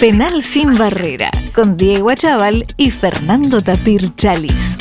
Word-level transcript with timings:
Penal 0.00 0.42
sin 0.42 0.78
barrera, 0.78 1.30
con 1.54 1.76
Diego 1.76 2.08
Achával 2.08 2.66
y 2.78 2.90
Fernando 2.90 3.62
Tapir 3.62 4.16
Chalis. 4.16 4.78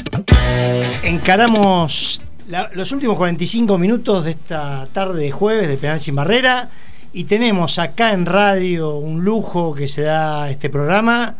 Encaramos 1.03 2.25
los 2.73 2.91
últimos 2.93 3.17
45 3.17 3.77
minutos 3.77 4.23
de 4.23 4.31
esta 4.31 4.87
tarde 4.93 5.23
de 5.23 5.31
jueves 5.31 5.67
de 5.67 5.75
Penal 5.75 5.99
sin 5.99 6.15
barrera 6.15 6.69
y 7.11 7.25
tenemos 7.25 7.79
acá 7.79 8.13
en 8.13 8.25
radio 8.25 8.95
un 8.95 9.25
lujo 9.25 9.75
que 9.75 9.89
se 9.89 10.03
da 10.03 10.49
este 10.49 10.69
programa 10.69 11.35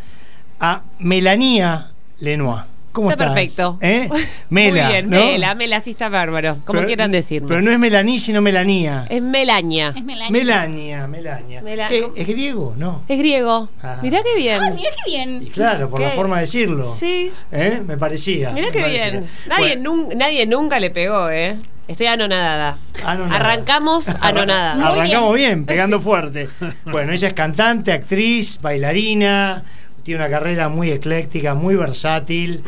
a 0.60 0.82
Melanía 1.00 1.92
Lenoir. 2.20 2.79
¿Cómo 2.92 3.12
Está 3.12 3.26
estás? 3.26 3.36
perfecto. 3.36 3.78
¿Eh? 3.82 4.10
Mela, 4.50 4.84
Muy 4.86 4.92
bien, 4.94 5.10
¿no? 5.10 5.18
Mela, 5.18 5.56
Mela, 5.56 5.80
sí 5.80 5.92
está 5.92 6.10
bárbaro. 6.10 6.58
Como 6.66 6.80
Pero- 6.80 6.88
quieran 6.88 7.12
decirme. 7.12 7.48
Pero 7.48 7.62
no 7.62 7.72
es 7.72 7.78
Melaní, 7.80 8.20
sino 8.20 8.42
Melanía. 8.42 9.06
Es 9.10 9.22
Melaña. 9.22 9.94
Es 9.96 10.04
Melania. 10.04 10.32
Melania, 10.32 11.08
Melania. 11.08 11.62
Mela- 11.62 11.88
¿Qué? 11.88 12.08
¿Es 12.16 12.28
griego? 12.28 12.74
No. 12.78 13.04
Es 13.08 13.18
griego. 13.20 13.70
Ah. 13.82 14.00
Mirá 14.02 14.22
qué 14.24 14.36
bien. 14.40 14.62
Ah, 14.62 14.72
mira 14.72 14.90
qué 14.90 15.12
bien. 15.12 15.44
Y 15.44 15.48
claro, 15.50 15.90
por 15.90 16.02
la 16.02 16.10
¿Qué? 16.10 16.16
forma 16.16 16.36
de 16.38 16.42
decirlo. 16.42 16.86
Sí. 16.92 17.32
¿Eh? 17.52 17.82
Me 17.86 17.98
parecía. 17.98 18.52
Mirá 18.52 18.68
me 18.68 18.74
qué 18.74 18.82
parecía. 18.82 19.10
bien. 19.12 19.26
Nadie, 19.48 19.78
Bueno, 19.78 19.82
nun- 20.08 20.18
nadie 20.18 20.46
nunca 20.48 20.80
le 20.80 20.90
pegó, 20.90 21.30
¿eh? 21.30 21.58
Estoy 21.88 22.06
anonadada. 22.08 22.78
Anonada. 23.04 23.36
Arrancamos 23.36 24.10
anonada. 24.22 24.76
Muy 24.76 24.84
Arrancamos 24.86 25.34
bien, 25.36 25.66
pegando 25.66 26.00
fuerte. 26.02 26.48
Bueno, 26.86 27.14
ella 27.14 27.28
es 27.30 27.34
cantante, 27.34 27.92
actriz, 27.92 28.60
bailarina, 28.62 29.64
tiene 30.04 30.22
una 30.22 30.30
carrera 30.30 30.70
muy 30.70 30.92
ecléctica, 30.92 31.54
muy 31.54 31.76
versátil. 31.76 32.62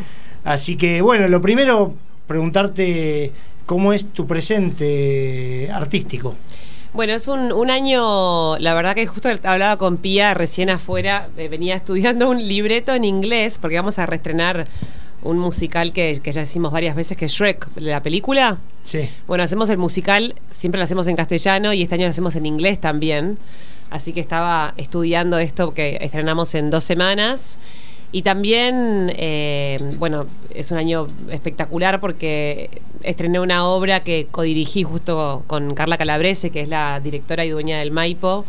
Así 0.44 0.76
que, 0.76 1.02
bueno, 1.02 1.28
lo 1.28 1.40
primero, 1.40 1.94
preguntarte 2.26 3.32
cómo 3.66 3.92
es 3.92 4.06
tu 4.06 4.26
presente 4.26 5.70
artístico. 5.72 6.34
Bueno, 6.92 7.14
es 7.14 7.26
un, 7.26 7.52
un 7.52 7.70
año, 7.70 8.58
la 8.58 8.74
verdad 8.74 8.94
que 8.94 9.06
justo 9.06 9.30
hablaba 9.44 9.78
con 9.78 9.96
Pía 9.96 10.34
recién 10.34 10.68
afuera, 10.68 11.28
eh, 11.38 11.48
venía 11.48 11.74
estudiando 11.74 12.28
un 12.28 12.46
libreto 12.46 12.94
en 12.94 13.04
inglés, 13.04 13.58
porque 13.58 13.76
vamos 13.76 13.98
a 13.98 14.04
reestrenar 14.04 14.66
un 15.22 15.38
musical 15.38 15.92
que, 15.92 16.20
que 16.22 16.32
ya 16.32 16.42
hicimos 16.42 16.70
varias 16.70 16.94
veces, 16.94 17.16
que 17.16 17.26
es 17.26 17.32
Shrek, 17.32 17.68
la 17.76 18.02
película. 18.02 18.58
Sí. 18.84 19.08
Bueno, 19.26 19.42
hacemos 19.42 19.70
el 19.70 19.78
musical, 19.78 20.34
siempre 20.50 20.78
lo 20.78 20.84
hacemos 20.84 21.06
en 21.06 21.16
castellano 21.16 21.72
y 21.72 21.82
este 21.82 21.94
año 21.94 22.04
lo 22.04 22.10
hacemos 22.10 22.36
en 22.36 22.44
inglés 22.44 22.78
también. 22.78 23.38
Así 23.92 24.14
que 24.14 24.20
estaba 24.20 24.72
estudiando 24.78 25.38
esto 25.38 25.74
que 25.74 25.98
estrenamos 26.00 26.54
en 26.54 26.70
dos 26.70 26.82
semanas. 26.82 27.58
Y 28.10 28.22
también, 28.22 29.12
eh, 29.16 29.78
bueno, 29.98 30.26
es 30.54 30.70
un 30.70 30.78
año 30.78 31.08
espectacular 31.30 32.00
porque 32.00 32.82
estrené 33.02 33.38
una 33.38 33.66
obra 33.66 34.02
que 34.02 34.28
codirigí 34.30 34.82
justo 34.82 35.44
con 35.46 35.74
Carla 35.74 35.98
Calabrese, 35.98 36.50
que 36.50 36.62
es 36.62 36.68
la 36.68 37.00
directora 37.00 37.44
y 37.44 37.50
dueña 37.50 37.78
del 37.78 37.90
Maipo. 37.90 38.46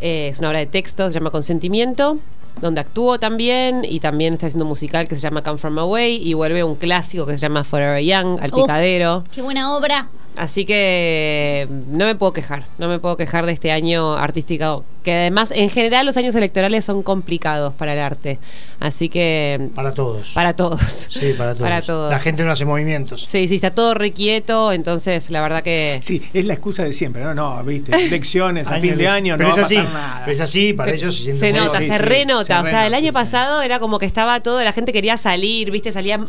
Eh, 0.00 0.28
es 0.28 0.38
una 0.38 0.48
obra 0.48 0.60
de 0.60 0.66
texto, 0.66 1.08
se 1.08 1.14
llama 1.14 1.30
Consentimiento, 1.30 2.18
donde 2.60 2.80
actúo 2.80 3.18
también 3.18 3.84
y 3.84 3.98
también 4.00 4.34
está 4.34 4.46
haciendo 4.46 4.64
un 4.64 4.70
musical 4.70 5.08
que 5.08 5.16
se 5.16 5.20
llama 5.20 5.42
Come 5.42 5.58
From 5.58 5.78
Away 5.78 6.16
y 6.16 6.34
vuelve 6.34 6.62
un 6.62 6.76
clásico 6.76 7.26
que 7.26 7.32
se 7.32 7.38
llama 7.38 7.64
Forever 7.64 8.02
Young, 8.02 8.40
al 8.40 8.52
Uf, 8.52 8.62
picadero. 8.62 9.24
Qué 9.32 9.42
buena 9.42 9.76
obra. 9.76 10.08
Así 10.36 10.64
que 10.66 11.66
no 11.88 12.04
me 12.04 12.14
puedo 12.14 12.32
quejar, 12.32 12.64
no 12.78 12.88
me 12.88 12.98
puedo 12.98 13.16
quejar 13.16 13.46
de 13.46 13.52
este 13.52 13.72
año 13.72 14.14
artístico, 14.16 14.84
que 15.02 15.14
además 15.14 15.50
en 15.54 15.70
general 15.70 16.04
los 16.04 16.16
años 16.18 16.34
electorales 16.34 16.84
son 16.84 17.02
complicados 17.02 17.72
para 17.74 17.94
el 17.94 18.00
arte. 18.00 18.38
Así 18.78 19.08
que 19.08 19.70
Para 19.74 19.94
todos. 19.94 20.32
para 20.34 20.54
todos. 20.54 20.80
Sí, 21.10 21.32
para 21.38 21.52
todos. 21.54 21.62
Para 21.62 21.80
todos. 21.82 22.10
La 22.10 22.18
gente 22.18 22.44
no 22.44 22.52
hace 22.52 22.66
movimientos. 22.66 23.22
Sí, 23.24 23.48
sí, 23.48 23.54
está 23.54 23.70
todo 23.70 23.94
requieto, 23.94 24.72
entonces 24.72 25.30
la 25.30 25.40
verdad 25.40 25.62
que... 25.62 26.00
Sí, 26.02 26.22
es 26.34 26.44
la 26.44 26.52
excusa 26.54 26.84
de 26.84 26.92
siempre, 26.92 27.22
¿no? 27.22 27.32
No, 27.32 27.64
viste, 27.64 27.96
elecciones 28.06 28.66
a 28.68 28.78
fin 28.78 28.98
de 28.98 29.08
año, 29.08 29.36
pero 29.38 29.48
no 29.48 29.54
va 29.54 29.60
a 29.60 29.62
es 29.62 29.66
así, 29.66 29.76
pasar 29.76 29.92
nada. 29.94 30.20
pero 30.24 30.32
es 30.32 30.40
así, 30.40 30.72
para 30.74 30.92
ellos 30.92 31.16
se 31.16 31.22
siente 31.22 31.40
Se 31.40 31.52
muy 31.52 31.60
nota, 31.62 31.78
bien. 31.78 31.90
se 31.92 31.96
sí, 31.96 32.02
renota. 32.02 32.60
se 32.62 32.66
o 32.66 32.70
sea, 32.70 32.86
el 32.86 32.92
año 32.94 33.04
sí, 33.04 33.08
sí. 33.08 33.12
pasado 33.12 33.62
era 33.62 33.78
como 33.78 33.98
que 33.98 34.04
estaba 34.06 34.40
todo, 34.40 34.62
la 34.62 34.72
gente 34.72 34.92
quería 34.92 35.16
salir, 35.16 35.70
¿viste? 35.70 35.92
Salía, 35.92 36.20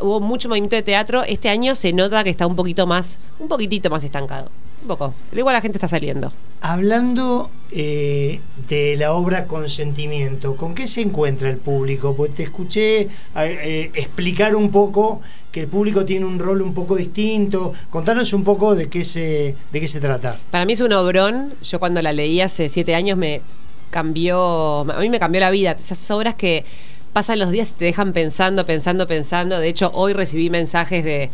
hubo 0.00 0.20
mucho 0.20 0.48
movimiento 0.48 0.76
de 0.76 0.82
teatro. 0.82 1.24
Este 1.24 1.48
año 1.50 1.74
se 1.74 1.92
nota 1.92 2.24
que 2.24 2.30
está 2.30 2.46
un 2.46 2.56
poquito 2.56 2.86
más, 2.86 3.20
un 3.38 3.48
poquitito 3.50 3.90
más 3.90 4.02
estancado. 4.04 4.50
Un 4.82 4.88
poco. 4.88 5.14
Pero 5.28 5.40
igual 5.40 5.52
la 5.52 5.60
gente 5.60 5.76
está 5.76 5.88
saliendo. 5.88 6.32
Hablando 6.62 7.50
eh, 7.70 8.40
de 8.66 8.96
la 8.96 9.12
obra 9.12 9.44
Consentimiento, 9.44 10.56
¿con 10.56 10.74
qué 10.74 10.86
se 10.86 11.02
encuentra 11.02 11.50
el 11.50 11.58
público? 11.58 12.16
Pues 12.16 12.34
te 12.34 12.44
escuché 12.44 13.02
eh, 13.02 13.08
eh, 13.34 13.90
explicar 13.94 14.56
un 14.56 14.70
poco 14.70 15.20
que 15.52 15.62
el 15.62 15.66
público 15.66 16.06
tiene 16.06 16.24
un 16.24 16.38
rol 16.38 16.62
un 16.62 16.72
poco 16.72 16.96
distinto. 16.96 17.74
Contanos 17.90 18.32
un 18.32 18.42
poco 18.42 18.74
de 18.74 18.88
qué 18.88 19.04
se, 19.04 19.54
de 19.70 19.80
qué 19.80 19.86
se 19.86 20.00
trata. 20.00 20.38
Para 20.50 20.64
mí 20.64 20.72
es 20.72 20.80
un 20.80 20.94
obrón. 20.94 21.52
Yo 21.62 21.78
cuando 21.78 22.00
la 22.00 22.14
leí 22.14 22.40
hace 22.40 22.70
siete 22.70 22.94
años 22.94 23.18
me 23.18 23.42
cambió, 23.90 24.80
a 24.90 25.00
mí 25.00 25.10
me 25.10 25.20
cambió 25.20 25.42
la 25.42 25.50
vida. 25.50 25.72
Esas 25.72 26.10
obras 26.10 26.36
que 26.36 26.64
pasan 27.12 27.38
los 27.38 27.50
días 27.50 27.72
y 27.72 27.74
te 27.74 27.84
dejan 27.84 28.14
pensando, 28.14 28.64
pensando, 28.64 29.06
pensando. 29.06 29.58
De 29.58 29.68
hecho, 29.68 29.90
hoy 29.92 30.14
recibí 30.14 30.48
mensajes 30.48 31.04
de 31.04 31.30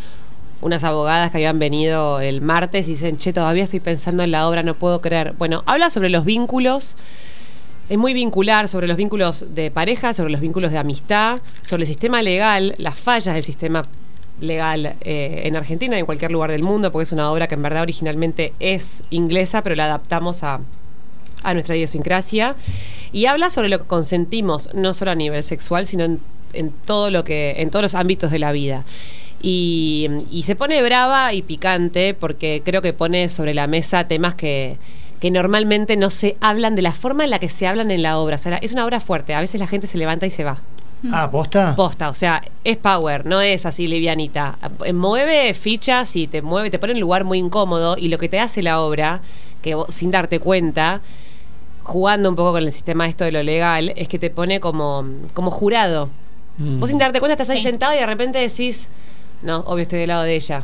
unas 0.66 0.82
abogadas 0.82 1.30
que 1.30 1.36
habían 1.38 1.60
venido 1.60 2.20
el 2.20 2.40
martes 2.40 2.88
y 2.88 2.92
dicen, 2.92 3.16
che, 3.18 3.32
todavía 3.32 3.62
estoy 3.62 3.78
pensando 3.78 4.24
en 4.24 4.32
la 4.32 4.48
obra, 4.48 4.64
no 4.64 4.74
puedo 4.74 5.00
creer. 5.00 5.32
Bueno, 5.38 5.62
habla 5.64 5.90
sobre 5.90 6.08
los 6.08 6.24
vínculos. 6.24 6.96
Es 7.88 7.96
muy 7.96 8.14
vincular 8.14 8.66
sobre 8.66 8.88
los 8.88 8.96
vínculos 8.96 9.54
de 9.54 9.70
pareja, 9.70 10.12
sobre 10.12 10.32
los 10.32 10.40
vínculos 10.40 10.72
de 10.72 10.78
amistad, 10.78 11.40
sobre 11.62 11.84
el 11.84 11.86
sistema 11.86 12.20
legal, 12.20 12.74
las 12.78 12.98
fallas 12.98 13.34
del 13.36 13.44
sistema 13.44 13.84
legal 14.40 14.96
eh, 15.02 15.42
en 15.44 15.54
Argentina 15.54 15.94
y 15.96 16.00
en 16.00 16.06
cualquier 16.06 16.32
lugar 16.32 16.50
del 16.50 16.64
mundo, 16.64 16.90
porque 16.90 17.04
es 17.04 17.12
una 17.12 17.30
obra 17.30 17.46
que 17.46 17.54
en 17.54 17.62
verdad 17.62 17.82
originalmente 17.82 18.52
es 18.58 19.04
inglesa, 19.10 19.62
pero 19.62 19.76
la 19.76 19.84
adaptamos 19.84 20.42
a, 20.42 20.60
a 21.44 21.54
nuestra 21.54 21.76
idiosincrasia. 21.76 22.56
Y 23.12 23.26
habla 23.26 23.50
sobre 23.50 23.68
lo 23.68 23.78
que 23.78 23.86
consentimos, 23.86 24.68
no 24.74 24.94
solo 24.94 25.12
a 25.12 25.14
nivel 25.14 25.44
sexual, 25.44 25.86
sino 25.86 26.02
en, 26.02 26.18
en 26.54 26.72
todo 26.72 27.12
lo 27.12 27.22
que, 27.22 27.54
en 27.58 27.70
todos 27.70 27.84
los 27.84 27.94
ámbitos 27.94 28.32
de 28.32 28.40
la 28.40 28.50
vida. 28.50 28.84
Y, 29.42 30.08
y 30.30 30.42
se 30.42 30.56
pone 30.56 30.82
brava 30.82 31.32
y 31.32 31.42
picante 31.42 32.14
porque 32.14 32.62
creo 32.64 32.82
que 32.82 32.92
pone 32.92 33.28
sobre 33.28 33.54
la 33.54 33.66
mesa 33.66 34.08
temas 34.08 34.34
que, 34.34 34.78
que 35.20 35.30
normalmente 35.30 35.96
no 35.96 36.10
se 36.10 36.36
hablan 36.40 36.74
de 36.74 36.82
la 36.82 36.92
forma 36.92 37.24
en 37.24 37.30
la 37.30 37.38
que 37.38 37.48
se 37.48 37.66
hablan 37.66 37.90
en 37.90 38.02
la 38.02 38.18
obra. 38.18 38.36
O 38.36 38.38
sea, 38.38 38.56
es 38.56 38.72
una 38.72 38.84
obra 38.84 38.98
fuerte. 39.00 39.34
A 39.34 39.40
veces 39.40 39.60
la 39.60 39.66
gente 39.66 39.86
se 39.86 39.98
levanta 39.98 40.26
y 40.26 40.30
se 40.30 40.42
va. 40.44 40.62
Ah, 41.12 41.30
¿posta? 41.30 41.76
Posta, 41.76 42.08
o 42.08 42.14
sea, 42.14 42.42
es 42.64 42.78
power, 42.78 43.26
no 43.26 43.40
es 43.42 43.66
así 43.66 43.86
livianita. 43.86 44.58
Eh, 44.84 44.92
Mueve 44.94 45.52
fichas 45.54 46.16
y 46.16 46.26
te 46.26 46.40
mueve, 46.40 46.70
te 46.70 46.78
pone 46.78 46.92
en 46.92 46.96
un 46.96 47.00
lugar 47.02 47.22
muy 47.22 47.38
incómodo 47.38 47.96
y 47.98 48.08
lo 48.08 48.16
que 48.18 48.30
te 48.30 48.40
hace 48.40 48.62
la 48.62 48.80
obra, 48.80 49.20
que 49.62 49.74
vos, 49.74 49.94
sin 49.94 50.10
darte 50.10 50.40
cuenta, 50.40 51.02
jugando 51.82 52.28
un 52.30 52.34
poco 52.34 52.52
con 52.52 52.62
el 52.64 52.72
sistema 52.72 53.06
esto 53.06 53.24
de 53.24 53.30
lo 53.30 53.42
legal, 53.42 53.92
es 53.94 54.08
que 54.08 54.18
te 54.18 54.30
pone 54.30 54.58
como, 54.58 55.04
como 55.34 55.50
jurado. 55.50 56.08
Mm. 56.58 56.80
Vos 56.80 56.88
sin 56.88 56.98
darte 56.98 57.20
cuenta 57.20 57.34
estás 57.34 57.50
ahí 57.50 57.58
Sí. 57.58 57.64
sentado 57.64 57.94
y 57.94 57.98
de 57.98 58.06
repente 58.06 58.38
decís, 58.38 58.88
no, 59.42 59.58
obvio 59.60 59.82
estoy 59.82 59.98
del 60.00 60.08
lado 60.08 60.22
de 60.22 60.34
ella. 60.34 60.62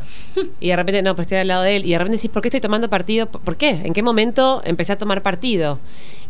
Y 0.59 0.69
de 0.69 0.75
repente, 0.75 1.01
no, 1.01 1.13
pero 1.15 1.21
estoy 1.23 1.37
del 1.37 1.47
lado 1.47 1.63
de 1.63 1.75
él. 1.77 1.85
Y 1.85 1.91
de 1.91 1.97
repente 1.99 2.17
decís, 2.17 2.29
¿por 2.31 2.41
qué 2.41 2.47
estoy 2.49 2.61
tomando 2.61 2.89
partido? 2.89 3.27
¿Por 3.27 3.55
qué? 3.55 3.69
¿En 3.69 3.93
qué 3.93 4.01
momento 4.03 4.61
empecé 4.65 4.93
a 4.93 4.97
tomar 4.97 5.21
partido? 5.21 5.79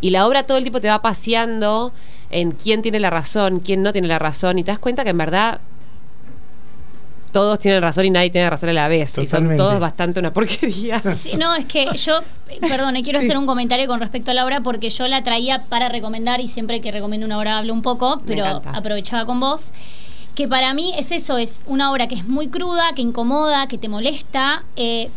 Y 0.01 0.09
la 0.09 0.27
obra 0.27 0.43
todo 0.43 0.57
el 0.57 0.63
tiempo 0.63 0.81
te 0.81 0.87
va 0.89 1.01
paseando 1.01 1.93
en 2.29 2.51
quién 2.51 2.81
tiene 2.81 2.99
la 2.99 3.09
razón, 3.09 3.59
quién 3.59 3.81
no 3.81 3.91
tiene 3.93 4.07
la 4.07 4.19
razón. 4.19 4.59
Y 4.59 4.63
te 4.63 4.71
das 4.71 4.79
cuenta 4.79 5.03
que 5.03 5.11
en 5.11 5.17
verdad 5.17 5.61
todos 7.31 7.57
tienen 7.57 7.81
razón 7.81 8.05
y 8.05 8.11
nadie 8.11 8.29
tiene 8.29 8.47
razón 8.49 8.69
a 8.69 8.73
la 8.73 8.87
vez. 8.87 9.11
Y 9.13 9.15
son 9.15 9.25
Totalmente. 9.25 9.57
todos 9.57 9.79
bastante 9.79 10.19
una 10.19 10.31
porquería. 10.33 10.99
Sí, 10.99 11.35
no, 11.35 11.55
es 11.55 11.65
que 11.65 11.87
yo, 11.95 12.19
eh, 12.49 12.59
perdón, 12.61 12.93
quiero 13.03 13.19
Sí. 13.19 13.25
hacer 13.25 13.37
un 13.39 13.47
comentario 13.47 13.87
con 13.87 13.99
respecto 13.99 14.29
a 14.31 14.33
la 14.35 14.45
obra 14.45 14.61
porque 14.61 14.89
yo 14.91 15.07
la 15.07 15.23
traía 15.23 15.63
para 15.63 15.89
recomendar 15.89 16.41
y 16.41 16.47
siempre 16.47 16.79
que 16.81 16.91
recomiendo 16.91 17.25
una 17.25 17.39
obra 17.39 17.57
hablo 17.57 17.73
un 17.73 17.81
poco, 17.81 18.21
pero 18.27 18.61
aprovechaba 18.65 19.25
con 19.25 19.39
vos. 19.39 19.71
Que 20.35 20.47
para 20.47 20.73
mí 20.73 20.91
es 20.97 21.11
eso, 21.11 21.37
es 21.37 21.63
una 21.67 21.91
obra 21.91 22.07
que 22.07 22.15
es 22.15 22.27
muy 22.27 22.47
cruda, 22.47 22.93
que 22.95 23.01
incomoda, 23.01 23.67
que 23.67 23.77
te 23.77 23.87
molesta. 23.87 24.63
eh, 24.75 25.09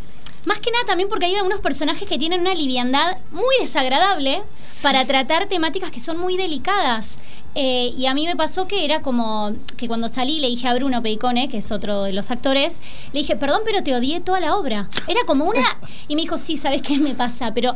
más 0.47 0.60
que 0.60 0.71
nada 0.71 0.84
también 0.87 1.09
porque 1.09 1.27
hay 1.27 1.34
algunos 1.34 1.60
personajes 1.60 2.09
que 2.09 2.19
tienen 2.19 2.41
una 2.41 2.54
liviandad 2.54 3.19
muy 3.32 3.53
desagradable 3.60 4.44
para 4.81 5.04
tratar 5.04 5.47
temáticas 5.47 5.91
que 5.91 5.99
son 5.99 6.19
muy 6.19 6.37
delicadas. 6.37 7.18
Eh, 7.57 7.92
y 7.98 8.07
a 8.07 8.15
mí 8.15 8.27
me 8.27 8.36
pasó 8.36 8.68
que 8.68 8.84
era 8.84 9.03
como 9.03 9.53
que 9.77 9.89
cuando 9.89 10.09
salí 10.09 10.39
le 10.39 10.47
dije 10.47 10.68
a 10.68 10.74
Bruno 10.74 11.03
Peicone, 11.03 11.48
que 11.48 11.59
es 11.59 11.72
otro 11.72 12.04
de 12.04 12.12
los 12.12 12.30
actores, 12.30 12.80
le 13.12 13.21
dije, 13.21 13.34
perdón, 13.34 13.62
pero 13.65 13.83
te 13.83 13.92
odié 13.95 14.21
toda 14.21 14.39
la 14.39 14.57
obra. 14.57 14.89
Era 15.09 15.21
como 15.27 15.47
una... 15.47 15.80
Y 16.09 16.15
me 16.15 16.22
dijo, 16.22 16.39
sí, 16.39 16.57
¿sabes 16.57 16.80
qué 16.80 16.98
me 16.98 17.15
pasa? 17.15 17.53
Pero... 17.53 17.74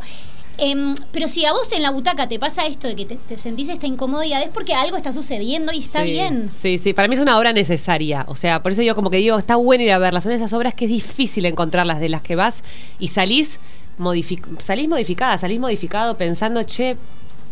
em, 0.57 0.93
pero 1.11 1.27
si 1.27 1.45
a 1.45 1.51
vos 1.53 1.71
en 1.71 1.81
la 1.81 1.91
butaca 1.91 2.27
te 2.27 2.37
pasa 2.39 2.65
esto 2.65 2.87
de 2.87 2.95
que 2.95 3.05
te, 3.05 3.15
te 3.15 3.37
sentís 3.37 3.67
esta 3.69 3.87
incomodidad, 3.87 4.41
es 4.43 4.49
porque 4.49 4.73
algo 4.73 4.97
está 4.97 5.11
sucediendo 5.11 5.71
y 5.71 5.79
está 5.79 6.01
Sí, 6.03 6.11
bien. 6.11 6.49
Sí, 6.55 6.77
sí, 6.77 6.93
para 6.93 7.07
mí 7.07 7.15
es 7.15 7.21
una 7.21 7.37
obra 7.37 7.53
necesaria. 7.53 8.25
O 8.27 8.35
sea, 8.35 8.61
por 8.61 8.71
eso 8.71 8.81
yo 8.81 8.95
como 8.95 9.09
que 9.09 9.17
digo, 9.17 9.37
está 9.37 9.55
bueno 9.55 9.83
ir 9.83 9.91
a 9.91 9.97
verlas. 9.97 10.23
Son 10.23 10.33
esas 10.33 10.53
obras 10.53 10.73
que 10.73 10.85
es 10.85 10.91
difícil 10.91 11.45
encontrarlas, 11.45 11.99
de 11.99 12.09
las 12.09 12.21
que 12.21 12.35
vas 12.35 12.63
y 12.99 13.07
salís, 13.09 13.59
modific 13.97 14.59
salís 14.59 14.87
modificada, 14.87 15.37
salís 15.37 15.59
modificado 15.59 16.17
pensando, 16.17 16.63
che, 16.63 16.95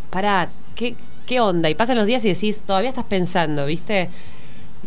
pará, 0.09 0.49
¿qué, 0.75 0.95
¿qué 1.25 1.39
onda? 1.41 1.69
Y 1.69 1.75
pasan 1.75 1.97
los 1.97 2.05
días 2.05 2.23
y 2.25 2.29
decís, 2.29 2.61
todavía 2.65 2.89
estás 2.89 3.05
pensando, 3.05 3.65
¿viste? 3.65 4.09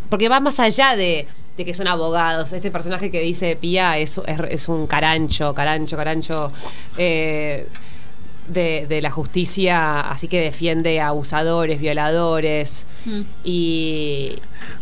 Porque 0.08 0.28
va 0.28 0.40
más 0.40 0.58
allá 0.60 0.96
de, 0.96 1.26
de 1.56 1.64
que 1.64 1.72
son 1.74 1.86
abogados. 1.86 2.52
Este 2.52 2.70
personaje 2.70 3.10
que 3.10 3.20
dice 3.20 3.56
Pía 3.56 3.98
es, 3.98 4.18
es, 4.26 4.40
es 4.50 4.68
un 4.68 4.86
carancho, 4.86 5.54
carancho, 5.54 5.96
carancho. 5.96 6.52
eh, 6.98 7.66
de, 8.48 8.86
de 8.88 9.00
la 9.02 9.10
justicia, 9.10 10.00
así 10.00 10.28
que 10.28 10.40
defiende 10.40 11.00
a 11.00 11.08
abusadores, 11.08 11.80
violadores 11.80 12.86
Mm. 13.04 13.20
y... 13.44 14.32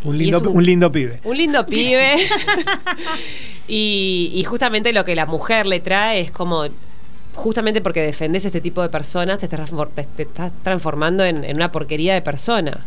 Un 0.05 0.19
lindo, 0.19 0.41
un 0.51 0.65
lindo 0.65 0.93
pibe. 0.93 1.21
un 1.25 1.37
lindo 1.37 1.65
pibe. 1.67 2.17
y, 3.69 4.33
y 4.35 4.45
justamente 4.45 4.93
lo 4.93 5.05
que 5.05 5.15
la 5.15 5.27
mujer 5.27 5.67
le 5.67 5.81
trae 5.81 6.21
es 6.21 6.31
como. 6.31 6.65
Justamente 7.35 7.81
porque 7.81 8.03
defendes 8.03 8.45
este 8.45 8.61
tipo 8.61 8.83
de 8.83 8.89
personas, 8.89 9.39
te 9.39 9.47
estás, 9.47 9.71
te 10.17 10.27
transformando 10.63 11.25
en, 11.25 11.45
en 11.45 11.57
una 11.57 11.71
porquería 11.73 12.13
de 12.13 12.23
persona. 12.23 12.85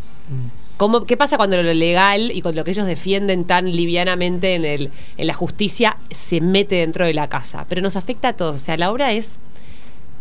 ¿Cómo, 0.78 1.06
¿Qué 1.06 1.16
pasa 1.18 1.38
cuando 1.38 1.62
lo 1.64 1.74
legal 1.74 2.30
y 2.32 2.42
con 2.42 2.54
lo 2.56 2.64
que 2.64 2.72
ellos 2.72 2.86
defienden 2.86 3.46
tan 3.46 3.72
livianamente 3.72 4.56
en, 4.56 4.66
el, 4.66 4.92
en 5.18 5.28
la 5.28 5.34
justicia 5.34 5.98
se 6.12 6.42
mete 6.42 6.76
dentro 6.76 7.06
de 7.06 7.14
la 7.14 7.30
casa? 7.30 7.66
Pero 7.70 7.82
nos 7.82 7.96
afecta 7.96 8.30
a 8.30 8.34
todos. 8.34 8.56
O 8.58 8.60
sea, 8.60 8.78
la 8.78 8.92
obra 8.92 9.14
es. 9.14 9.40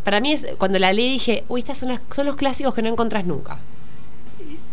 Para 0.04 0.20
mí 0.20 0.32
es. 0.32 0.46
Cuando 0.58 0.78
la 0.78 0.92
leí 0.92 1.12
dije, 1.12 1.44
uy, 1.48 1.60
estas 1.60 1.78
son, 1.78 1.90
las- 1.90 2.00
son 2.14 2.26
los 2.26 2.36
clásicos 2.36 2.74
que 2.74 2.82
no 2.82 2.88
encontrás 2.88 3.24
nunca. 3.26 3.58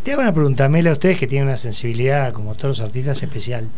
Te 0.03 0.13
hago 0.13 0.21
una 0.21 0.33
pregunta, 0.33 0.69
Mela, 0.69 0.91
ustedes 0.91 1.17
que 1.19 1.27
tienen 1.27 1.47
una 1.49 1.57
sensibilidad, 1.57 2.31
como 2.33 2.55
todos 2.55 2.79
los 2.79 2.85
artistas, 2.87 3.21
especial. 3.21 3.69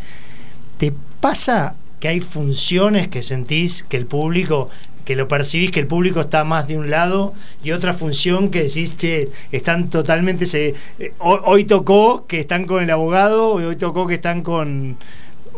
¿Te 0.78 0.92
pasa 1.20 1.74
que 2.00 2.08
hay 2.08 2.20
funciones 2.20 3.08
que 3.08 3.22
sentís 3.22 3.84
que 3.88 3.96
el 3.96 4.06
público, 4.06 4.70
que 5.04 5.16
lo 5.16 5.28
percibís 5.28 5.70
que 5.72 5.80
el 5.80 5.86
público 5.86 6.20
está 6.20 6.44
más 6.44 6.68
de 6.68 6.76
un 6.78 6.90
lado 6.90 7.34
y 7.62 7.72
otra 7.72 7.92
función 7.92 8.50
que 8.50 8.62
decís, 8.64 8.96
che, 8.96 9.30
están 9.50 9.90
totalmente... 9.90 10.46
Se, 10.46 10.74
eh, 10.98 11.12
ho- 11.18 11.42
hoy 11.44 11.64
tocó 11.64 12.26
que 12.26 12.40
están 12.40 12.66
con 12.66 12.82
el 12.82 12.90
abogado 12.90 13.50
hoy 13.52 13.76
tocó 13.76 14.06
que 14.06 14.14
están 14.14 14.42
con... 14.42 14.96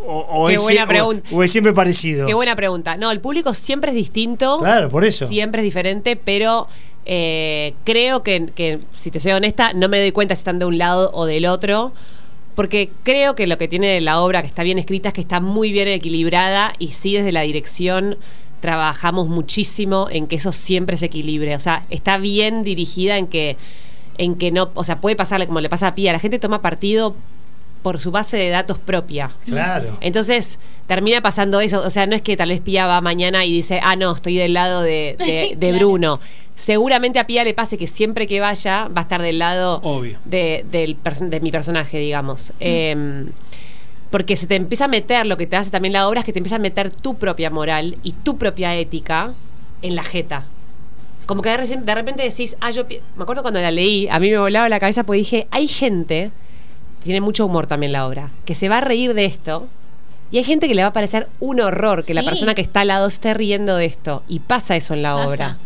O, 0.07 0.45
o 0.45 0.49
Qué 0.49 0.55
es, 0.55 0.63
buena 0.63 0.85
o- 0.85 0.89
pregunta. 0.89 1.29
o 1.33 1.43
es 1.43 1.51
siempre 1.51 1.73
parecido. 1.73 2.27
Qué 2.27 2.35
buena 2.35 2.55
pregunta. 2.57 2.97
No, 2.97 3.11
el 3.11 3.21
público 3.21 3.55
siempre 3.55 3.91
es 3.91 3.97
distinto. 3.97 4.59
Claro, 4.59 4.91
por 4.91 5.05
eso. 5.05 5.27
Siempre 5.27 5.61
es 5.63 5.65
diferente, 5.65 6.17
pero 6.17 6.69
eh, 7.07 7.75
creo 7.85 8.23
que, 8.23 8.47
que, 8.55 8.79
si 8.93 9.11
te 9.11 9.21
soy 9.21 9.33
honesta, 9.33 9.73
no 9.73 9.89
me 9.89 9.99
doy 10.01 10.13
cuenta 10.13 10.35
si 10.35 10.41
están 10.41 10.59
de 10.59 10.65
un 10.67 10.79
lado 10.79 11.11
o 11.15 11.27
del 11.27 11.47
otro. 11.47 11.93
Porque 12.55 12.89
creo 13.03 13.35
que 13.35 13.47
lo 13.49 13.59
que 13.59 13.67
tiene 13.67 14.01
la 14.01 14.21
obra 14.21 14.41
que 14.41 14.47
está 14.47 14.63
bien 14.63 14.79
escrita 14.79 15.09
es 15.09 15.15
que 15.15 15.21
está 15.21 15.41
muy 15.41 15.73
bien 15.73 15.89
equilibrada 15.89 16.73
y 16.79 16.89
sí 16.93 17.15
desde 17.15 17.33
la 17.33 17.41
dirección 17.41 18.17
trabajamos 18.61 19.29
muchísimo 19.29 20.07
en 20.11 20.27
que 20.29 20.37
eso 20.37 20.53
siempre 20.53 20.97
se 20.97 21.07
equilibre. 21.07 21.57
O 21.57 21.61
sea, 21.61 21.85
está 21.91 22.17
bien 22.17 22.63
dirigida 22.63 23.19
en 23.19 23.27
que, 23.27 23.57
en 24.19 24.37
que 24.37 24.53
no, 24.53 24.71
o 24.75 24.85
sea, 24.85 25.01
puede 25.01 25.17
pasarle 25.17 25.47
como 25.47 25.61
le 25.61 25.69
pasa 25.69 25.89
a 25.89 25.95
Pía, 25.97 26.13
la 26.13 26.21
gente 26.21 26.39
toma 26.39 26.63
partido 26.63 27.17
por 27.85 28.01
su 28.01 28.11
base 28.11 28.39
de 28.39 28.49
datos 28.49 28.79
propia. 28.79 29.31
Claro. 29.45 29.99
Entonces 30.01 30.59
termina 30.87 31.21
pasando 31.21 31.61
eso. 31.61 31.83
O 31.83 31.91
sea, 31.91 32.07
no 32.07 32.17
es 32.17 32.23
que 32.23 32.35
tal 32.35 32.49
vez 32.49 32.61
Pía 32.61 32.87
va 32.87 33.03
mañana 33.03 33.45
y 33.45 33.53
dice, 33.53 33.79
ah, 33.83 33.95
no, 33.95 34.13
estoy 34.13 34.37
del 34.39 34.55
lado 34.55 34.81
de, 34.81 35.17
de- 35.19 35.55
de 35.59 35.69
Claro. 35.69 35.77
Bruno. 35.77 36.21
Seguramente 36.57 37.19
a 37.19 37.27
Pía 37.27 37.45
le 37.45 37.53
pase 37.53 37.77
que 37.77 37.87
siempre 37.87 38.27
que 38.27 38.41
vaya 38.41 38.89
va 38.89 39.01
a 39.01 39.03
estar 39.03 39.21
del 39.21 39.39
lado 39.39 39.81
Obvio. 39.83 40.19
de, 40.25 40.65
del 40.71 40.97
perso- 40.97 41.29
de 41.29 41.41
mi 41.41 41.51
personaje, 41.51 41.99
digamos. 41.99 42.53
Eh, 42.59 43.27
porque 44.11 44.37
se 44.37 44.47
te 44.47 44.55
empieza 44.55 44.85
a 44.87 44.89
meter, 44.89 45.27
lo 45.27 45.37
que 45.37 45.47
te 45.47 45.57
hace 45.57 45.71
también 45.71 45.93
la 45.93 46.09
obra 46.09 46.21
es 46.21 46.25
que 46.27 46.33
te 46.33 46.39
empieza 46.39 46.57
a 46.57 46.61
meter 46.61 46.91
tu 46.91 47.17
propia 47.17 47.51
moral 47.51 47.99
y 48.03 48.13
tu 48.13 48.39
propia 48.39 48.75
ética 48.77 49.33
en 49.83 49.95
la 49.97 50.05
jeta. 50.05 50.47
Como 51.27 51.43
que 51.43 51.51
de, 51.51 51.95
repente 51.95 52.23
decís, 52.23 52.57
ah, 52.61 52.71
yo 52.71 52.85
me 53.17 53.23
acuerdo 53.25 53.43
cuando 53.43 53.61
la 53.61 53.71
leí, 53.71 54.09
a 54.09 54.19
mí 54.21 54.31
me 54.31 54.39
volaba 54.39 54.69
la 54.69 54.79
cabeza 54.79 55.05
porque 55.05 55.19
dije, 55.19 55.49
hay 55.51 55.67
gente, 55.69 56.31
tiene 57.05 57.21
mucho 57.21 57.47
humor 57.47 57.67
también 57.69 57.93
la 57.93 58.07
obra, 58.07 58.31
que 58.45 58.55
se 58.57 58.69
va 58.69 58.79
a 58.79 58.81
reír 58.81 59.15
de 59.15 59.25
esto. 59.25 59.69
Y 60.31 60.39
hay 60.39 60.45
gente 60.45 60.67
que 60.67 60.75
le 60.75 60.83
va 60.83 60.89
a 60.89 60.93
parecer 60.93 61.29
un 61.39 61.61
horror 61.61 62.05
que 62.05 62.13
la 62.15 62.25
persona 62.25 62.55
que 62.55 62.63
está 62.63 62.81
al 62.81 62.89
lado 62.89 63.07
esté 63.07 63.35
riendo 63.35 63.77
de 63.77 63.85
esto. 63.85 64.25
Y 64.27 64.41
pasa 64.41 64.75
eso 64.75 64.93
en 64.95 65.03
la 65.03 65.13
Pasa. 65.15 65.27
obra. 65.29 65.59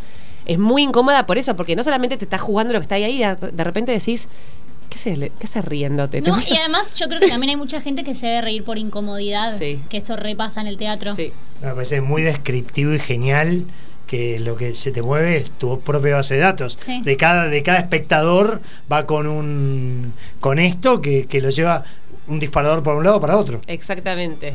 Es 0.45 0.59
muy 0.59 0.83
incómoda 0.83 1.25
por 1.27 1.39
eso, 1.39 1.57
porque 1.57 1.75
no 1.77 1.83
solamente 1.85 2.17
te 2.19 2.25
estás 2.27 2.41
jugando 2.43 2.73
lo 2.75 2.81
que 2.81 2.83
está 2.85 2.97
ahí, 2.97 3.05
ahí 3.05 3.19
de, 3.19 3.51
de 3.53 3.65
repente 3.65 3.93
decís, 3.93 4.29
¿qué 4.91 4.99
se, 4.99 5.33
qué 5.39 5.47
se 5.47 5.63
riéndote? 5.63 6.21
No, 6.21 6.37
y 6.47 6.55
además 6.57 6.95
yo 6.97 7.07
creo 7.09 7.21
que 7.21 7.29
también 7.29 7.51
hay 7.51 7.57
mucha 7.57 7.81
gente 7.81 8.05
que 8.05 8.15
se 8.15 8.27
debe 8.27 8.43
reír 8.43 8.65
por 8.65 8.77
incomodidad, 8.79 9.57
Sí. 9.57 9.81
que 9.89 9.99
eso 9.99 10.17
repasa 10.17 10.61
en 10.61 10.67
el 10.67 10.77
teatro. 10.77 11.15
Sí. 11.15 11.33
Me 11.63 11.71
parece 11.73 12.01
muy 12.03 12.23
descriptivo 12.23 12.93
y 12.93 12.99
genial 12.99 13.65
que 14.09 14.41
lo 14.41 14.57
que 14.57 14.75
se 14.75 14.91
te 14.91 15.03
mueve 15.03 15.37
es 15.37 15.51
tu 15.59 15.79
propia 15.81 16.17
base 16.17 16.35
de 16.35 16.41
datos. 16.41 16.77
Sí. 16.85 17.01
De 17.03 17.17
cada, 17.17 17.47
de 17.47 17.63
cada 17.63 17.79
espectador 17.79 18.61
va 18.91 19.07
con 19.07 19.29
un 19.29 20.13
con 20.41 20.59
esto 20.59 21.01
que, 21.01 21.27
que 21.27 21.41
lo 21.41 21.51
lleva 21.51 21.85
un 22.27 22.41
disparador 22.41 22.83
para 22.83 22.97
un 22.97 23.05
lado 23.05 23.19
o 23.19 23.21
para 23.21 23.37
otro. 23.37 23.61
Exactamente. 23.69 24.55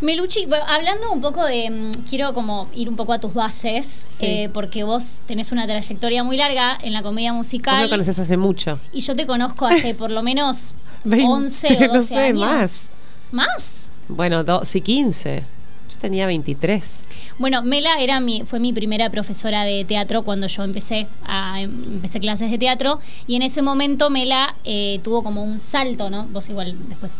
Meluchi, 0.00 0.46
hablando 0.68 1.12
un 1.12 1.20
poco 1.20 1.44
de, 1.46 1.70
mm, 1.70 1.92
quiero 2.08 2.34
como 2.34 2.68
ir 2.74 2.88
un 2.88 2.96
poco 2.96 3.12
a 3.12 3.20
tus 3.20 3.32
bases, 3.32 4.08
Sí. 4.18 4.26
eh, 4.26 4.50
porque 4.52 4.84
vos 4.84 5.22
tenés 5.26 5.50
una 5.52 5.66
trayectoria 5.66 6.22
muy 6.24 6.36
larga 6.36 6.76
en 6.82 6.92
la 6.92 7.02
comedia 7.02 7.32
Vos 7.32 7.38
musical. 7.38 7.84
me 7.84 7.88
conoces 7.88 8.18
hace 8.18 8.36
mucho. 8.36 8.78
Y 8.92 9.00
yo 9.00 9.14
te 9.16 9.26
conozco 9.26 9.66
hace 9.66 9.94
por 9.94 10.10
lo 10.10 10.22
menos 10.22 10.74
20, 11.04 11.26
11 11.26 11.66
o 11.66 11.70
12 11.70 11.88
no 11.88 12.02
sé, 12.02 12.16
años. 12.18 12.38
más. 12.40 12.90
¿Más? 13.32 13.72
Bueno, 14.08 14.44
do- 14.44 14.64
sí, 14.64 14.80
15. 14.80 15.44
Tenía 16.04 16.26
23. 16.26 17.04
Bueno, 17.38 17.62
Mela 17.62 17.98
era 17.98 18.20
mi, 18.20 18.42
fue 18.44 18.60
mi 18.60 18.74
primera 18.74 19.08
profesora 19.08 19.64
de 19.64 19.86
teatro 19.86 20.22
cuando 20.22 20.48
yo 20.48 20.62
empecé 20.62 21.06
a 21.26 21.62
empecé 21.62 22.20
clases 22.20 22.50
de 22.50 22.58
teatro 22.58 22.98
y 23.26 23.36
en 23.36 23.42
ese 23.42 23.62
momento 23.62 24.10
Mela 24.10 24.54
eh, 24.64 25.00
tuvo 25.02 25.22
como 25.22 25.42
un 25.42 25.60
salto, 25.60 26.10
¿no? 26.10 26.26
Vos 26.26 26.50
igual 26.50 26.76
después 26.90 27.10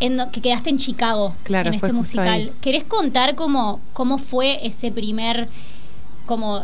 en 0.00 0.18
que 0.32 0.40
quedaste 0.40 0.70
en 0.70 0.78
Chicago 0.78 1.36
Claro, 1.44 1.68
en 1.68 1.74
este 1.74 1.92
musical. 1.92 2.28
ahí. 2.28 2.52
¿Querés 2.60 2.82
contar 2.82 3.36
cómo 3.36 3.80
cómo 3.92 4.18
fue 4.18 4.66
ese 4.66 4.90
primer 4.90 5.48
como 6.26 6.60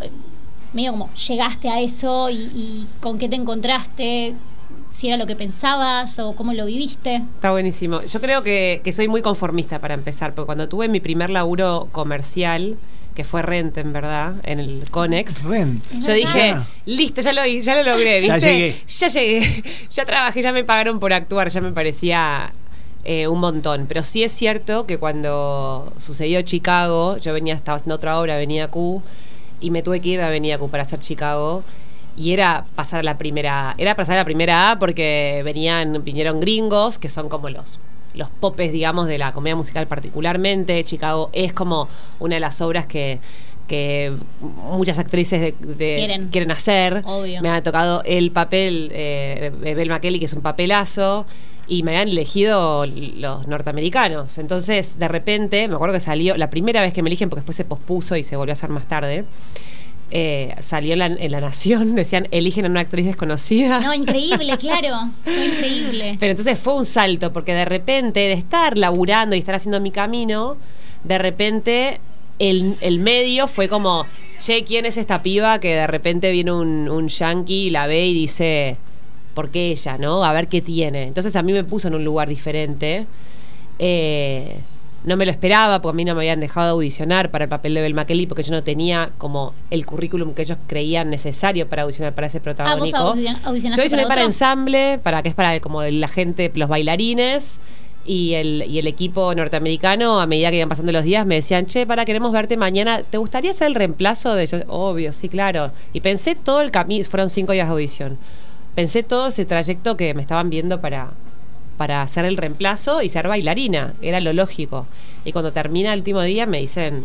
medio 0.72 0.90
como 0.90 1.08
llegaste 1.14 1.68
a 1.68 1.78
eso 1.80 2.30
y, 2.30 2.34
y 2.52 2.86
con 2.98 3.16
qué 3.16 3.28
te 3.28 3.36
encontraste? 3.36 4.34
Si 4.92 5.08
era 5.08 5.16
lo 5.16 5.26
que 5.26 5.36
pensabas 5.36 6.18
o 6.18 6.34
cómo 6.34 6.52
lo 6.52 6.66
viviste. 6.66 7.16
Está 7.34 7.50
buenísimo. 7.52 8.02
Yo 8.02 8.20
creo 8.20 8.42
que, 8.42 8.80
que 8.84 8.92
soy 8.92 9.08
muy 9.08 9.22
conformista 9.22 9.78
para 9.80 9.94
empezar, 9.94 10.34
porque 10.34 10.46
cuando 10.46 10.68
tuve 10.68 10.88
mi 10.88 11.00
primer 11.00 11.30
laburo 11.30 11.88
comercial, 11.92 12.76
que 13.14 13.24
fue 13.24 13.42
Rente, 13.42 13.80
en 13.80 13.92
verdad, 13.92 14.34
en 14.44 14.60
el 14.60 14.84
Conex, 14.90 15.42
Rent. 15.44 15.82
Yo 16.00 16.12
dije, 16.12 16.50
Ah. 16.52 16.66
listo, 16.86 17.20
ya 17.22 17.32
lo, 17.32 17.44
ya 17.46 17.74
lo 17.82 17.92
logré, 17.92 18.24
Ya 18.26 18.34
¿viste? 18.34 18.52
llegué. 18.52 18.76
Ya 18.86 19.08
llegué, 19.08 19.64
ya 19.90 20.04
trabajé, 20.04 20.42
ya 20.42 20.52
me 20.52 20.64
pagaron 20.64 21.00
por 21.00 21.12
actuar, 21.12 21.48
ya 21.48 21.60
me 21.60 21.72
parecía 21.72 22.52
eh, 23.04 23.26
un 23.26 23.40
montón. 23.40 23.86
Pero 23.88 24.02
sí 24.02 24.22
es 24.22 24.32
cierto 24.32 24.86
que 24.86 24.98
cuando 24.98 25.92
sucedió 25.98 26.42
Chicago, 26.42 27.16
yo 27.18 27.32
venía, 27.32 27.54
estaba 27.54 27.76
haciendo 27.76 27.94
otra 27.96 28.18
obra, 28.20 28.34
Avenida 28.34 28.68
Q, 28.68 29.02
y 29.60 29.70
me 29.70 29.82
tuve 29.82 30.00
que 30.00 30.10
ir 30.10 30.20
a 30.20 30.28
Avenida 30.28 30.58
Q 30.58 30.68
para 30.70 30.82
hacer 30.82 31.00
Chicago. 31.00 31.62
Y 32.16 32.32
era 32.32 32.66
pasar 32.74 33.00
a 33.00 33.02
la 33.02 33.16
primera 33.18 33.70
A. 33.70 33.74
Era 33.78 33.94
pasar 33.94 34.14
a 34.16 34.18
la 34.18 34.24
primera 34.24 34.70
A 34.72 34.78
porque 34.78 35.42
venían, 35.44 36.04
vinieron 36.04 36.40
gringos, 36.40 36.98
que 36.98 37.08
son 37.08 37.28
como 37.28 37.48
los, 37.48 37.78
los 38.14 38.28
popes, 38.30 38.72
digamos, 38.72 39.06
de 39.08 39.18
la 39.18 39.32
comedia 39.32 39.56
musical 39.56 39.86
particularmente. 39.86 40.82
Chicago 40.84 41.30
es 41.32 41.52
como 41.52 41.88
una 42.18 42.34
de 42.36 42.40
las 42.40 42.60
obras 42.60 42.84
que, 42.86 43.20
que 43.68 44.12
muchas 44.40 44.98
actrices 44.98 45.40
de- 45.40 45.54
de- 45.74 46.28
Quieren. 46.30 46.50
hacer. 46.50 47.02
Obvio. 47.06 47.40
Me 47.40 47.48
ha 47.50 47.62
tocado 47.62 48.02
el 48.04 48.30
papel 48.32 48.90
eh, 48.92 49.52
de 49.60 49.74
Bel 49.74 49.98
Kelly, 50.00 50.18
que 50.18 50.24
es 50.26 50.32
un 50.32 50.42
papelazo. 50.42 51.24
Y 51.68 51.84
me 51.84 51.92
habían 51.92 52.08
elegido 52.08 52.84
los 52.84 53.46
norteamericanos. 53.46 54.38
Entonces, 54.38 54.98
de 54.98 55.06
repente, 55.06 55.68
me 55.68 55.76
acuerdo 55.76 55.94
que 55.94 56.00
salió, 56.00 56.36
la 56.36 56.50
primera 56.50 56.80
vez 56.82 56.92
que 56.92 57.00
me 57.00 57.08
eligen, 57.08 57.30
porque 57.30 57.42
después 57.42 57.56
se 57.56 57.64
pospuso 57.64 58.16
y 58.16 58.24
se 58.24 58.34
volvió 58.34 58.50
a 58.50 58.54
hacer 58.54 58.70
más 58.70 58.86
tarde, 58.88 59.24
eh, 60.10 60.54
salió 60.60 60.94
en 60.94 60.98
la, 60.98 61.06
en 61.06 61.30
La 61.30 61.40
Nación, 61.40 61.94
decían, 61.94 62.28
eligen 62.30 62.66
a 62.66 62.68
una 62.68 62.80
actriz 62.80 63.06
desconocida. 63.06 63.80
No, 63.80 63.94
increíble, 63.94 64.56
claro. 64.58 65.10
Fue 65.24 65.46
increíble. 65.46 66.16
Pero 66.18 66.32
entonces 66.32 66.58
fue 66.58 66.74
un 66.74 66.84
salto, 66.84 67.32
porque 67.32 67.54
de 67.54 67.64
repente, 67.64 68.20
de 68.20 68.32
estar 68.32 68.76
laburando 68.76 69.36
y 69.36 69.38
estar 69.38 69.54
haciendo 69.54 69.80
mi 69.80 69.90
camino, 69.90 70.56
de 71.04 71.18
repente 71.18 72.00
el, 72.38 72.76
el 72.80 72.98
medio 72.98 73.46
fue 73.46 73.68
como, 73.68 74.06
che, 74.38 74.64
¿quién 74.64 74.86
es 74.86 74.96
esta 74.96 75.22
piba 75.22 75.60
que 75.60 75.74
de 75.76 75.86
repente 75.86 76.32
viene 76.32 76.52
un, 76.52 76.88
un 76.88 77.08
yankee, 77.08 77.70
la 77.70 77.86
ve 77.86 78.06
y 78.06 78.14
dice, 78.14 78.76
¿por 79.34 79.50
qué 79.50 79.70
ella, 79.70 79.98
no? 79.98 80.24
A 80.24 80.32
ver 80.32 80.48
qué 80.48 80.60
tiene. 80.60 81.04
Entonces 81.04 81.36
a 81.36 81.42
mí 81.42 81.52
me 81.52 81.64
puso 81.64 81.88
en 81.88 81.94
un 81.94 82.04
lugar 82.04 82.28
diferente. 82.28 83.06
Eh, 83.78 84.58
no 85.04 85.16
me 85.16 85.24
lo 85.24 85.30
esperaba, 85.30 85.80
porque 85.80 85.94
a 85.94 85.96
mí 85.96 86.04
no 86.04 86.14
me 86.14 86.20
habían 86.20 86.40
dejado 86.40 86.66
de 86.66 86.72
audicionar 86.72 87.30
para 87.30 87.44
el 87.44 87.48
papel 87.48 87.74
de 87.74 87.80
Belma 87.80 88.04
Kelly, 88.04 88.26
porque 88.26 88.42
yo 88.42 88.52
no 88.52 88.62
tenía 88.62 89.10
como 89.18 89.54
el 89.70 89.86
currículum 89.86 90.34
que 90.34 90.42
ellos 90.42 90.58
creían 90.66 91.08
necesario 91.08 91.68
para 91.68 91.82
audicionar 91.82 92.14
para 92.14 92.26
ese 92.26 92.38
Ah, 92.38 92.40
vos 92.40 92.44
protagónico. 92.44 92.98
Yo 92.98 93.30
audicionaste 93.44 93.82
audicioné 93.82 94.02
para 94.02 94.14
otro? 94.16 94.26
ensamble, 94.26 95.00
para 95.02 95.22
que 95.22 95.30
es 95.30 95.34
para 95.34 95.58
como 95.60 95.82
la 95.82 96.08
gente, 96.08 96.50
los 96.54 96.68
bailarines 96.68 97.60
y 98.04 98.34
el, 98.34 98.64
y 98.68 98.78
el 98.78 98.86
equipo 98.86 99.34
norteamericano, 99.34 100.20
a 100.20 100.26
medida 100.26 100.50
que 100.50 100.56
iban 100.56 100.68
pasando 100.68 100.92
los 100.92 101.04
días, 101.04 101.24
me 101.26 101.36
decían, 101.36 101.66
che, 101.66 101.86
para, 101.86 102.04
queremos 102.04 102.32
verte 102.32 102.56
mañana. 102.56 103.02
¿Te 103.02 103.18
gustaría 103.18 103.52
hacer 103.52 103.68
el 103.68 103.74
reemplazo 103.74 104.34
de 104.34 104.42
ellos? 104.44 104.64
Obvio, 104.68 105.12
sí, 105.12 105.28
claro. 105.28 105.70
Y 105.92 106.00
pensé 106.00 106.34
todo 106.34 106.60
el 106.60 106.70
camino, 106.70 107.04
fueron 107.04 107.28
cinco 107.30 107.52
días 107.52 107.68
de 107.68 107.72
audición. 107.72 108.18
Pensé 108.74 109.02
todo 109.02 109.28
ese 109.28 109.44
trayecto 109.44 109.96
que 109.96 110.12
me 110.14 110.22
estaban 110.22 110.50
viendo 110.50 110.80
para, 110.80 111.10
para 111.80 112.02
hacer 112.02 112.26
el 112.26 112.36
reemplazo 112.36 113.00
y 113.00 113.08
ser 113.08 113.26
bailarina. 113.26 113.94
Era 114.02 114.20
lo 114.20 114.34
lógico. 114.34 114.86
Y 115.24 115.32
cuando 115.32 115.50
termina 115.50 115.94
el 115.94 116.00
último 116.00 116.20
día 116.20 116.44
me 116.44 116.58
dicen, 116.58 117.04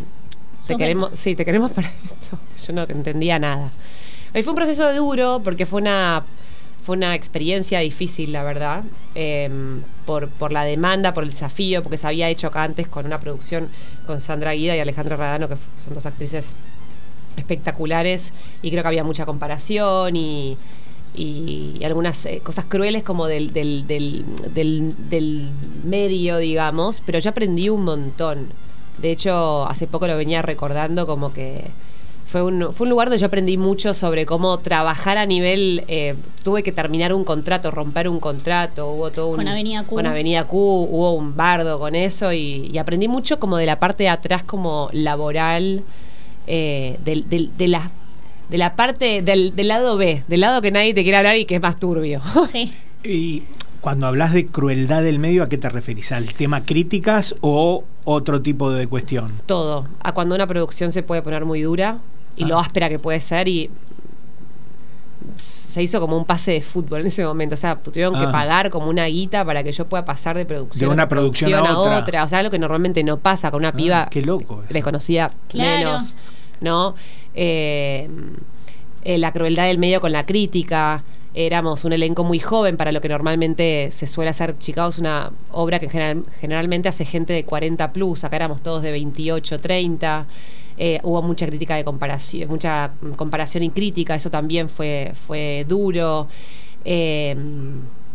Te 0.67 0.75
queremos, 0.75 1.11
sí, 1.13 1.33
te 1.33 1.45
queremos 1.45 1.71
para 1.71 1.87
esto. 2.03 2.37
Yo 2.61 2.73
no 2.73 2.83
entendía 2.83 3.39
nada. 3.39 3.71
Y 4.33 4.43
fue 4.43 4.51
un 4.51 4.57
proceso 4.57 4.93
duro 4.93 5.39
porque 5.41 5.65
fue 5.65 5.79
una, 5.79 6.25
fue 6.83 6.97
una 6.97 7.15
experiencia 7.15 7.79
difícil, 7.79 8.33
la 8.33 8.43
verdad, 8.43 8.83
eh, 9.15 9.49
por, 10.05 10.27
por 10.27 10.51
la 10.51 10.65
demanda, 10.65 11.13
por 11.13 11.23
el 11.23 11.29
desafío, 11.29 11.81
porque 11.81 11.97
se 11.97 12.07
había 12.07 12.27
hecho 12.27 12.47
acá 12.47 12.63
antes 12.63 12.85
con 12.89 13.05
una 13.05 13.21
producción 13.21 13.69
con 14.05 14.19
Sandra 14.19 14.51
Guida 14.51 14.75
y 14.75 14.81
Alejandra 14.81 15.15
Radano, 15.15 15.47
que 15.47 15.55
son 15.77 15.93
dos 15.93 16.05
actrices 16.05 16.53
espectaculares, 17.37 18.33
y 18.61 18.71
creo 18.71 18.83
que 18.83 18.89
había 18.89 19.05
mucha 19.05 19.25
comparación 19.25 20.17
y, 20.17 20.57
y 21.17 21.83
algunas 21.83 22.25
eh, 22.25 22.41
cosas 22.43 22.65
crueles 22.65 23.03
como 23.03 23.27
del, 23.27 23.53
del, 23.53 23.87
del, 23.87 24.25
del, 24.53 24.95
del 25.09 25.49
medio, 25.83 26.37
digamos, 26.37 27.01
pero 27.05 27.19
yo 27.19 27.29
aprendí 27.29 27.69
un 27.69 27.83
montón. 27.83 28.47
De 28.97 29.11
hecho, 29.11 29.65
hace 29.67 29.87
poco 29.87 30.07
lo 30.07 30.15
venía 30.17 30.41
recordando 30.41 31.05
como 31.05 31.33
que 31.33 31.65
fue 32.25 32.41
un, 32.41 32.73
fue 32.73 32.85
un 32.85 32.89
lugar 32.89 33.07
donde 33.07 33.19
yo 33.19 33.27
aprendí 33.27 33.57
mucho 33.57 33.93
sobre 33.93 34.25
cómo 34.25 34.57
trabajar 34.59 35.17
a 35.17 35.25
nivel. 35.25 35.83
eh, 35.87 36.15
tuve 36.43 36.63
que 36.63 36.71
terminar 36.71 37.13
un 37.13 37.23
contrato, 37.23 37.71
romper 37.71 38.09
un 38.09 38.19
contrato, 38.19 38.89
hubo 38.89 39.11
todo 39.11 39.27
un. 39.27 39.35
Con 39.37 39.47
Avenida 39.47 39.83
Q. 39.83 39.95
Con 39.95 40.05
Avenida 40.05 40.43
Q, 40.45 40.57
hubo 40.57 41.13
un 41.13 41.35
bardo 41.35 41.77
con 41.79 41.95
eso 41.95 42.33
y, 42.33 42.69
y 42.73 42.77
aprendí 42.77 43.07
mucho 43.07 43.39
como 43.39 43.57
de 43.57 43.65
la 43.65 43.79
parte 43.79 44.03
de 44.03 44.09
atrás, 44.09 44.43
como 44.43 44.89
laboral, 44.91 45.83
eh, 46.47 46.99
de, 47.03 47.67
la, 47.67 47.91
de 48.49 48.57
la 48.57 48.75
parte 48.75 49.21
del, 49.21 49.55
del 49.55 49.67
lado 49.67 49.97
B, 49.97 50.23
del 50.27 50.39
lado 50.41 50.61
que 50.61 50.71
nadie 50.71 50.93
te 50.93 51.03
quiere 51.03 51.17
hablar 51.17 51.35
y 51.35 51.45
que 51.45 51.55
es 51.55 51.61
más 51.61 51.79
turbio. 51.79 52.21
Sí. 52.51 52.73
Y 53.03 53.43
cuando 53.81 54.07
hablas 54.07 54.33
de 54.33 54.45
crueldad 54.47 55.03
del 55.03 55.19
medio, 55.19 55.43
¿a 55.43 55.49
qué 55.49 55.57
te 55.59 55.69
referís? 55.69 56.11
¿Al 56.11 56.25
tema 56.33 56.61
críticas 56.65 57.35
o 57.41 57.83
otro 58.03 58.41
tipo 58.41 58.71
de 58.71 58.87
cuestión? 58.87 59.31
todo. 59.45 59.87
A 60.01 60.11
cuando 60.13 60.33
una 60.35 60.47
producción 60.47 60.91
se 60.91 61.03
puede 61.03 61.21
poner 61.21 61.45
muy 61.45 61.61
dura 61.61 61.99
y 62.35 62.45
lo 62.45 62.57
Ah. 62.57 62.61
áspera 62.61 62.89
que 62.89 62.97
puede 62.99 63.19
ser 63.21 63.47
y 63.47 63.69
se 65.37 65.81
hizo 65.81 65.99
como 65.99 66.17
un 66.17 66.25
pase 66.25 66.51
de 66.51 66.61
fútbol 66.61 67.01
en 67.01 67.07
ese 67.07 67.23
momento. 67.25 67.55
O 67.55 67.57
sea, 67.57 67.75
tuvieron 67.75 68.13
que 68.13 68.25
Ah. 68.27 68.31
pagar 68.31 68.69
como 68.69 68.87
una 68.89 69.05
guita 69.05 69.43
para 69.43 69.63
que 69.63 69.71
yo 69.71 69.85
pueda 69.85 70.05
pasar 70.05 70.37
de 70.37 70.45
producción 70.45 70.89
De 70.89 70.93
una 70.93 71.07
producción 71.07 71.53
a 71.53 71.77
otra. 71.77 72.23
O 72.23 72.27
sea, 72.27 72.39
algo 72.39 72.51
que 72.51 72.59
normalmente 72.59 73.03
no 73.03 73.17
pasa 73.17 73.49
con 73.51 73.61
una 73.61 73.69
Ah, 73.69 73.73
piba 73.73 74.07
qué 74.11 74.21
loco 74.21 74.63
desconocida 74.69 75.31
Claro. 75.49 75.77
menos, 75.89 76.15
¿no? 76.61 76.95
Eh, 77.33 78.07
eh, 79.03 79.17
la 79.17 79.31
crueldad 79.31 79.65
del 79.67 79.77
medio 79.77 80.01
con 80.01 80.11
la 80.11 80.25
crítica. 80.25 81.03
Éramos 81.33 81.83
un 81.83 81.91
elenco 81.93 82.23
muy 82.23 82.39
joven 82.39 82.77
para 82.77 82.91
lo 82.93 83.01
que 83.01 83.09
normalmente 83.09 83.89
se 83.91 84.07
suele 84.07 84.29
hacer. 84.29 84.57
Chicago 84.57 84.89
es 84.89 84.99
una 84.99 85.31
obra 85.51 85.79
que 85.79 85.89
general- 85.89 86.23
generalmente 86.39 86.87
hace 86.89 87.03
gente 87.05 87.33
de 87.33 87.43
40 87.43 87.91
plus. 87.91 88.23
Acá 88.23 88.37
éramos 88.37 88.61
todos 88.63 88.81
de 88.81 88.91
28, 88.91 89.59
30. 89.59 90.27
Eh, 90.77 90.99
hubo 91.03 91.21
mucha 91.21 91.45
crítica 91.45 91.75
de 91.75 91.83
comparación, 91.83 92.49
mucha 92.49 92.91
comparación 93.17 93.63
y 93.63 93.69
crítica. 93.69 94.15
Eso 94.15 94.29
también 94.29 94.69
fue, 94.69 95.11
fue 95.27 95.65
duro. 95.67 96.27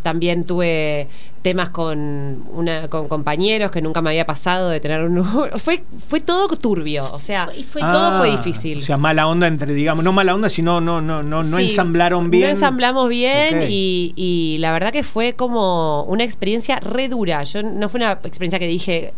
También 0.03 0.45
tuve 0.45 1.09
temas 1.43 1.71
con 1.71 2.45
una 2.53 2.89
con 2.89 3.09
compañeros 3.09 3.71
que 3.71 3.81
nunca 3.81 4.03
me 4.03 4.11
había 4.11 4.27
pasado 4.27 4.69
de 4.69 4.79
tener 4.81 5.03
un 5.03 5.25
fue 5.57 5.83
fue 6.09 6.21
todo 6.21 6.49
turbio 6.49 7.11
o 7.13 7.19
sea 7.19 7.47
Fue- 7.47 7.57
y 7.59 7.63
fue- 7.63 7.81
todo 7.81 8.19
fue 8.19 8.29
Ah, 8.29 8.37
difícil 8.37 8.79
O 8.79 8.81
sea, 8.81 8.97
mala 8.99 9.27
onda 9.27 9.47
entre, 9.47 9.73
digamos, 9.73 10.05
no 10.05 10.13
mala 10.13 10.35
onda, 10.35 10.49
sino 10.51 10.81
no, 10.81 11.01
no, 11.01 11.23
no, 11.23 11.43
no 11.43 11.57
Sí, 11.57 11.63
ensamblaron 11.63 12.31
bien. 12.31 12.45
No 12.45 12.49
ensamblamos 12.51 13.09
bien 13.09 13.65
y, 13.71 14.13
y 14.17 14.59
la 14.59 14.73
verdad 14.73 14.93
que 14.93 15.03
fue 15.03 15.33
como 15.35 16.03
una 16.05 16.25
experiencia 16.25 16.79
re 16.81 17.09
dura. 17.09 17.43
Yo 17.45 17.63
no 17.63 17.89
fue 17.89 17.99
una 17.99 18.13
experiencia 18.13 18.59
que 18.59 18.67
dije, 18.67 19.15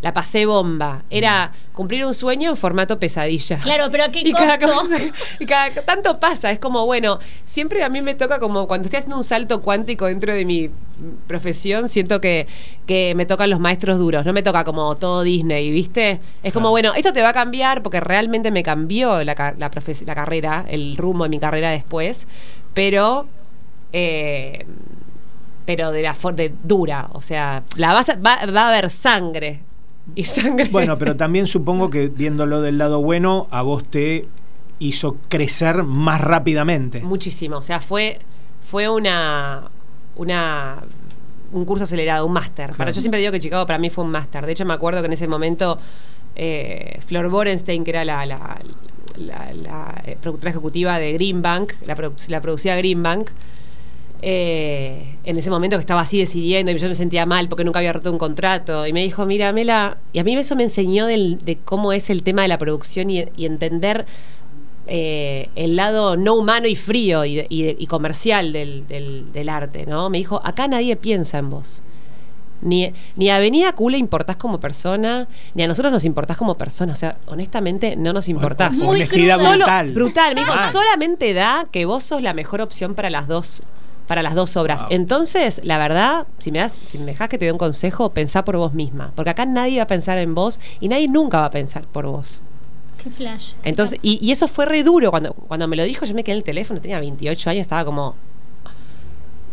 la 0.00 0.12
pasé 0.12 0.46
bomba. 0.46 1.02
Era 1.10 1.50
cumplir 1.72 2.04
un 2.06 2.14
sueño 2.14 2.50
en 2.50 2.56
formato 2.56 2.98
pesadilla. 3.00 3.58
Claro, 3.58 3.86
pero 3.90 4.04
¿a 4.04 4.08
qué 4.10 4.20
y 4.20 4.32
cada, 4.32 4.58
costo? 4.58 4.94
y 5.40 5.46
cada 5.46 5.70
tanto 5.84 6.20
pasa, 6.20 6.50
es 6.52 6.58
como, 6.58 6.86
bueno, 6.86 7.18
siempre 7.44 7.82
a 7.82 7.88
mí 7.88 8.00
me 8.00 8.14
toca 8.14 8.38
como 8.38 8.68
cuando 8.68 8.86
estoy 8.86 8.98
haciendo 8.98 9.16
un 9.16 9.24
salto 9.24 9.60
cuántico 9.60 10.06
dentro 10.06 10.32
de 10.34 10.44
mi 10.44 10.70
profesión, 11.26 11.88
siento 11.88 12.20
que, 12.20 12.46
que 12.86 13.14
me 13.16 13.26
tocan 13.26 13.50
los 13.50 13.60
maestros 13.60 13.98
duros, 13.98 14.24
no 14.24 14.32
me 14.32 14.42
toca 14.42 14.64
como 14.64 14.94
todo 14.96 15.22
Disney, 15.22 15.70
¿viste? 15.70 16.20
Es 16.42 16.52
como, 16.52 16.70
bueno, 16.70 16.94
esto 16.94 17.12
te 17.12 17.22
va 17.22 17.30
a 17.30 17.32
cambiar 17.32 17.82
porque 17.82 18.00
realmente 18.00 18.50
me 18.50 18.62
cambió 18.62 19.24
la, 19.24 19.34
la, 19.58 19.70
profes- 19.70 20.04
la 20.06 20.14
carrera, 20.14 20.64
el 20.68 20.96
rumbo 20.96 21.24
de 21.24 21.30
mi 21.30 21.38
carrera 21.38 21.70
después, 21.70 22.28
pero... 22.74 23.26
eh, 23.92 24.64
pero 25.64 25.92
de 25.92 26.00
la 26.02 26.14
for- 26.14 26.34
de 26.34 26.52
dura, 26.64 27.08
o 27.12 27.20
sea, 27.20 27.62
la 27.76 27.92
vas 27.92 28.08
a- 28.08 28.16
va, 28.16 28.38
va 28.46 28.62
a 28.62 28.68
haber 28.68 28.88
sangre 28.90 29.60
y 30.14 30.24
sangre. 30.24 30.68
Bueno, 30.70 30.98
pero 30.98 31.16
también 31.16 31.46
supongo 31.46 31.90
que 31.90 32.08
viéndolo 32.08 32.60
del 32.60 32.78
lado 32.78 33.00
bueno, 33.02 33.46
a 33.50 33.62
vos 33.62 33.84
te 33.84 34.26
hizo 34.78 35.16
crecer 35.28 35.82
más 35.84 36.20
rápidamente. 36.20 37.00
Muchísimo. 37.00 37.56
O 37.58 37.62
sea, 37.62 37.80
fue, 37.80 38.18
fue 38.60 38.88
una, 38.88 39.62
una 40.16 40.82
un 41.52 41.64
curso 41.64 41.84
acelerado, 41.84 42.26
un 42.26 42.32
máster. 42.32 42.66
Para 42.70 42.76
Claro. 42.76 42.90
yo 42.92 43.00
siempre 43.00 43.20
digo 43.20 43.32
que 43.32 43.38
Chicago 43.40 43.64
para 43.66 43.78
mí 43.78 43.90
fue 43.90 44.04
un 44.04 44.10
máster. 44.10 44.44
De 44.46 44.52
hecho, 44.52 44.64
me 44.66 44.74
acuerdo 44.74 45.00
que 45.00 45.06
en 45.06 45.12
ese 45.14 45.26
momento 45.28 45.78
eh, 46.36 47.00
Flor 47.06 47.28
Borenstein, 47.30 47.84
que 47.84 47.90
era 47.90 48.04
la, 48.04 48.24
la- 48.26 48.58
la- 49.16 49.52
la, 49.52 50.02
eh, 50.04 50.16
productora 50.20 50.50
ejecutiva 50.50 50.98
de 50.98 51.12
Greenbank, 51.14 51.72
la, 51.86 51.96
produ- 51.96 52.28
la 52.28 52.40
producida 52.40 52.76
Greenbank, 52.76 53.30
eh, 54.22 55.16
en 55.24 55.38
ese 55.38 55.50
momento 55.50 55.76
que 55.76 55.80
estaba 55.80 56.00
así 56.00 56.18
decidiendo 56.18 56.72
y 56.72 56.78
yo 56.78 56.88
me 56.88 56.94
sentía 56.94 57.24
mal 57.26 57.48
porque 57.48 57.64
nunca 57.64 57.78
había 57.78 57.92
roto 57.92 58.10
un 58.10 58.18
contrato 58.18 58.86
y 58.86 58.92
me 58.92 59.02
dijo, 59.02 59.26
mira, 59.26 59.52
Mela, 59.52 59.98
y 60.12 60.18
a 60.18 60.24
mí 60.24 60.34
eso 60.36 60.56
me 60.56 60.64
enseñó 60.64 61.06
del- 61.06 61.38
de 61.44 61.56
cómo 61.56 61.92
es 61.92 62.10
el 62.10 62.22
tema 62.22 62.42
de 62.42 62.48
la 62.48 62.58
producción 62.58 63.10
y, 63.10 63.24
y 63.36 63.46
entender 63.46 64.06
eh, 64.86 65.50
el 65.54 65.76
lado 65.76 66.16
no 66.16 66.34
humano 66.34 66.66
y 66.66 66.74
frío 66.74 67.24
y, 67.24 67.40
y- 67.48 67.76
y 67.78 67.86
comercial 67.86 68.52
del, 68.52 68.86
del- 68.86 69.32
del 69.32 69.48
arte, 69.50 69.84
¿no? 69.86 70.08
Me 70.10 70.18
dijo, 70.18 70.40
acá 70.44 70.66
nadie 70.66 70.96
piensa 70.96 71.38
en 71.38 71.50
vos. 71.50 71.82
Ni, 72.60 72.92
ni 73.14 73.30
a 73.30 73.36
Avenida 73.36 73.72
Q 73.72 73.90
le 73.90 73.98
importás 73.98 74.36
como 74.36 74.58
persona, 74.58 75.28
ni 75.54 75.62
a 75.62 75.68
nosotros 75.68 75.92
nos 75.92 76.04
importás 76.04 76.36
como 76.36 76.56
persona. 76.56 76.92
O 76.92 76.96
sea, 76.96 77.18
honestamente, 77.26 77.94
no 77.94 78.12
nos 78.12 78.28
importás. 78.28 78.76
Muy 78.78 78.96
Honestidad. 78.96 79.36
Solo- 79.36 79.50
brutal. 79.58 79.92
brutal. 79.92 80.34
Me 80.34 80.40
dijo, 80.40 80.52
Ah. 80.56 80.70
solamente 80.72 81.34
da 81.34 81.68
que 81.70 81.84
vos 81.84 82.02
sos 82.02 82.20
la 82.22 82.32
mejor 82.34 82.60
opción 82.62 82.94
para 82.96 83.10
las 83.10 83.28
dos 83.28 83.62
para 84.08 84.22
las 84.22 84.34
dos 84.34 84.56
obras. 84.56 84.80
Wow. 84.82 84.90
Entonces, 84.90 85.60
la 85.62 85.78
verdad, 85.78 86.26
si 86.38 86.50
me 86.50 86.58
das, 86.58 86.80
si 86.88 86.98
me 86.98 87.06
dejas 87.06 87.28
que 87.28 87.38
te 87.38 87.44
dé 87.44 87.52
un 87.52 87.58
consejo, 87.58 88.10
pensá 88.10 88.44
por 88.44 88.56
vos 88.56 88.74
misma, 88.74 89.12
porque 89.14 89.30
acá 89.30 89.46
nadie 89.46 89.76
va 89.76 89.84
a 89.84 89.86
pensar 89.86 90.18
en 90.18 90.34
vos 90.34 90.58
y 90.80 90.88
nadie 90.88 91.06
nunca 91.06 91.38
va 91.38 91.44
a 91.44 91.50
pensar 91.50 91.86
por 91.86 92.06
vos. 92.06 92.42
Qué 93.00 93.10
flash. 93.10 93.52
Entonces, 93.62 94.00
y, 94.02 94.18
y 94.20 94.32
eso 94.32 94.48
fue 94.48 94.66
re 94.66 94.82
duro 94.82 95.12
cuando, 95.12 95.32
cuando 95.32 95.68
me 95.68 95.76
lo 95.76 95.84
dijo, 95.84 96.04
yo 96.04 96.14
me 96.14 96.24
quedé 96.24 96.32
en 96.32 96.38
el 96.38 96.44
teléfono, 96.44 96.80
tenía 96.80 96.98
28 96.98 97.50
años, 97.50 97.60
estaba 97.60 97.84
como 97.84 98.16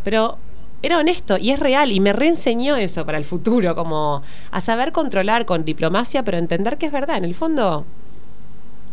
pero 0.06 0.38
era 0.84 1.00
honesto 1.00 1.38
y 1.38 1.50
es 1.50 1.60
real 1.60 1.92
y 1.92 2.00
me 2.00 2.14
reenseñó 2.14 2.76
eso 2.76 3.06
para 3.06 3.18
el 3.18 3.26
futuro, 3.26 3.76
como 3.76 4.22
a 4.52 4.62
saber 4.62 4.92
controlar 4.92 5.46
con 5.46 5.66
diplomacia, 5.66 6.24
pero 6.24 6.38
entender 6.38 6.78
que 6.78 6.86
es 6.86 6.92
verdad. 6.92 7.18
En 7.18 7.26
el 7.26 7.34
fondo, 7.34 7.86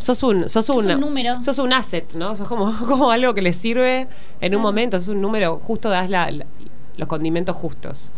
sos 0.02 0.22
un, 0.22 0.48
sos 0.48 0.66
Sos 0.66 0.76
un, 0.84 0.90
un 0.90 1.00
número. 1.00 1.42
sos 1.42 1.58
un 1.58 1.72
asset, 1.72 2.12
¿no? 2.14 2.36
Sos 2.36 2.48
como, 2.48 2.72
como 2.86 3.10
algo 3.10 3.32
que 3.34 3.42
le 3.42 3.52
sirve 3.52 4.00
en 4.00 4.08
Claro. 4.40 4.56
un 4.58 4.62
momento, 4.62 4.98
sos 4.98 5.08
un 5.08 5.20
número, 5.20 5.58
justo 5.62 5.88
das 5.88 6.10
la- 6.10 6.30
la- 6.30 6.46
los 6.96 7.08
condimentos 7.08 7.56
justos. 7.56 8.12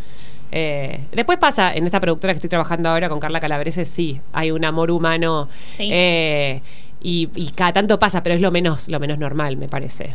Eh, 0.50 1.04
después 1.12 1.38
pasa, 1.38 1.74
en 1.74 1.84
esta 1.84 2.00
productora 2.00 2.32
que 2.32 2.38
estoy 2.38 2.50
trabajando 2.50 2.88
ahora 2.88 3.08
con 3.08 3.18
Carla 3.20 3.40
Calabrese, 3.40 3.84
sí, 3.84 4.20
hay 4.32 4.50
un 4.50 4.64
amor 4.64 4.90
humano. 4.90 5.48
Sí. 5.70 5.88
eh, 5.92 6.62
y, 7.02 7.28
y 7.34 7.50
cada 7.50 7.72
tanto 7.74 7.98
pasa, 7.98 8.22
pero 8.22 8.34
es 8.34 8.40
lo 8.40 8.50
menos, 8.50 8.88
lo 8.88 8.98
menos 8.98 9.18
normal, 9.18 9.56
me 9.58 9.68
parece. 9.68 10.14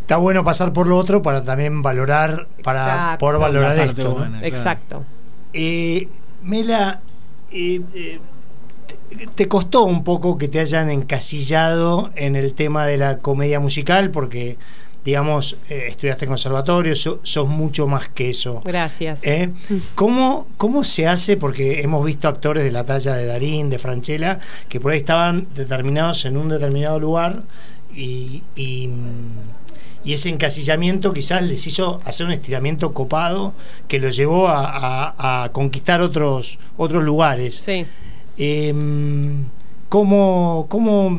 Está 0.00 0.16
bueno 0.16 0.44
pasar 0.44 0.72
por 0.72 0.86
lo 0.86 0.96
otro 0.96 1.20
para 1.20 1.42
también 1.42 1.82
valorar, 1.82 2.46
para 2.62 2.80
Exacto. 2.84 3.18
poder 3.26 3.40
valorar 3.40 3.78
esto. 3.80 4.02
¿no? 4.04 4.10
humana. 4.14 4.38
Claro. 4.38 4.46
Exacto. 4.46 5.04
Eh, 5.52 6.08
Mela, 6.42 7.00
eh, 7.50 7.80
eh, 7.94 8.20
te, 9.34 9.48
costó 9.48 9.84
un 9.84 10.04
poco 10.04 10.38
que 10.38 10.48
te 10.48 10.60
hayan 10.60 10.90
encasillado 10.90 12.10
en 12.16 12.36
el 12.36 12.54
tema 12.54 12.86
de 12.86 12.96
la 12.98 13.18
comedia 13.18 13.60
musical 13.60 14.10
porque, 14.10 14.56
digamos, 15.04 15.56
eh, 15.70 15.84
estudiaste 15.88 16.24
en 16.24 16.30
conservatorio, 16.30 16.94
so- 16.96 17.20
sos 17.22 17.48
mucho 17.48 17.86
más 17.86 18.08
que 18.08 18.30
eso. 18.30 18.60
Gracias. 18.64 19.24
¿Eh? 19.26 19.52
¿Cómo, 19.94 20.46
¿Cómo 20.56 20.84
se 20.84 21.06
hace? 21.06 21.36
Porque 21.36 21.80
hemos 21.82 22.04
visto 22.04 22.28
actores 22.28 22.64
de 22.64 22.72
la 22.72 22.84
talla 22.84 23.14
de 23.14 23.26
Darín, 23.26 23.70
de 23.70 23.78
Franchella, 23.78 24.38
que 24.68 24.80
por 24.80 24.92
ahí 24.92 24.98
estaban 24.98 25.46
determinados 25.54 26.24
en 26.24 26.36
un 26.36 26.48
determinado 26.48 26.98
lugar 27.00 27.42
y, 27.94 28.42
y, 28.56 28.90
y 30.04 30.12
ese 30.12 30.28
encasillamiento 30.28 31.12
quizás 31.12 31.42
les 31.42 31.66
hizo 31.66 32.00
hacer 32.04 32.26
un 32.26 32.32
estiramiento 32.32 32.92
copado 32.94 33.54
que 33.88 33.98
los 33.98 34.14
llevó 34.16 34.48
a, 34.48 34.64
a- 35.16 35.44
a 35.44 35.52
conquistar 35.52 36.00
otros, 36.00 36.58
otros 36.76 37.02
lugares. 37.04 37.56
Sí. 37.56 37.86
Eh, 38.38 38.72
¿cómo, 39.88 40.66
cómo, 40.68 41.18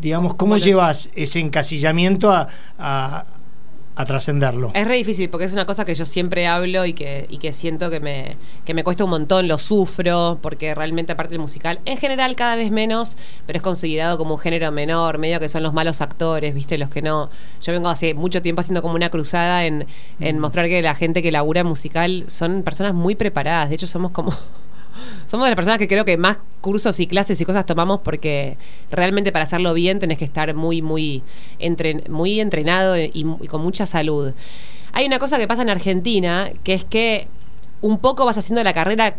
digamos, 0.00 0.34
cómo 0.34 0.50
Bueno, 0.52 0.64
llevas 0.64 1.10
ese 1.14 1.40
encasillamiento 1.40 2.30
a, 2.32 2.48
a- 2.78 3.26
a 3.96 4.04
trascenderlo. 4.06 4.70
Es 4.72 4.86
re 4.86 4.96
difícil 4.96 5.28
porque 5.28 5.44
es 5.44 5.52
una 5.52 5.66
cosa 5.66 5.84
que 5.84 5.94
yo 5.94 6.06
siempre 6.06 6.46
hablo 6.46 6.86
y 6.86 6.94
que, 6.94 7.26
y 7.28 7.36
que 7.36 7.52
siento 7.52 7.90
que 7.90 8.00
me, 8.00 8.36
que 8.64 8.72
me 8.72 8.82
cuesta 8.82 9.04
un 9.04 9.10
montón, 9.10 9.46
lo 9.46 9.58
sufro, 9.58 10.38
porque 10.40 10.74
realmente 10.74 11.12
aparte 11.12 11.32
del 11.32 11.40
musical, 11.40 11.80
en 11.84 11.98
general 11.98 12.34
cada 12.34 12.56
vez 12.56 12.70
menos, 12.70 13.18
pero 13.46 13.58
es 13.58 13.62
considerado 13.62 14.16
como 14.16 14.34
un 14.36 14.40
género 14.40 14.72
menor, 14.72 15.18
medio 15.18 15.38
que 15.38 15.48
son 15.50 15.62
los 15.62 15.74
malos 15.74 16.00
actores, 16.00 16.54
¿viste? 16.54 16.78
Los 16.78 16.88
que 16.88 17.02
no... 17.02 17.28
Yo 17.60 17.72
vengo 17.74 17.90
hace 17.90 18.14
mucho 18.14 18.40
tiempo 18.40 18.60
haciendo 18.60 18.80
como 18.80 18.94
una 18.94 19.10
cruzada 19.10 19.66
en, 19.66 19.86
en 20.18 20.38
mostrar 20.38 20.66
que 20.68 20.80
la 20.80 20.94
gente 20.94 21.20
que 21.20 21.30
labura 21.30 21.62
musical 21.62 22.24
son 22.28 22.62
personas 22.62 22.94
muy 22.94 23.16
preparadas, 23.16 23.68
de 23.68 23.74
hecho 23.74 23.86
somos 23.86 24.12
como... 24.12 24.32
Somos 25.26 25.46
de 25.46 25.50
las 25.50 25.56
personas 25.56 25.78
que 25.78 25.88
creo 25.88 26.04
que 26.04 26.16
más 26.16 26.38
cursos 26.60 27.00
y 27.00 27.06
clases 27.06 27.40
y 27.40 27.44
cosas 27.44 27.66
tomamos 27.66 28.00
porque 28.00 28.56
realmente 28.90 29.32
para 29.32 29.44
hacerlo 29.44 29.74
bien 29.74 29.98
tenés 29.98 30.18
que 30.18 30.24
estar 30.24 30.54
muy, 30.54 30.82
muy, 30.82 31.22
entren- 31.58 32.08
muy 32.08 32.40
entrenado 32.40 32.98
y, 32.98 33.10
y 33.14 33.46
con 33.46 33.62
mucha 33.62 33.86
salud. 33.86 34.34
Hay 34.92 35.06
una 35.06 35.18
cosa 35.18 35.38
que 35.38 35.46
pasa 35.46 35.62
en 35.62 35.70
Argentina, 35.70 36.50
que 36.64 36.74
es 36.74 36.84
que 36.84 37.28
un 37.80 37.98
poco 37.98 38.24
vas 38.26 38.36
haciendo 38.36 38.62
la 38.62 38.72
carrera 38.72 39.16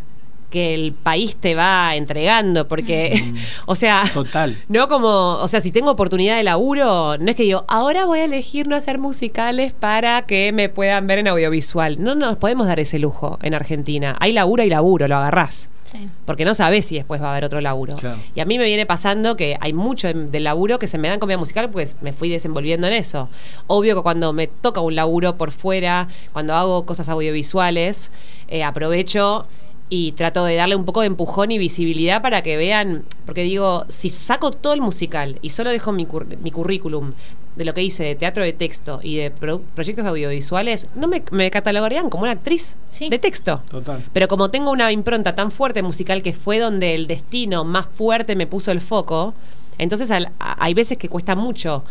que 0.52 0.76
el 0.76 0.92
país 0.92 1.36
te 1.36 1.56
va 1.56 1.96
entregando, 1.96 2.68
porque, 2.68 3.34
o 3.66 3.74
sea, 3.74 4.04
Total. 4.14 4.56
no 4.68 4.88
como, 4.88 5.36
o 5.36 5.48
sea, 5.48 5.62
si 5.62 5.72
tengo 5.72 5.90
oportunidad 5.90 6.38
de 6.38 6.44
laburo, 6.44 7.18
no 7.18 7.30
es 7.30 7.36
que 7.36 7.44
digo, 7.44 7.66
ahora 7.68 8.06
voy 8.06 8.20
a 8.20 8.26
elegir 8.26 8.68
no 8.68 8.76
hacer 8.76 9.00
musicales 9.00 9.74
para 9.74 10.24
que 10.24 10.52
me 10.52 10.70
puedan 10.70 11.08
ver 11.08 11.20
en 11.20 11.30
audiovisual. 11.30 12.04
No 12.04 12.14
nos 12.14 12.38
podemos 12.38 12.68
dar 12.68 12.80
ese 12.80 13.00
lujo 13.00 13.40
en 13.42 13.56
Argentina. 13.56 14.16
Hay 14.20 14.34
laburo 14.34 14.64
y 14.64 14.70
laburo, 14.70 15.08
lo 15.08 15.16
agarrás. 15.16 15.72
Sí. 15.84 16.10
Porque 16.26 16.46
no 16.46 16.54
sabes 16.54 16.86
si 16.86 16.96
después 16.96 17.22
va 17.22 17.30
a 17.30 17.32
haber 17.32 17.46
otro 17.46 17.60
laburo. 17.60 17.96
Claro. 17.96 18.18
Y 18.36 18.40
a 18.40 18.46
mí 18.46 18.58
me 18.58 18.66
viene 18.66 18.86
pasando 18.86 19.36
que 19.36 19.58
hay 19.60 19.74
mucho 19.74 20.14
del 20.14 20.44
laburo 20.44 20.80
que 20.80 20.88
se 20.88 20.98
me 20.98 21.10
dan 21.10 21.20
comida 21.20 21.38
musical, 21.38 21.70
pues 21.70 21.98
me 22.02 22.14
fui 22.14 22.30
desenvolviendo 22.30 22.88
en 22.88 22.94
eso. 22.94 23.30
Obvio 23.68 23.96
que 23.96 24.02
cuando 24.02 24.32
me 24.34 24.48
toca 24.48 24.82
un 24.82 24.96
laburo 24.96 25.38
por 25.38 25.52
fuera, 25.52 26.08
cuando 26.34 26.56
hago 26.56 26.86
cosas 26.86 27.10
audiovisuales, 27.10 28.12
eh, 28.48 28.64
aprovecho 28.64 29.48
y 29.94 30.14
trato 30.14 30.46
de 30.46 30.56
darle 30.56 30.78
un 30.78 30.86
poco 30.86 31.02
de 31.02 31.08
empujón 31.08 31.52
y 31.52 31.58
visibilidad 31.58 32.22
para 32.22 32.42
que 32.42 32.56
vean, 32.56 33.04
porque 33.26 33.44
digo, 33.44 33.84
si 33.90 34.08
saco 34.10 34.50
todo 34.52 34.72
el 34.72 34.80
musical 34.80 35.38
y 35.42 35.50
solo 35.50 35.70
dejo 35.70 35.92
mi, 35.92 36.06
cur- 36.06 36.38
mi 36.38 36.50
currículum 36.50 37.12
de 37.58 37.66
lo 37.66 37.74
que 37.74 37.84
hice 37.84 38.04
de 38.06 38.16
teatro 38.16 38.42
de 38.42 38.54
texto 38.54 39.02
y 39.04 39.18
de 39.18 39.32
pro- 39.32 39.60
proyectos 39.76 40.06
audiovisuales, 40.06 40.88
no 40.96 41.10
me, 41.10 41.22
me 41.32 41.52
catalogarían 41.52 42.10
como 42.10 42.24
una 42.24 42.32
actriz 42.32 42.78
Sí. 42.88 43.10
de 43.10 43.20
texto. 43.20 43.62
Total. 43.70 44.02
Pero 44.14 44.30
como 44.30 44.50
tengo 44.50 44.72
una 44.72 44.90
impronta 44.94 45.36
tan 45.36 45.52
fuerte 45.52 45.82
musical 45.84 46.24
que 46.24 46.32
fue 46.32 46.60
donde 46.60 46.96
el 46.96 47.06
destino 47.08 47.66
más 47.66 47.88
fuerte 47.94 48.38
me 48.38 48.48
puso 48.48 48.72
el 48.72 48.80
foco, 48.80 49.34
entonces 49.78 50.10
al- 50.10 50.32
a- 50.40 50.64
hay 50.64 50.74
veces 50.74 50.98
que 50.98 51.10
cuesta 51.10 51.36
mucho 51.36 51.84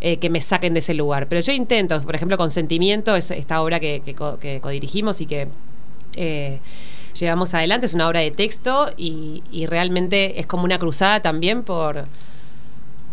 eh, 0.00 0.16
que 0.18 0.30
me 0.30 0.40
saquen 0.40 0.74
de 0.74 0.80
ese 0.80 0.94
lugar. 0.94 1.28
Pero 1.28 1.40
yo 1.42 1.52
intento, 1.52 2.02
por 2.02 2.16
ejemplo, 2.16 2.36
Consentimiento, 2.36 3.14
es 3.14 3.30
esta 3.30 3.62
obra 3.62 3.78
que, 3.78 4.02
que, 4.04 4.14
co- 4.16 4.36
que 4.40 4.60
codirigimos 4.60 5.20
y 5.20 5.26
que 5.26 5.46
eh, 6.16 6.58
llevamos 7.18 7.54
adelante, 7.54 7.86
es 7.86 7.94
una 7.94 8.08
obra 8.08 8.20
de 8.20 8.30
texto 8.30 8.90
y, 8.96 9.42
realmente 9.66 10.38
es 10.40 10.46
como 10.46 10.64
una 10.64 10.78
cruzada 10.78 11.20
también 11.20 11.62
por, 11.62 12.04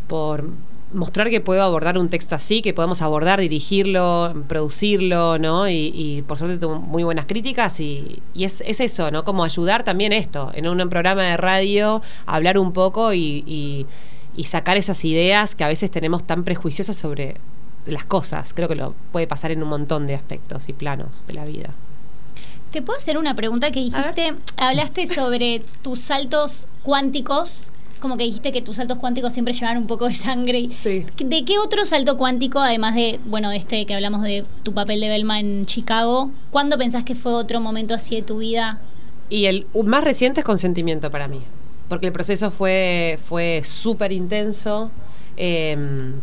por 0.07 0.49
mostrar 0.93 1.29
que 1.29 1.41
puedo 1.41 1.63
abordar 1.63 1.97
un 1.97 2.09
texto 2.09 2.35
así, 2.35 2.61
que 2.61 2.73
podemos 2.73 3.01
abordar, 3.01 3.39
dirigirlo, 3.39 4.33
producirlo, 4.47 5.39
¿no? 5.39 5.67
Y, 5.67 5.91
y 5.95 6.21
por 6.27 6.37
suerte 6.37 6.57
tuvo 6.57 6.75
muy 6.79 7.03
buenas 7.03 7.25
críticas 7.25 7.79
y, 7.79 8.21
y 8.33 8.43
es, 8.43 8.61
es 8.67 8.79
eso, 8.79 9.09
¿no? 9.09 9.23
Como 9.23 9.43
ayudar 9.43 9.83
también 9.83 10.13
esto, 10.13 10.51
en 10.53 10.67
un, 10.67 10.89
programa 10.89 11.23
de 11.23 11.37
radio, 11.37 12.01
hablar 12.27 12.59
un 12.59 12.73
poco 12.73 13.13
y, 13.13 13.43
y- 13.47 13.87
y 14.35 14.45
sacar 14.45 14.77
esas 14.77 15.05
ideas 15.05 15.55
que 15.55 15.63
a 15.63 15.67
veces 15.67 15.91
tenemos 15.91 16.25
tan 16.25 16.43
prejuiciosas 16.43 16.95
sobre 16.95 17.35
las 17.85 18.05
cosas. 18.05 18.53
Creo 18.53 18.67
que 18.67 18.75
lo 18.75 18.95
puede 19.11 19.27
pasar 19.27 19.51
en 19.51 19.61
un 19.61 19.69
montón 19.69 20.07
de 20.07 20.15
aspectos 20.15 20.69
y 20.69 20.73
planos 20.73 21.25
de 21.27 21.33
la 21.33 21.45
vida. 21.45 21.69
¿Te 22.73 22.81
puedo 22.81 22.97
hacer 22.97 23.19
una 23.19 23.35
pregunta 23.35 23.69
que 23.69 23.81
dijiste? 23.81 24.33
Hablaste 24.57 25.05
sobre 25.05 25.61
tus 25.83 25.99
saltos 25.99 26.67
cuánticos, 26.81 27.69
como 27.99 28.17
que 28.17 28.23
dijiste 28.23 28.51
que 28.51 28.63
tus 28.63 28.77
saltos 28.77 28.97
cuánticos 28.97 29.31
siempre 29.31 29.53
llevan 29.53 29.77
un 29.77 29.85
poco 29.85 30.07
de 30.07 30.15
sangre. 30.15 30.67
Sí. 30.69 31.05
¿De 31.23 31.45
qué 31.45 31.59
otro 31.59 31.85
salto 31.85 32.17
cuántico, 32.17 32.57
además 32.57 32.95
de, 32.95 33.19
bueno, 33.25 33.51
este 33.51 33.85
que 33.85 33.93
hablamos 33.93 34.23
de 34.23 34.43
tu 34.63 34.73
papel 34.73 35.01
de 35.01 35.09
Belma 35.09 35.39
en 35.39 35.67
Chicago, 35.67 36.31
cuándo 36.49 36.79
pensás 36.79 37.03
que 37.03 37.13
fue 37.13 37.33
otro 37.33 37.61
momento 37.61 37.93
así 37.93 38.15
de 38.15 38.23
tu 38.23 38.39
vida? 38.39 38.81
Y 39.29 39.45
el 39.45 39.67
más 39.85 40.03
reciente 40.03 40.39
es 40.39 40.43
consentimiento 40.43 41.11
para 41.11 41.27
mí, 41.27 41.43
porque 41.89 42.07
el 42.07 42.11
proceso 42.11 42.49
fue, 42.49 43.19
fue 43.23 43.61
súper 43.63 44.11
intenso. 44.11 44.89
Eh, 45.37 45.77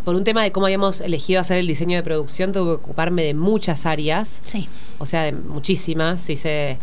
por 0.05 0.14
un 0.14 0.25
tema 0.25 0.42
de 0.42 0.53
cómo 0.53 0.66
habíamos 0.66 1.01
elegido 1.01 1.40
hacer 1.40 1.59
el 1.59 1.66
diseño 1.66 1.96
de 1.96 2.03
producción, 2.03 2.53
tuve 2.53 2.77
que 2.77 2.85
ocuparme 2.85 3.23
de 3.23 3.35
muchas 3.35 3.87
áreas, 3.87 4.40
Sí. 4.44 4.68
o 4.99 5.07
sea, 5.07 5.23
de 5.25 5.33
muchísimas. 5.33 6.29
Hice 6.31 6.79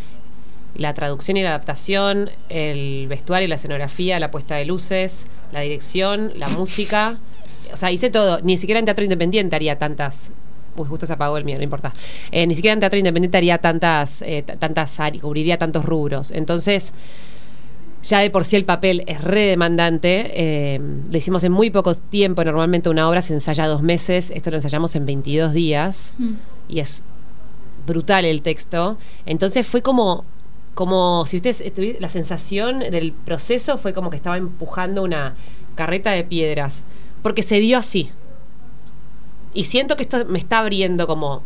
la 0.75 0.93
traducción 0.93 1.37
y 1.37 1.43
la 1.43 1.49
adaptación, 1.49 2.29
el 2.49 3.07
vestuario 3.07 3.45
y 3.45 3.49
la 3.49 3.55
escenografía, 3.55 4.19
la 4.19 4.29
puesta 4.31 4.55
de 4.55 4.65
luces, 4.65 5.27
la 5.51 5.61
dirección, 5.61 6.33
la 6.35 6.49
música. 6.49 7.17
O 7.73 7.77
sea, 7.77 7.91
hice 7.91 8.09
todo. 8.09 8.39
Ni 8.43 8.57
siquiera 8.57 8.79
en 8.79 8.85
teatro 8.85 9.03
independiente 9.03 9.55
haría 9.55 9.77
tantas. 9.79 10.31
Uy, 10.75 10.85
justo 10.87 11.07
se 11.07 11.13
apagó 11.13 11.37
el 11.37 11.43
mío, 11.45 11.57
no 11.57 11.63
importa. 11.63 11.91
Eh, 12.31 12.45
ni 12.45 12.53
siquiera 12.53 12.73
en 12.73 12.79
teatro 12.79 12.99
independiente 12.99 13.37
haría 13.37 13.57
tantas, 13.57 14.21
eh, 14.21 14.43
tantas 14.43 14.99
áreas, 14.99 15.23
cubriría 15.23 15.57
tantos 15.57 15.83
rubros. 15.83 16.29
Entonces, 16.29 16.93
ya 18.03 18.19
de 18.19 18.29
por 18.29 18.45
sí 18.45 18.55
el 18.55 18.65
papel 18.65 19.03
es 19.07 19.21
re 19.21 19.41
demandante. 19.41 20.31
eh, 20.33 20.79
lo 21.09 21.17
hicimos 21.17 21.43
en 21.43 21.51
muy 21.51 21.69
poco 21.69 21.95
tiempo. 21.95 22.43
Normalmente 22.43 22.89
una 22.89 23.09
obra 23.09 23.21
se 23.21 23.33
ensaya 23.33 23.67
dos 23.67 23.81
meses. 23.81 24.31
Esto 24.31 24.49
lo 24.51 24.57
ensayamos 24.57 24.95
en 24.95 25.05
22 25.05 25.51
días. 25.53 26.13
Mm. 26.17 26.33
Y 26.69 26.79
es 26.79 27.03
brutal 27.85 28.25
el 28.25 28.41
texto. 28.41 28.97
Entonces 29.25 29.65
fue 29.67 29.81
como, 29.81 30.25
como 30.73 31.25
si 31.25 31.37
ustedes 31.37 31.61
estuvi- 31.63 31.97
la 31.99 32.09
sensación 32.09 32.79
del 32.79 33.11
proceso 33.13 33.77
fue 33.77 33.93
como 33.93 34.09
que 34.09 34.17
estaba 34.17 34.37
empujando 34.37 35.03
una 35.03 35.35
carreta 35.75 36.11
de 36.11 36.23
piedras. 36.23 36.83
Porque 37.23 37.43
se 37.43 37.59
dio 37.59 37.77
así. 37.77 38.09
Y 39.53 39.63
siento 39.63 39.95
que 39.95 40.03
esto 40.03 40.23
me 40.25 40.39
está 40.39 40.59
abriendo 40.59 41.07
como. 41.07 41.41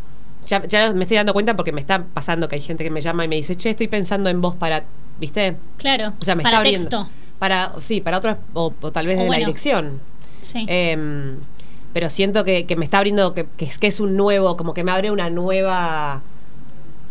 Ya, 0.46 0.66
ya 0.66 0.92
me 0.92 1.02
estoy 1.02 1.16
dando 1.16 1.32
cuenta 1.32 1.54
porque 1.56 1.72
me 1.72 1.80
está 1.80 2.04
pasando 2.12 2.48
que 2.48 2.56
hay 2.56 2.60
gente 2.60 2.82
que 2.84 2.90
me 2.90 3.00
llama 3.00 3.24
y 3.24 3.28
me 3.28 3.36
dice, 3.36 3.56
che, 3.56 3.70
estoy 3.70 3.88
pensando 3.88 4.28
en 4.28 4.40
vos 4.40 4.54
para. 4.56 4.84
¿Viste? 5.18 5.56
Claro. 5.76 6.06
O 6.20 6.24
sea, 6.24 6.34
me 6.34 6.42
para 6.42 6.56
está 6.56 6.60
abriendo. 6.60 6.88
texto. 6.88 7.08
Para, 7.38 7.72
sí, 7.80 8.00
para 8.00 8.18
otras, 8.18 8.38
o, 8.54 8.72
o 8.80 8.92
tal 8.92 9.06
vez 9.06 9.18
de 9.18 9.28
la 9.28 9.36
dirección. 9.38 10.00
Sí. 10.40 10.64
Em, 10.68 11.36
pero 11.92 12.08
siento 12.08 12.44
que, 12.44 12.66
que 12.66 12.76
me 12.76 12.84
está 12.84 12.98
abriendo, 12.98 13.34
que, 13.34 13.46
que 13.56 13.64
es, 13.64 13.78
que 13.78 13.86
es 13.88 14.00
un 14.00 14.16
nuevo, 14.16 14.56
como 14.56 14.74
que 14.74 14.84
me 14.84 14.92
abre 14.92 15.10
una 15.10 15.28
nueva 15.30 16.22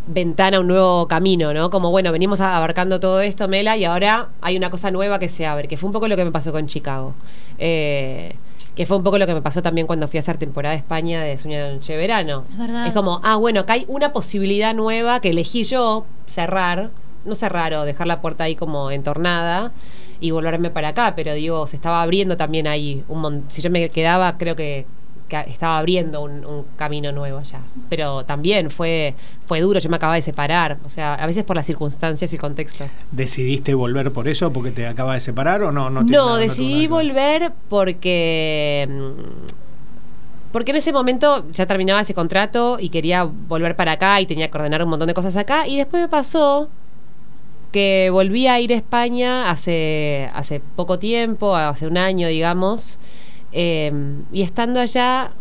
ventana, 0.07 0.59
un 0.59 0.67
nuevo 0.67 1.07
camino, 1.07 1.53
¿no? 1.53 1.69
Como, 1.69 1.91
bueno, 1.91 2.11
venimos 2.11 2.41
abarcando 2.41 2.99
todo 2.99 3.21
esto, 3.21 3.47
Mela, 3.47 3.77
y 3.77 3.85
ahora 3.85 4.29
hay 4.41 4.57
una 4.57 4.69
cosa 4.69 4.91
nueva 4.91 5.19
que 5.19 5.29
se 5.29 5.45
abre, 5.45 5.67
que 5.67 5.77
fue 5.77 5.87
un 5.87 5.93
poco 5.93 6.07
lo 6.07 6.15
que 6.15 6.25
me 6.25 6.31
pasó 6.31 6.51
con 6.51 6.67
Chicago. 6.67 7.13
Eh, 7.59 8.35
que 8.75 8.85
fue 8.85 8.97
un 8.97 9.03
poco 9.03 9.17
lo 9.17 9.27
que 9.27 9.33
me 9.33 9.41
pasó 9.41 9.61
también 9.61 9.85
cuando 9.85 10.07
fui 10.07 10.17
a 10.17 10.21
hacer 10.21 10.37
temporada 10.37 10.73
de 10.73 10.79
España 10.79 11.21
de 11.21 11.37
Sueño 11.37 11.63
de 11.63 11.73
Noche 11.73 11.93
de 11.93 11.99
Verano. 11.99 12.45
Es 12.49 12.57
verdad. 12.57 12.87
Es 12.87 12.93
como, 12.93 13.19
ah, 13.23 13.35
bueno, 13.35 13.59
acá 13.59 13.73
hay 13.73 13.85
una 13.87 14.13
posibilidad 14.13 14.73
nueva 14.73 15.19
que 15.19 15.29
elegí 15.29 15.65
yo 15.65 16.05
cerrar, 16.25 16.89
no 17.25 17.36
cerrar 17.36 17.73
o 17.73 17.84
dejar 17.86 18.07
la 18.07 18.21
puerta 18.21 18.43
ahí 18.45 18.55
como 18.55 18.91
entornada 18.91 19.71
y 20.19 20.31
volverme 20.31 20.69
para 20.69 20.89
acá, 20.89 21.13
pero 21.15 21.34
digo, 21.34 21.65
se 21.67 21.75
estaba 21.75 22.01
abriendo 22.01 22.38
también 22.38 22.67
ahí 22.67 23.03
un 23.07 23.19
mon- 23.21 23.43
Si 23.47 23.62
yo 23.62 23.69
me 23.71 23.89
quedaba, 23.89 24.38
creo 24.38 24.55
que, 24.55 24.86
que 25.27 25.39
estaba 25.47 25.77
abriendo 25.79 26.21
un, 26.21 26.45
un 26.45 26.65
camino 26.75 27.12
nuevo 27.12 27.39
allá. 27.39 27.62
Pero 27.89 28.23
también 28.25 28.69
fue, 28.69 29.15
fue 29.45 29.62
duro, 29.62 29.79
yo 29.79 29.89
me 29.89 29.95
acababa 29.95 30.15
de 30.15 30.21
separar, 30.21 30.77
o 30.86 30.89
sea, 30.89 31.15
a 31.15 31.25
veces 31.25 31.43
por 31.43 31.55
las 31.55 31.65
circunstancias 31.65 32.31
y 32.34 32.36
el 32.36 32.41
contexto. 32.41 32.86
¿Decidiste 33.12 33.73
volver 33.73 34.12
por 34.12 34.27
eso? 34.27 34.51
¿Porque 34.53 34.71
te 34.71 34.86
acaba 34.88 35.13
de 35.15 35.21
separar 35.21 35.63
o 35.63 35.71
no? 35.71 35.89
No, 35.89 36.01
No, 36.03 36.25
nada- 36.27 36.38
decidí 36.38 36.86
volver 36.88 37.51
porque. 37.69 38.88
mm, 38.89 40.51
Porque 40.51 40.71
en 40.71 40.77
ese 40.77 40.91
momento 40.91 41.45
ya 41.53 41.65
terminaba 41.65 42.01
ese 42.01 42.13
contrato 42.13 42.77
y 42.79 42.89
quería 42.89 43.23
volver 43.23 43.75
para 43.77 43.93
acá 43.93 44.19
y 44.19 44.25
tenía 44.25 44.51
que 44.51 44.57
ordenar 44.57 44.84
un 44.84 44.89
montón 44.89 45.07
de 45.07 45.13
cosas 45.13 45.36
acá. 45.38 45.65
Y 45.65 45.77
después 45.77 46.01
me 46.03 46.10
pasó 46.10 46.67
que 47.71 48.10
volví 48.12 48.47
a 48.47 48.60
ir 48.60 48.73
a 48.73 48.75
España 48.75 49.49
hace, 49.49 50.29
hace 50.34 50.60
poco 50.60 50.99
tiempo, 50.99 51.55
hace 51.55 51.88
un 51.88 51.97
año, 51.97 52.27
digamos. 52.27 52.99
eh, 53.51 53.91
y 54.31 54.41
estando 54.43 54.79
allá 54.79 55.31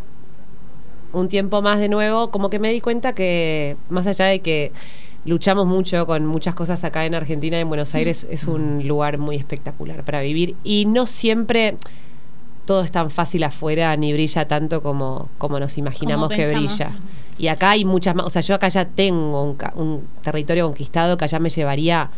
un 1.12 1.28
tiempo 1.28 1.62
más 1.62 1.78
de 1.80 1.88
nuevo, 1.88 2.30
como 2.30 2.50
que 2.50 2.58
me 2.58 2.72
di 2.72 2.80
cuenta 2.80 3.14
que, 3.14 3.76
más 3.88 4.06
allá 4.06 4.26
de 4.26 4.40
que 4.40 4.72
luchamos 5.24 5.66
mucho 5.66 6.06
con 6.06 6.24
muchas 6.26 6.54
cosas 6.54 6.82
acá 6.84 7.04
en 7.04 7.14
Argentina 7.14 7.58
y 7.58 7.60
en 7.60 7.68
Buenos 7.68 7.94
Aires, 7.94 8.26
es 8.30 8.44
un 8.44 8.86
lugar 8.86 9.18
muy 9.18 9.36
espectacular 9.36 10.04
para 10.04 10.20
vivir. 10.20 10.54
Y 10.64 10.86
no 10.86 11.06
siempre 11.06 11.76
todo 12.64 12.82
es 12.82 12.90
tan 12.90 13.10
fácil 13.10 13.42
afuera 13.44 13.96
ni 13.96 14.12
brilla 14.12 14.46
tanto 14.46 14.82
como, 14.82 15.28
como 15.38 15.58
nos 15.58 15.78
imaginamos 15.78 16.28
Como 16.28 16.36
que 16.36 16.48
brilla. 16.48 16.90
Y 17.38 17.48
acá 17.48 17.70
hay 17.70 17.84
muchas 17.84 18.14
más, 18.14 18.26
o 18.26 18.30
sea, 18.30 18.42
yo 18.42 18.54
acá 18.54 18.68
ya 18.68 18.84
tengo 18.84 19.56
un, 19.74 20.08
territorio 20.22 20.66
conquistado 20.66 21.16
que 21.16 21.24
allá 21.24 21.38
me 21.38 21.48
llevaría 21.48 22.10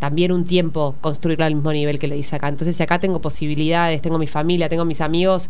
también 0.00 0.32
un 0.32 0.44
tiempo 0.44 0.96
construirlo 1.00 1.44
al 1.44 1.54
mismo 1.54 1.72
nivel 1.72 1.98
que 1.98 2.08
lo 2.08 2.14
hice 2.14 2.36
acá. 2.36 2.48
Entonces, 2.48 2.76
si 2.76 2.82
acá 2.82 2.98
tengo 2.98 3.20
posibilidades, 3.20 4.02
tengo 4.02 4.18
mi 4.18 4.26
familia, 4.26 4.68
tengo 4.68 4.84
mis 4.84 5.00
amigos, 5.00 5.48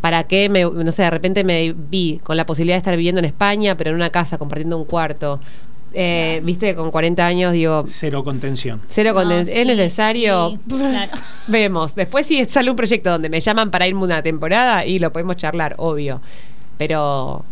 ¿Para 0.00 0.24
qué? 0.24 0.48
Me, 0.48 0.62
no 0.62 0.92
sé, 0.92 1.02
de 1.02 1.10
repente 1.10 1.44
me 1.44 1.74
vi 1.74 2.20
con 2.24 2.36
la 2.36 2.46
posibilidad 2.46 2.76
de 2.76 2.78
estar 2.78 2.96
viviendo 2.96 3.18
en 3.18 3.26
España, 3.26 3.76
pero 3.76 3.90
en 3.90 3.96
una 3.96 4.10
casa, 4.10 4.38
compartiendo 4.38 4.78
un 4.78 4.84
cuarto. 4.84 5.40
Eh, 5.92 6.40
Viste, 6.44 6.74
con 6.76 6.90
40 6.90 7.26
años, 7.26 7.52
digo, 7.52 7.82
Cero 7.86 8.22
contención. 8.22 8.80
cero 8.88 9.12
No, 9.24 9.44
sí, 9.44 9.50
¿Es 9.52 9.66
necesario? 9.66 10.50
sí, 10.50 10.58
claro. 10.68 11.12
Vemos. 11.48 11.94
Después 11.94 12.26
si 12.26 12.44
sale 12.44 12.70
un 12.70 12.76
proyecto 12.76 13.10
donde 13.10 13.28
me 13.28 13.40
llaman 13.40 13.70
para 13.70 13.88
irme 13.88 14.02
una 14.04 14.22
temporada 14.22 14.84
y 14.86 14.98
lo 15.00 15.12
podemos 15.12 15.36
charlar, 15.36 15.74
obvio. 15.78 16.20
Pero 16.78 17.44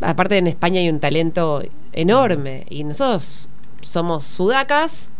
aparte 0.00 0.38
en 0.38 0.46
España 0.48 0.80
hay 0.80 0.88
un 0.88 0.98
talento 1.00 1.62
enorme 1.92 2.66
y 2.68 2.84
nosotros 2.84 3.48
somos 3.80 4.24
sudacas 4.24 5.10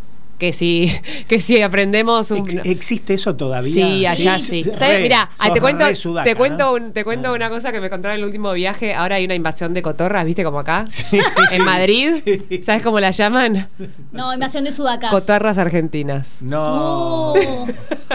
que 0.41 0.53
si 0.53 0.91
que 1.29 1.41
si 1.41 1.63
aprendemos 1.63 2.33
un 2.33 2.39
Ex- 2.39 2.67
¿Existe 2.67 3.15
eso 3.15 3.37
todavía? 3.37 3.73
Sí, 3.73 4.05
allá 4.07 4.39
sí. 4.39 4.65
Re, 4.65 4.75
¿Sabes? 4.75 5.03
Mira, 5.03 5.31
sos 5.35 5.53
te 5.53 5.61
cuento, 5.61 5.95
sudaca, 5.95 6.25
te 6.25 6.35
cuento, 6.35 6.65
¿no? 6.65 6.73
un- 6.87 6.93
te 6.93 7.05
cuento 7.05 7.29
Ah. 7.29 7.33
una 7.33 7.49
cosa 7.51 7.71
que 7.71 7.81
me 7.81 7.89
contaron 7.89 8.17
en 8.17 8.23
el 8.23 8.27
último 8.27 8.53
viaje. 8.53 8.95
Ahora 8.95 9.17
hay 9.17 9.25
una 9.27 9.35
invasión 9.37 9.73
de 9.75 9.83
cotorras, 9.83 10.25
¿viste? 10.25 10.43
Como 10.43 10.59
acá. 10.59 10.87
Sí. 10.89 11.19
En 11.53 11.65
Madrid. 11.65 12.13
Sí. 12.25 12.63
¿Sabes 12.65 12.83
cómo 12.83 12.99
la 12.99 13.11
llaman? 13.13 13.69
No, 14.11 14.33
invasión 14.35 14.65
de 14.65 14.73
sudacas. 14.73 15.11
Cotorras 15.11 15.59
argentinas. 15.59 16.39
No. 16.41 17.35
Uh. 17.35 17.67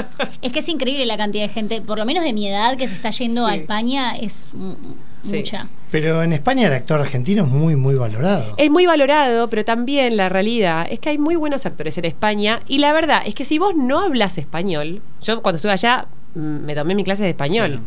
es 0.42 0.52
que 0.52 0.60
es 0.60 0.68
increíble 0.70 1.06
la 1.06 1.18
cantidad 1.18 1.44
de 1.44 1.50
gente, 1.54 1.82
por 1.82 1.98
lo 2.00 2.06
menos 2.06 2.24
de 2.24 2.34
mi 2.34 2.48
edad, 2.50 2.76
que 2.78 2.88
se 2.88 2.96
está 2.96 3.12
yendo 3.12 3.46
a 3.46 3.52
Sí. 3.54 3.60
España, 3.60 4.16
es 4.18 4.50
mm, 4.54 4.74
Sí. 5.26 5.38
mucha. 5.38 5.68
Pero 5.92 6.24
en 6.24 6.34
España 6.34 6.68
el 6.68 6.74
actor 6.74 7.00
argentino 7.00 7.44
es 7.44 7.50
muy, 7.50 7.76
muy 7.76 7.96
valorado. 7.96 8.56
Es 8.58 8.70
muy 8.70 8.86
valorado, 8.86 9.50
pero 9.50 9.66
también 9.66 10.18
la 10.18 10.30
realidad 10.30 10.88
es 10.90 11.00
que 11.00 11.10
hay 11.10 11.18
muy 11.18 11.36
buenos 11.36 11.66
actores 11.66 11.98
en 11.98 12.06
España 12.06 12.62
y 12.68 12.80
la 12.80 12.94
verdad 12.94 13.22
es 13.26 13.36
que 13.36 13.46
si 13.46 13.58
vos 13.58 13.76
no 13.76 14.02
hablas 14.02 14.38
español, 14.38 15.02
yo 15.22 15.42
cuando 15.42 15.58
estuve 15.58 15.72
allá 15.72 16.08
mm, 16.36 16.40
me 16.40 16.76
tomé 16.76 16.96
mi 16.96 17.04
clase 17.04 17.24
de 17.24 17.30
español. 17.30 17.72
Claro. 17.72 17.84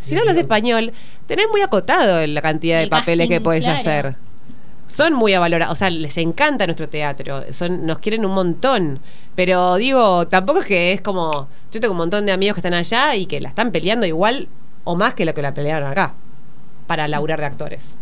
Si 0.00 0.14
no 0.14 0.20
hablas 0.20 0.36
español, 0.36 0.92
tenés 1.26 1.46
muy 1.50 1.62
acotado 1.62 2.24
la 2.26 2.42
cantidad 2.42 2.76
de 2.78 2.84
El 2.84 2.90
papeles 2.90 3.28
que 3.28 3.40
podés 3.40 3.64
claro. 3.64 3.80
hacer. 3.80 4.16
Son 4.86 5.14
muy 5.14 5.34
avalorados, 5.34 5.72
o 5.72 5.76
sea, 5.76 5.90
les 5.90 6.16
encanta 6.16 6.64
nuestro 6.66 6.88
teatro, 6.88 7.42
son, 7.50 7.86
nos 7.86 7.98
quieren 7.98 8.24
un 8.24 8.32
montón. 8.32 9.00
Pero 9.34 9.74
digo, 9.76 10.28
tampoco 10.28 10.60
es 10.60 10.66
que 10.66 10.92
es 10.92 11.00
como. 11.00 11.48
Yo 11.72 11.80
tengo 11.80 11.90
un 11.92 11.98
montón 11.98 12.24
de 12.24 12.30
amigos 12.30 12.54
que 12.54 12.60
están 12.60 12.74
allá 12.74 13.16
y 13.16 13.26
que 13.26 13.40
la 13.40 13.48
están 13.48 13.72
peleando 13.72 14.06
igual 14.06 14.48
o 14.84 14.94
más 14.94 15.14
que 15.14 15.24
lo 15.24 15.34
que 15.34 15.42
la 15.42 15.52
pelearon 15.52 15.90
acá, 15.90 16.14
para 16.86 17.08
laburar 17.08 17.40
de 17.40 17.46
actores. 17.46 17.96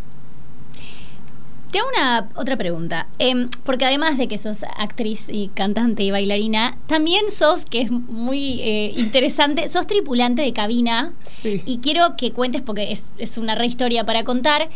Te 1.70 1.80
hago 1.80 1.88
una 1.96 2.28
otra 2.36 2.56
pregunta, 2.56 3.08
Em, 3.18 3.48
porque 3.64 3.84
además 3.84 4.16
de 4.16 4.28
que 4.28 4.38
sos 4.38 4.62
actriz 4.76 5.24
y 5.28 5.48
cantante 5.48 6.04
y 6.04 6.12
bailarina, 6.12 6.76
también 6.86 7.28
sos, 7.30 7.64
que 7.64 7.80
es 7.80 7.90
muy 7.90 8.60
eh, 8.62 8.92
interesante, 8.96 9.68
sos 9.68 9.86
tripulante 9.88 10.42
de 10.42 10.52
cabina 10.52 11.12
Sí. 11.42 11.62
y 11.66 11.78
quiero 11.78 12.16
que 12.16 12.30
cuentes, 12.30 12.62
porque 12.62 12.92
es, 12.92 13.02
es 13.18 13.38
una 13.38 13.56
re 13.56 13.66
historia 13.66 14.04
para 14.04 14.22
contar, 14.22 14.68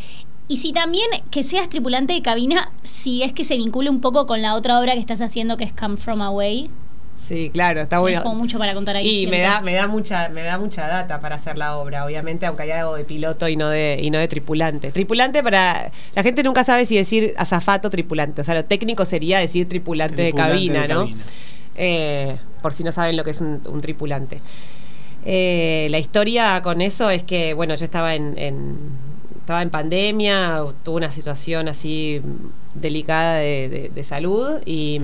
y 0.48 0.56
si 0.56 0.72
también 0.72 1.06
que 1.30 1.44
seas 1.44 1.68
tripulante 1.68 2.14
de 2.14 2.22
cabina, 2.22 2.72
si 2.82 3.22
es 3.22 3.32
que 3.32 3.44
se 3.44 3.56
vincula 3.56 3.90
un 3.92 4.00
poco 4.00 4.26
con 4.26 4.42
la 4.42 4.54
otra 4.56 4.80
obra 4.80 4.94
que 4.94 5.00
estás 5.00 5.20
haciendo 5.20 5.56
que 5.56 5.64
es 5.64 5.72
Come 5.72 5.96
From 5.98 6.20
Away, 6.20 6.68
Sí, 7.18 7.50
claro, 7.52 7.82
está 7.82 7.98
bueno. 7.98 8.22
como 8.22 8.36
mucho 8.36 8.58
para 8.58 8.72
contar 8.74 8.94
ahí. 8.96 9.24
Y 9.24 9.26
me 9.26 9.40
da, 9.40 9.60
me 9.60 9.74
da 9.74 9.88
mucha, 9.88 10.28
me 10.28 10.44
da 10.44 10.56
mucha 10.56 10.86
data 10.86 11.18
para 11.18 11.34
hacer 11.34 11.58
la 11.58 11.76
obra, 11.76 12.04
obviamente, 12.06 12.46
aunque 12.46 12.62
haya 12.62 12.78
algo 12.80 12.94
de 12.94 13.04
piloto 13.04 13.48
y 13.48 13.56
no 13.56 13.68
de, 13.68 13.98
y 14.00 14.10
no 14.10 14.18
de 14.18 14.28
tripulante. 14.28 14.92
Tripulante 14.92 15.42
para. 15.42 15.90
La 16.14 16.22
gente 16.22 16.42
nunca 16.44 16.62
sabe 16.62 16.86
si 16.86 16.96
decir 16.96 17.34
azafato 17.36 17.88
o 17.88 17.90
tripulante. 17.90 18.40
O 18.40 18.44
sea, 18.44 18.54
lo 18.54 18.64
técnico 18.64 19.04
sería 19.04 19.40
decir 19.40 19.68
tripulante, 19.68 20.14
Tripulante 20.30 20.48
de 20.48 20.52
cabina, 20.54 20.82
de 20.82 20.88
¿no? 20.88 21.00
cabina. 21.00 21.22
Eh, 21.76 22.36
por 22.62 22.72
si 22.72 22.84
no 22.84 22.92
saben 22.92 23.16
lo 23.16 23.24
que 23.24 23.32
es 23.32 23.40
un, 23.40 23.60
un 23.68 23.80
tripulante. 23.80 24.40
Eh, 25.24 25.88
la 25.90 25.98
historia 25.98 26.62
con 26.62 26.80
eso 26.80 27.10
es 27.10 27.24
que, 27.24 27.52
bueno, 27.52 27.74
yo 27.74 27.84
estaba 27.84 28.14
en, 28.14 28.38
en- 28.38 28.76
estaba 29.40 29.62
en 29.62 29.70
pandemia, 29.70 30.62
tuve 30.84 30.96
una 30.96 31.10
situación 31.10 31.68
así 31.68 32.20
delicada 32.74 33.36
de, 33.36 33.68
de- 33.68 33.88
de 33.88 34.04
salud 34.04 34.60
y 34.66 35.00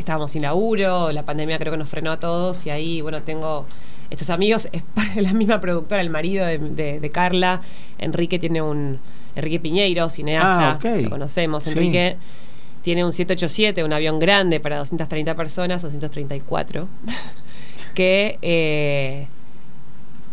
estábamos 0.00 0.32
sin 0.32 0.42
laburo, 0.42 1.12
la 1.12 1.24
pandemia 1.24 1.58
creo 1.58 1.72
que 1.72 1.78
nos 1.78 1.88
frenó 1.88 2.10
a 2.12 2.18
todos 2.20 2.66
y 2.66 2.70
ahí, 2.70 3.00
bueno, 3.00 3.22
tengo 3.22 3.66
estos 4.10 4.28
amigos, 4.30 4.68
es 4.72 4.82
parte 4.94 5.14
de 5.14 5.22
la 5.22 5.32
misma 5.32 5.60
productora, 5.60 6.00
el 6.00 6.10
marido 6.10 6.44
de, 6.46 6.58
de- 6.58 7.00
de 7.00 7.10
Carla, 7.10 7.60
Enrique 7.98 8.38
tiene 8.38 8.60
un, 8.62 8.98
Enrique 9.36 9.60
Piñeiro, 9.60 10.08
cineasta, 10.08 10.78
Ah, 10.82 10.96
lo 11.02 11.10
conocemos, 11.10 11.62
Sí. 11.62 11.70
Enrique 11.70 12.16
tiene 12.82 13.04
un 13.04 13.12
787, 13.12 13.84
un 13.84 13.92
avión 13.92 14.18
grande 14.18 14.58
para 14.58 14.78
230 14.78 15.34
personas, 15.36 15.82
234, 15.82 16.88
que, 17.94 18.38
eh, 18.42 19.26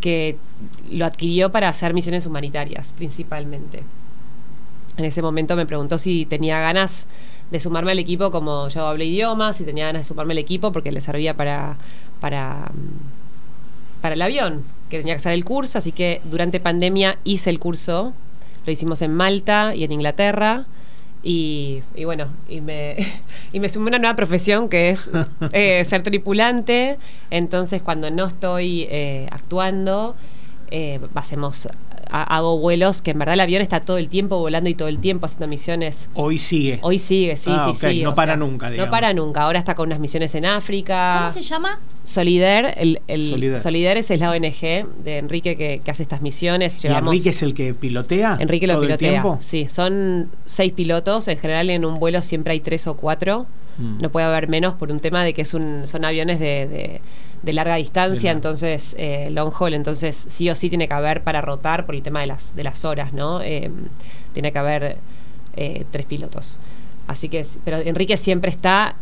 que 0.01 0.37
lo 0.91 1.05
adquirió 1.05 1.51
para 1.51 1.67
hacer 1.69 1.93
misiones 1.93 2.25
humanitarias 2.25 2.93
principalmente. 2.97 3.83
En 4.97 5.05
ese 5.05 5.21
momento 5.21 5.55
me 5.55 5.65
preguntó 5.65 5.97
si 5.97 6.25
tenía 6.25 6.59
ganas 6.59 7.07
de 7.51 7.59
sumarme 7.59 7.91
al 7.91 7.99
equipo, 7.99 8.31
como 8.31 8.67
yo 8.69 8.85
hablo 8.87 9.03
idiomas, 9.03 9.57
si 9.57 9.63
tenía 9.63 9.85
ganas 9.85 10.01
de 10.01 10.07
sumarme 10.07 10.33
al 10.33 10.39
equipo 10.39 10.71
porque 10.71 10.91
le 10.91 11.01
servía 11.01 11.35
para, 11.35 11.77
para, 12.19 12.71
mm, 12.73 14.01
para 14.01 14.15
el 14.15 14.21
avión, 14.21 14.63
que 14.89 14.97
tenía 14.99 15.13
que 15.13 15.17
hacer 15.19 15.33
el 15.33 15.45
curso, 15.45 15.77
así 15.77 15.91
que 15.91 16.21
durante 16.25 16.59
pandemia 16.59 17.19
hice 17.23 17.49
el 17.49 17.59
curso, 17.59 18.13
lo 18.65 18.71
hicimos 18.71 19.01
en 19.01 19.13
Malta 19.13 19.73
y 19.75 19.83
en 19.83 19.91
Inglaterra. 19.91 20.65
Y, 21.23 21.81
y 21.95 22.05
bueno, 22.05 22.27
y 22.47 22.61
me, 22.61 22.95
y 23.53 23.59
me 23.59 23.69
sumé 23.69 23.87
a 23.87 23.89
una 23.89 23.99
nueva 23.99 24.15
profesión 24.15 24.69
que 24.69 24.89
es 24.89 25.09
eh, 25.51 25.83
ser 25.85 26.03
tripulante. 26.03 26.97
Entonces, 27.31 27.81
cuando 27.81 28.09
no 28.11 28.25
estoy 28.27 28.87
eh, 28.89 29.27
actuando, 29.31 30.15
eh, 30.71 30.99
hacemos, 31.15 31.67
ha- 31.67 31.86
hago 32.11 32.57
vuelos 32.57 33.01
que 33.01 33.11
en 33.11 33.19
verdad 33.19 33.33
el 33.33 33.39
avión 33.41 33.61
está 33.61 33.79
todo 33.81 33.97
el 33.97 34.09
tiempo 34.09 34.37
volando 34.39 34.69
y 34.69 34.75
todo 34.75 34.87
el 34.87 34.99
tiempo 34.99 35.25
haciendo 35.25 35.47
misiones. 35.47 36.09
Hoy 36.13 36.39
sigue. 36.39 36.79
Hoy 36.81 36.99
sigue, 36.99 37.35
sí, 37.35 37.49
Ah, 37.53 37.63
sí, 37.73 37.85
ok, 37.85 37.91
sí. 37.93 38.03
no 38.03 38.13
para 38.13 38.33
sea, 38.33 38.37
nunca, 38.37 38.69
digamos. 38.69 38.87
No 38.87 38.91
para 38.91 39.13
nunca. 39.13 39.43
Ahora 39.43 39.59
está 39.59 39.75
con 39.75 39.87
unas 39.89 39.99
misiones 39.99 40.33
en 40.35 40.45
África. 40.45 41.15
¿Cómo 41.19 41.29
se 41.31 41.41
llama? 41.41 41.79
Solider, 42.03 42.73
el, 42.77 43.01
el 43.07 43.29
Solider. 43.29 43.59
Solider. 43.59 43.97
es 43.97 44.09
la 44.19 44.31
ONG 44.31 44.87
de 45.03 45.17
Enrique 45.17 45.55
que, 45.55 45.79
que 45.83 45.91
hace 45.91 46.03
estas 46.03 46.21
misiones. 46.21 46.83
¿Y 46.83 46.87
Enrique 46.87 47.29
es 47.29 47.43
el 47.43 47.53
que 47.53 47.73
pilotea? 47.73 48.37
Enrique 48.39 48.65
lo 48.67 48.73
todo 48.73 48.83
el 48.83 48.87
pilotea. 48.89 49.09
tiempo? 49.09 49.37
Sí, 49.41 49.67
son 49.67 50.29
seis 50.45 50.73
pilotos. 50.73 51.27
En 51.27 51.37
general 51.37 51.69
en 51.69 51.85
un 51.85 51.95
vuelo 51.95 52.21
siempre 52.21 52.53
hay 52.53 52.59
tres 52.59 52.87
o 52.87 52.95
cuatro. 52.95 53.45
Mm. 53.77 54.01
No 54.01 54.09
puede 54.09 54.25
haber 54.25 54.47
menos 54.49 54.73
por 54.75 54.91
un 54.91 54.99
tema 54.99 55.23
de 55.23 55.33
que 55.33 55.41
es 55.43 55.53
un, 55.53 55.85
son 55.85 56.03
aviones 56.05 56.39
de, 56.39 56.67
de- 56.67 57.01
de 57.41 57.53
larga 57.53 57.75
distancia, 57.75 58.31
De 58.31 58.35
entonces 58.35 58.95
eh, 58.97 59.29
long 59.31 59.51
haul, 59.57 59.73
entonces 59.73 60.15
sí 60.15 60.49
o 60.49 60.55
sí 60.55 60.69
tiene 60.69 60.87
que 60.87 60.93
haber 60.93 61.23
para 61.23 61.41
rotar 61.41 61.85
por 61.85 61.95
el 61.95 62.01
tema 62.01 62.21
de 62.21 62.27
las, 62.27 62.55
de 62.55 62.63
las 62.63 62.83
horas, 62.85 63.13
¿no? 63.13 63.41
Eh, 63.41 63.71
tiene 64.33 64.51
que 64.51 64.59
haber 64.59 64.97
eh, 65.55 65.85
tres 65.91 66.05
pilotos. 66.05 66.59
Así 67.07 67.29
que, 67.29 67.45
pero 67.63 67.77
Enrique 67.77 68.17
siempre 68.17 68.51
está 68.51 68.95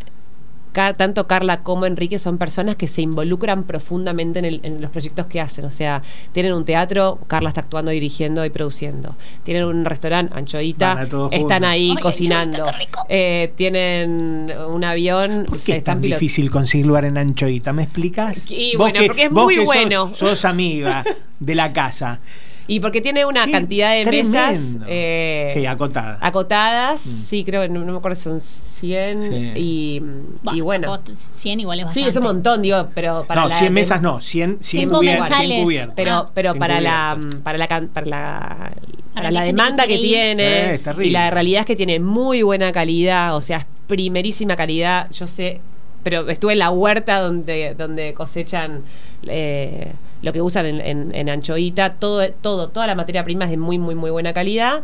Tanto 0.98 1.26
Carla 1.28 1.64
como 1.64 1.86
Enrique 1.86 2.20
son 2.20 2.38
personas 2.38 2.76
que 2.76 2.88
se 2.88 3.02
involucran 3.02 3.64
profundamente 3.64 4.40
en, 4.40 4.46
el- 4.46 4.60
en 4.64 4.82
los 4.82 4.92
proyectos 4.92 5.26
que 5.28 5.40
hacen. 5.42 5.66
O 5.66 5.72
sea, 5.72 6.02
tienen 6.32 6.54
un 6.54 6.66
teatro, 6.66 7.20
Carla 7.28 7.50
está 7.50 7.62
actuando, 7.62 7.92
dirigiendo 7.92 8.44
y 8.46 8.50
produciendo. 8.50 9.16
Tienen 9.44 9.64
un 9.66 9.86
restaurante, 9.86 10.34
Anchoita, 10.38 11.04
están 11.04 11.30
juntos. 11.30 11.62
ahí 11.64 11.92
Ay, 11.96 12.02
cocinando. 12.02 12.66
Anchoita. 12.66 13.06
Eh, 13.10 13.54
tienen 13.56 14.52
un 14.70 14.84
avión, 14.84 15.46
¿Por 15.48 15.58
se 15.60 15.66
qué 15.66 15.72
es 15.74 15.78
están 15.80 16.02
tan 16.02 16.02
difícil 16.02 16.52
conseguir 16.52 16.86
lugar 16.86 17.06
en 17.06 17.18
Anchoita? 17.18 17.72
¿Me 17.74 17.84
explicas? 17.84 18.52
Y 18.52 18.76
bueno, 18.76 19.00
que- 19.00 19.08
porque 19.08 19.24
es 19.24 19.32
vos 19.32 19.44
muy 19.46 19.56
que 19.56 19.62
sos- 19.62 19.66
bueno. 19.76 20.12
Sos, 20.14 20.46
amiga 20.46 21.04
de 21.40 21.56
la 21.56 21.72
casa. 21.74 22.20
Y 22.67 22.80
porque 22.80 22.99
tiene 22.99 23.25
una 23.25 23.45
Qué 23.45 23.51
cantidad 23.51 23.93
de 23.93 24.06
mesas 24.06 24.54
tremendo. 24.54 24.86
eh, 24.89 25.51
Sí, 25.54 25.65
acotada. 25.67 26.17
acotadas. 26.19 26.99
Sí, 27.01 27.43
creo 27.43 27.62
que 27.62 27.69
no, 27.69 27.82
no 27.86 27.91
me 27.91 27.97
acuerdo 27.99 28.15
si 28.15 28.23
son 28.23 28.41
100. 28.41 29.21
Sí. 29.23 29.51
Y, 29.56 30.01
Bah, 30.41 30.54
y 30.56 30.62
bueno. 30.62 30.91
tampoco 30.97 31.15
100 31.38 31.60
igual 31.60 31.80
es 31.82 31.84
Sí, 31.93 31.99
bastante. 32.01 32.10
es 32.10 32.15
un 32.17 32.23
montón, 32.23 32.62
digo, 32.63 32.89
pero 32.95 33.25
para 33.28 33.41
no, 33.43 33.49
la 33.49 33.56
100 33.58 33.65
de- 33.67 33.71
mesas 33.82 34.01
no, 34.01 34.19
100, 34.19 34.58
100, 34.62 34.80
Cien 34.80 34.89
cubier- 34.89 35.17
comensales. 35.17 35.47
100 35.47 35.63
cubiertos. 35.63 35.93
Pero, 35.95 36.12
Ah. 36.13 36.32
pero 36.34 36.51
Sin 36.54 36.60
para 36.60 36.82
la, 36.82 37.17
para 37.43 37.58
la 37.60 37.67
can- 37.67 37.88
para 37.89 38.06
la 38.08 38.71
para 39.13 39.32
la 39.32 39.43
demanda 39.43 39.88
que 39.88 39.97
tiene 39.97 40.43
Sí, 40.43 40.71
es 40.73 40.84
terrible. 40.84 41.08
y 41.08 41.12
la 41.12 41.30
realidad 41.32 41.62
es 41.62 41.65
que 41.65 41.75
tiene 41.78 41.99
muy 42.01 42.41
buena 42.41 42.71
calidad, 42.73 43.34
o 43.36 43.41
sea, 43.41 43.58
es 43.58 43.65
primerísima 43.88 44.56
calidad. 44.58 45.10
Yo 45.12 45.25
sé, 45.28 45.62
pero 46.06 46.30
estuve 46.30 46.54
en 46.54 46.60
la 46.60 46.70
huerta 46.70 47.20
donde 47.20 47.74
donde 47.76 48.13
cosechan 48.13 48.84
eh, 49.28 49.91
lo 50.22 50.32
que 50.32 50.41
usan 50.41 50.65
en, 50.68 50.80
en, 50.80 51.13
en 51.15 51.30
Anchoita, 51.30 51.96
todo 51.96 52.32
todo 52.32 52.70
toda 52.70 52.88
la 52.88 52.96
materia 52.96 53.24
prima 53.26 53.44
es 53.46 53.52
de 53.52 53.58
muy 53.58 53.78
muy 53.80 53.96
muy 53.96 54.12
buena 54.12 54.32
calidad. 54.32 54.84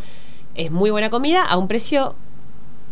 Es 0.55 0.69
muy 0.71 0.89
buena 0.89 1.09
comida 1.09 1.43
a 1.45 1.55
un 1.57 1.67
precio 1.69 2.13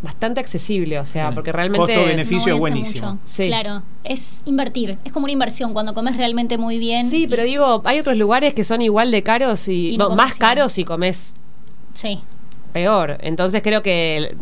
bastante 0.02 0.40
accesible, 0.40 0.98
o 1.00 1.06
sea, 1.06 1.24
Bien. 1.26 1.34
porque 1.36 1.52
realmente 1.52 1.94
Costo-beneficio. 1.94 2.48
No 2.52 2.54
es 2.54 2.60
buenísimo. 2.60 3.20
Sí. 3.22 3.48
Claro, 3.48 3.84
es 4.06 4.42
invertir, 4.46 4.98
es 5.04 5.12
como 5.12 5.26
una 5.26 5.34
inversión 5.34 5.74
cuando 5.74 5.94
comes 5.94 6.16
realmente 6.16 6.58
muy 6.58 6.80
bien. 6.80 7.10
Sí, 7.10 7.24
y- 7.24 7.28
pero 7.28 7.44
digo, 7.44 7.82
hay 7.84 8.00
otros 8.00 8.16
lugares 8.16 8.54
que 8.54 8.64
son 8.64 8.82
igual 8.82 9.12
de 9.12 9.24
caros 9.24 9.68
y, 9.68 9.90
Y 9.90 9.98
no 9.98 10.06
no, 10.06 10.10
comes 10.12 10.26
más 10.26 10.38
caros 10.38 10.78
y 10.78 10.86
comes 10.86 11.34
Sí. 11.94 12.20
peor. 12.72 13.18
Entonces 13.22 13.62
creo 13.62 13.82
que 13.82 14.36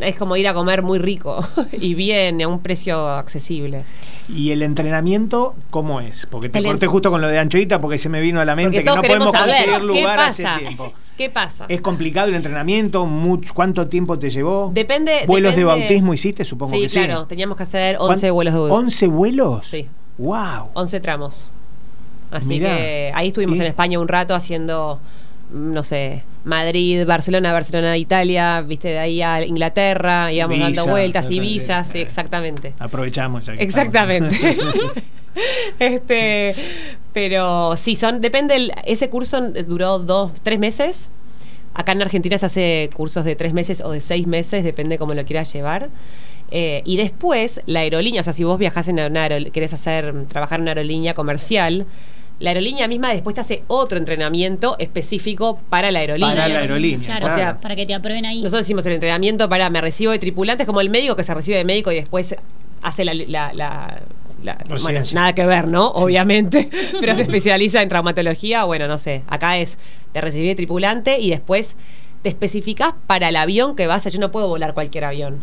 es 0.00 0.16
como 0.16 0.36
ir 0.36 0.46
a 0.48 0.54
comer 0.54 0.82
muy 0.82 0.98
rico 0.98 1.38
y 1.72 1.94
bien, 1.94 2.40
a 2.42 2.48
un 2.48 2.60
precio 2.60 3.08
accesible. 3.08 3.84
¿Y 4.28 4.50
el 4.50 4.62
entrenamiento 4.62 5.54
cómo 5.70 6.00
es? 6.00 6.26
Porque 6.26 6.48
te 6.48 6.58
El 6.58 6.66
corté 6.66 6.86
justo 6.86 7.10
con 7.10 7.20
lo 7.20 7.28
de 7.28 7.38
Anchoita 7.38 7.80
porque 7.80 7.98
se 7.98 8.08
me 8.08 8.20
vino 8.20 8.40
a 8.40 8.44
la 8.44 8.54
mente 8.54 8.78
que 8.78 8.84
no 8.84 8.96
podemos 9.02 9.30
saber 9.32 9.54
conseguir 9.70 9.82
lugar 9.82 10.20
hace 10.20 10.44
tiempo. 10.58 10.92
¿Qué 11.16 11.30
pasa? 11.30 11.66
¿Es 11.68 11.80
complicado 11.80 12.28
el 12.28 12.34
entrenamiento? 12.36 13.04
Much- 13.06 13.52
¿Cuánto 13.52 13.88
tiempo 13.88 14.18
te 14.18 14.30
llevó? 14.30 14.70
Depende- 14.72 15.24
¿Vuelos 15.26 15.56
de 15.56 15.64
bautismo 15.64 16.14
hiciste? 16.14 16.44
Supongo 16.44 16.74
sí, 16.74 16.82
que 16.82 16.88
sí. 16.88 16.98
claro, 16.98 17.26
teníamos 17.26 17.56
que 17.56 17.64
hacer 17.64 17.96
11 17.98 18.28
¿Cuán- 18.28 18.34
vuelos 18.34 18.54
de 18.54 18.60
¿11 18.60 19.08
vuelos? 19.10 19.66
Sí. 19.66 19.88
¡Wow! 20.18 20.70
11 20.74 21.00
tramos. 21.00 21.48
Así 22.30 22.46
Mirá. 22.48 22.76
que 22.76 23.10
ahí 23.14 23.28
estuvimos 23.28 23.56
Y- 23.56 23.60
en 23.62 23.66
España 23.66 23.98
un 23.98 24.06
rato 24.08 24.34
haciendo, 24.34 25.00
no 25.52 25.82
sé, 25.84 26.22
Madrid, 26.44 27.04
Barcelona, 27.06 27.52
Barcelona, 27.52 27.96
Italia, 27.96 28.60
viste, 28.60 28.88
de 28.88 28.98
ahí 28.98 29.22
a 29.22 29.44
Inglaterra, 29.44 30.32
íbamos 30.32 30.58
dando 30.58 30.86
vueltas. 30.86 31.30
Ibiza, 31.30 31.84
sí, 31.84 31.98
exactamente. 31.98 32.74
Aprovechamos 32.78 33.46
ya 33.46 33.56
que 33.56 33.62
Exactamente. 33.62 34.36
este, 35.78 36.54
pero 37.12 37.76
sí, 37.76 37.96
son, 37.96 38.20
depende, 38.20 38.56
el- 38.56 38.72
ese 38.84 39.08
curso 39.08 39.40
duró 39.66 39.98
dos, 39.98 40.32
tres 40.42 40.58
meses. 40.58 41.10
Acá 41.74 41.92
en 41.92 42.02
Argentina 42.02 42.36
se 42.38 42.46
hace 42.46 42.90
cursos 42.94 43.24
de 43.24 43.36
tres 43.36 43.52
meses 43.52 43.80
o 43.80 43.90
de 43.92 44.00
seis 44.00 44.26
meses, 44.26 44.64
depende 44.64 44.98
cómo 44.98 45.14
lo 45.14 45.24
quieras 45.24 45.52
llevar. 45.52 45.90
Eh, 46.50 46.82
y 46.84 46.96
después, 46.96 47.60
la 47.66 47.80
aerolínea, 47.80 48.22
o 48.22 48.24
sea, 48.24 48.32
si 48.32 48.42
vos 48.42 48.58
viajás 48.58 48.88
en 48.88 48.98
una 48.98 49.22
aerolínea, 49.22 49.52
querés 49.52 49.74
hacer, 49.74 50.26
trabajar 50.26 50.58
en 50.58 50.62
una 50.62 50.70
aerolínea 50.72 51.14
comercial, 51.14 51.86
la 52.40 52.50
aerolínea 52.50 52.86
misma 52.88 53.10
después 53.12 53.34
te 53.34 53.40
hace 53.40 53.62
otro 53.66 53.98
entrenamiento 53.98 54.76
específico 54.78 55.58
para 55.70 55.90
la 55.90 55.98
aerolínea. 56.00 56.34
Para 56.34 56.48
la 56.48 56.58
aerolínea, 56.60 57.04
Claro, 57.06 57.26
claro. 57.26 57.34
o 57.34 57.36
sea, 57.36 57.60
para 57.60 57.74
que 57.76 57.84
te 57.86 57.94
aprueben 57.94 58.26
ahí. 58.26 58.42
Nosotros 58.42 58.66
hicimos 58.66 58.86
el 58.86 58.92
entrenamiento 58.92 59.48
para 59.48 59.68
me 59.70 59.80
recibo 59.80 60.12
de 60.12 60.18
tripulante, 60.18 60.62
es 60.62 60.66
como 60.66 60.80
el 60.80 60.90
médico 60.90 61.16
que 61.16 61.24
se 61.24 61.34
recibe 61.34 61.56
de 61.58 61.64
médico 61.64 61.90
y 61.92 61.96
después 61.96 62.36
hace 62.82 63.04
la... 63.04 63.14
la- 63.14 63.52
la- 63.52 64.00
la- 64.44 64.56
bueno, 64.80 65.00
nada 65.14 65.32
que 65.32 65.44
ver, 65.46 65.66
¿no? 65.66 65.88
Obviamente, 65.88 66.68
pero 67.00 67.14
se 67.16 67.22
especializa 67.22 67.82
en 67.82 67.88
traumatología, 67.88 68.62
bueno, 68.64 68.86
no 68.86 68.98
sé, 68.98 69.22
acá 69.26 69.58
es, 69.58 69.78
te 70.12 70.20
recibí 70.20 70.46
de 70.46 70.54
tripulante 70.54 71.18
y 71.18 71.30
después 71.30 71.76
te 72.22 72.28
especificás 72.28 72.94
para 73.08 73.30
el 73.30 73.36
avión 73.36 73.74
que 73.74 73.88
vas 73.88 74.06
a... 74.06 74.10
Yo 74.10 74.20
no 74.20 74.30
puedo 74.30 74.46
volar 74.46 74.74
cualquier 74.74 75.04
avión. 75.04 75.42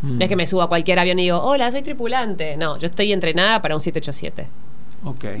Mm. 0.00 0.18
No 0.18 0.24
es 0.24 0.28
que 0.30 0.36
me 0.36 0.46
suba 0.46 0.64
a 0.64 0.66
cualquier 0.68 0.98
avión 0.98 1.18
y 1.18 1.24
digo, 1.24 1.40
hola, 1.42 1.70
soy 1.70 1.82
tripulante. 1.82 2.56
No, 2.56 2.78
yo 2.78 2.86
estoy 2.86 3.12
entrenada 3.12 3.60
para 3.60 3.74
un 3.74 3.80
787. 3.82 4.48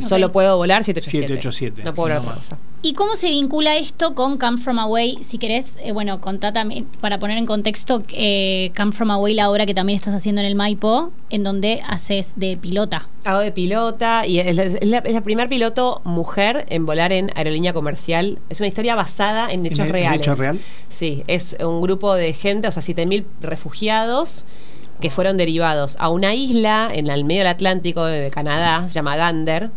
Solo 0.08 0.32
puedo 0.32 0.56
volar 0.56 0.82
787. 0.84 1.26
787, 1.40 1.84
No 1.84 1.94
puedo 1.94 2.06
volar 2.08 2.16
no 2.18 2.22
otra 2.28 2.34
más. 2.36 2.44
cosa. 2.50 2.58
¿Y 2.84 2.94
cómo 2.94 3.14
se 3.14 3.30
vincula 3.30 3.76
esto 3.76 4.14
con 4.16 4.38
Come 4.38 4.58
From 4.58 4.80
Away? 4.80 5.18
Si 5.22 5.38
querés, 5.38 5.78
eh, 5.84 5.92
bueno, 5.92 6.20
contá 6.20 6.52
también, 6.52 6.84
para 7.00 7.18
poner 7.18 7.38
en 7.38 7.46
contexto, 7.46 8.02
eh, 8.10 8.72
Come 8.76 8.90
From 8.90 9.12
Away, 9.12 9.34
la 9.34 9.48
obra 9.50 9.66
que 9.66 9.72
también 9.74 9.96
estás 9.96 10.16
haciendo 10.16 10.40
en 10.40 10.48
el 10.48 10.56
Maipo, 10.56 11.12
en 11.30 11.44
donde 11.44 11.80
haces 11.86 12.32
de 12.34 12.56
pilota. 12.56 13.08
Hago 13.22 13.38
de 13.38 13.52
pilota 13.52 14.26
y 14.26 14.40
es, 14.40 14.58
es 14.58 14.88
la, 14.88 14.98
es 14.98 15.14
la 15.14 15.20
primer 15.20 15.48
piloto 15.48 16.00
mujer 16.04 16.66
en 16.70 16.84
volar 16.84 17.12
en 17.12 17.30
aerolínea 17.36 17.72
comercial. 17.72 18.40
Es 18.50 18.58
una 18.58 18.66
historia 18.66 18.96
basada 18.96 19.52
en 19.52 19.64
hechos 19.64 19.78
¿En- 19.78 19.86
en 19.86 19.92
reales. 19.92 20.20
hecho 20.22 20.34
real? 20.34 20.58
Sí, 20.88 21.22
es 21.28 21.56
un 21.64 21.80
grupo 21.82 22.16
de 22.16 22.32
gente, 22.32 22.66
o 22.66 22.72
sea, 22.72 22.82
7.000 22.82 23.24
refugiados 23.40 24.44
que 25.02 25.10
fueron 25.10 25.36
derivados 25.36 25.96
a 25.98 26.08
una 26.08 26.34
isla 26.34 26.88
en 26.94 27.08
el 27.08 27.24
medio 27.24 27.40
del 27.40 27.48
Atlántico 27.48 28.04
de 28.06 28.30
Canadá, 28.30 28.88
se 28.88 28.94
llama 28.94 29.16
Gander. 29.16 29.68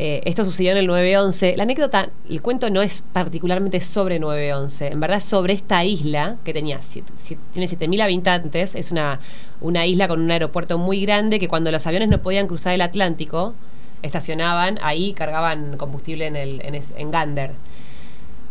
Eh, 0.00 0.22
esto 0.26 0.44
sucedió 0.44 0.70
en 0.72 0.76
el 0.78 0.88
9-11. 0.88 1.56
La 1.56 1.64
anécdota, 1.64 2.08
el 2.30 2.40
cuento 2.40 2.70
no 2.70 2.82
es 2.82 3.02
particularmente 3.12 3.80
sobre 3.80 4.20
9-11, 4.20 4.92
en 4.92 5.00
verdad 5.00 5.18
es 5.18 5.24
sobre 5.24 5.52
esta 5.52 5.84
isla 5.84 6.36
que 6.44 6.52
tenía 6.52 6.80
siete- 6.80 7.12
siete- 7.16 7.42
tiene 7.52 7.66
7.000 7.66 8.00
habitantes, 8.02 8.74
es 8.76 8.92
una, 8.92 9.18
una 9.60 9.86
isla 9.86 10.06
con 10.08 10.20
un 10.20 10.30
aeropuerto 10.30 10.78
muy 10.78 11.02
grande 11.02 11.38
que 11.40 11.48
cuando 11.48 11.70
los 11.72 11.84
aviones 11.86 12.08
no 12.08 12.22
podían 12.22 12.46
cruzar 12.46 12.74
el 12.74 12.80
Atlántico, 12.80 13.54
estacionaban 14.02 14.78
ahí, 14.82 15.12
cargaban 15.14 15.76
combustible 15.76 16.26
en, 16.26 16.36
el, 16.36 16.62
en, 16.96 17.10
Gander. 17.10 17.50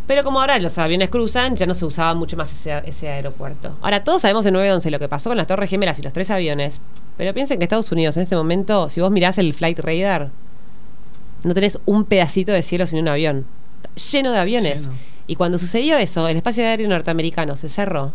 Pero 0.07 0.23
como 0.23 0.39
ahora 0.39 0.57
los 0.59 0.77
aviones 0.77 1.09
cruzan, 1.09 1.57
ya 1.57 1.65
no 1.65 1.73
se 1.73 1.85
usaba 1.85 2.13
mucho 2.13 2.37
más 2.37 2.49
ese, 2.51 2.81
ese 2.85 3.09
aeropuerto. 3.09 3.77
Ahora, 3.81 4.05
todos 4.05 4.21
sabemos 4.21 4.45
en 4.45 4.55
9-11 4.55 4.89
lo 4.89 4.99
que 4.99 5.09
pasó 5.09 5.29
con 5.29 5.37
las 5.37 5.47
Torres 5.47 5.69
Gemelas 5.69 5.99
y 5.99 6.01
los 6.01 6.13
tres 6.13 6.31
aviones. 6.31 6.79
Pero 7.17 7.33
piensen 7.33 7.59
que 7.59 7.65
Estados 7.65 7.91
Unidos 7.91 8.15
en 8.15 8.23
este 8.23 8.35
momento, 8.35 8.87
si 8.89 9.01
vos 9.01 9.11
mirás 9.11 9.37
el 9.37 9.53
Flight 9.53 9.79
Radar, 9.79 10.29
no 11.43 11.53
tenés 11.53 11.79
un 11.85 12.05
pedacito 12.05 12.53
de 12.53 12.61
cielo 12.61 12.87
sin 12.87 12.99
un 12.99 13.09
avión. 13.09 13.45
Está 13.83 14.17
Lleno 14.17 14.31
de 14.31 14.39
aviones. 14.39 14.85
Lleno. 14.85 14.97
Y 15.27 15.35
cuando 15.35 15.57
sucedió 15.57 15.97
eso, 15.97 16.27
el 16.27 16.37
espacio 16.37 16.63
aéreo 16.63 16.87
norteamericano 16.87 17.57
se 17.57 17.67
cerró. 17.67 18.13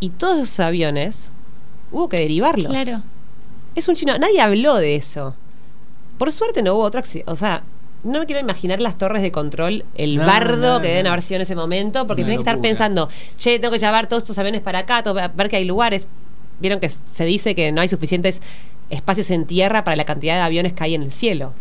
Y 0.00 0.10
todos 0.10 0.38
esos 0.38 0.60
aviones 0.60 1.32
hubo 1.92 2.08
que 2.08 2.18
derivarlos. 2.18 2.72
Claro. 2.72 3.02
Es 3.74 3.88
un 3.88 3.94
chino. 3.94 4.16
Nadie 4.18 4.40
habló 4.40 4.76
de 4.76 4.96
eso. 4.96 5.34
Por 6.16 6.32
suerte 6.32 6.62
no 6.62 6.74
hubo 6.74 6.82
otro 6.82 7.00
accidente. 7.00 7.30
O 7.30 7.36
sea, 7.36 7.62
no 8.06 8.20
me 8.20 8.26
quiero 8.26 8.40
imaginar 8.40 8.80
las 8.80 8.96
torres 8.96 9.22
de 9.22 9.32
control, 9.32 9.84
el 9.96 10.16
No, 10.16 10.26
bardo 10.26 10.74
no, 10.74 10.80
que 10.80 10.88
deben 10.88 11.06
haber 11.06 11.22
sido 11.22 11.36
en 11.36 11.42
ese 11.42 11.54
momento, 11.54 12.06
porque 12.06 12.22
tenés 12.22 12.38
que 12.38 12.42
estar 12.42 12.60
pensando, 12.60 13.08
che, 13.36 13.58
tengo 13.58 13.72
que 13.72 13.78
llevar 13.78 14.06
todos 14.06 14.22
estos 14.22 14.38
aviones 14.38 14.60
para 14.60 14.80
acá, 14.80 15.02
ver 15.34 15.48
que 15.48 15.56
hay 15.56 15.64
lugares. 15.64 16.06
Vieron 16.58 16.80
que 16.80 16.88
se 16.88 17.24
dice 17.24 17.54
que 17.54 17.70
no 17.72 17.80
hay 17.82 17.88
suficientes 17.88 18.40
espacios 18.88 19.30
en 19.30 19.44
tierra 19.46 19.84
para 19.84 19.96
la 19.96 20.04
cantidad 20.04 20.36
de 20.36 20.40
aviones 20.40 20.72
que 20.72 20.84
hay 20.84 20.94
en 20.94 21.02
el 21.02 21.12
cielo. 21.12 21.52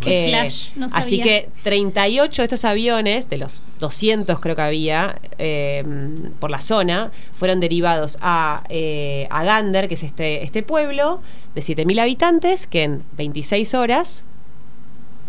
Qué 0.00 0.28
flash, 0.28 0.72
no 0.76 0.86
así 0.92 1.16
sabía. 1.18 1.24
que 1.24 1.48
38 1.64 2.42
de 2.42 2.44
estos 2.44 2.64
aviones, 2.64 3.28
de 3.28 3.38
los 3.38 3.62
200 3.80 4.38
creo 4.38 4.54
que 4.54 4.62
había 4.62 5.18
eh, 5.38 5.82
por 6.38 6.50
la 6.50 6.60
zona, 6.60 7.10
fueron 7.32 7.58
derivados 7.58 8.16
a, 8.20 8.62
eh, 8.68 9.26
a 9.30 9.42
Gander, 9.42 9.88
que 9.88 9.94
es 9.94 10.04
este, 10.04 10.44
este 10.44 10.62
pueblo 10.62 11.20
de 11.54 11.62
7.000 11.62 12.00
habitantes, 12.00 12.66
que 12.68 12.84
en 12.84 13.02
26 13.16 13.74
horas 13.74 14.24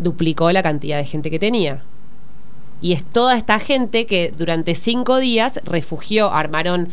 duplicó 0.00 0.50
la 0.52 0.62
cantidad 0.62 0.98
de 0.98 1.04
gente 1.04 1.30
que 1.30 1.38
tenía. 1.38 1.82
Y 2.82 2.92
es 2.92 3.04
toda 3.04 3.36
esta 3.36 3.58
gente 3.58 4.06
que 4.06 4.32
durante 4.36 4.74
cinco 4.74 5.18
días 5.18 5.60
refugió, 5.64 6.32
armaron 6.32 6.88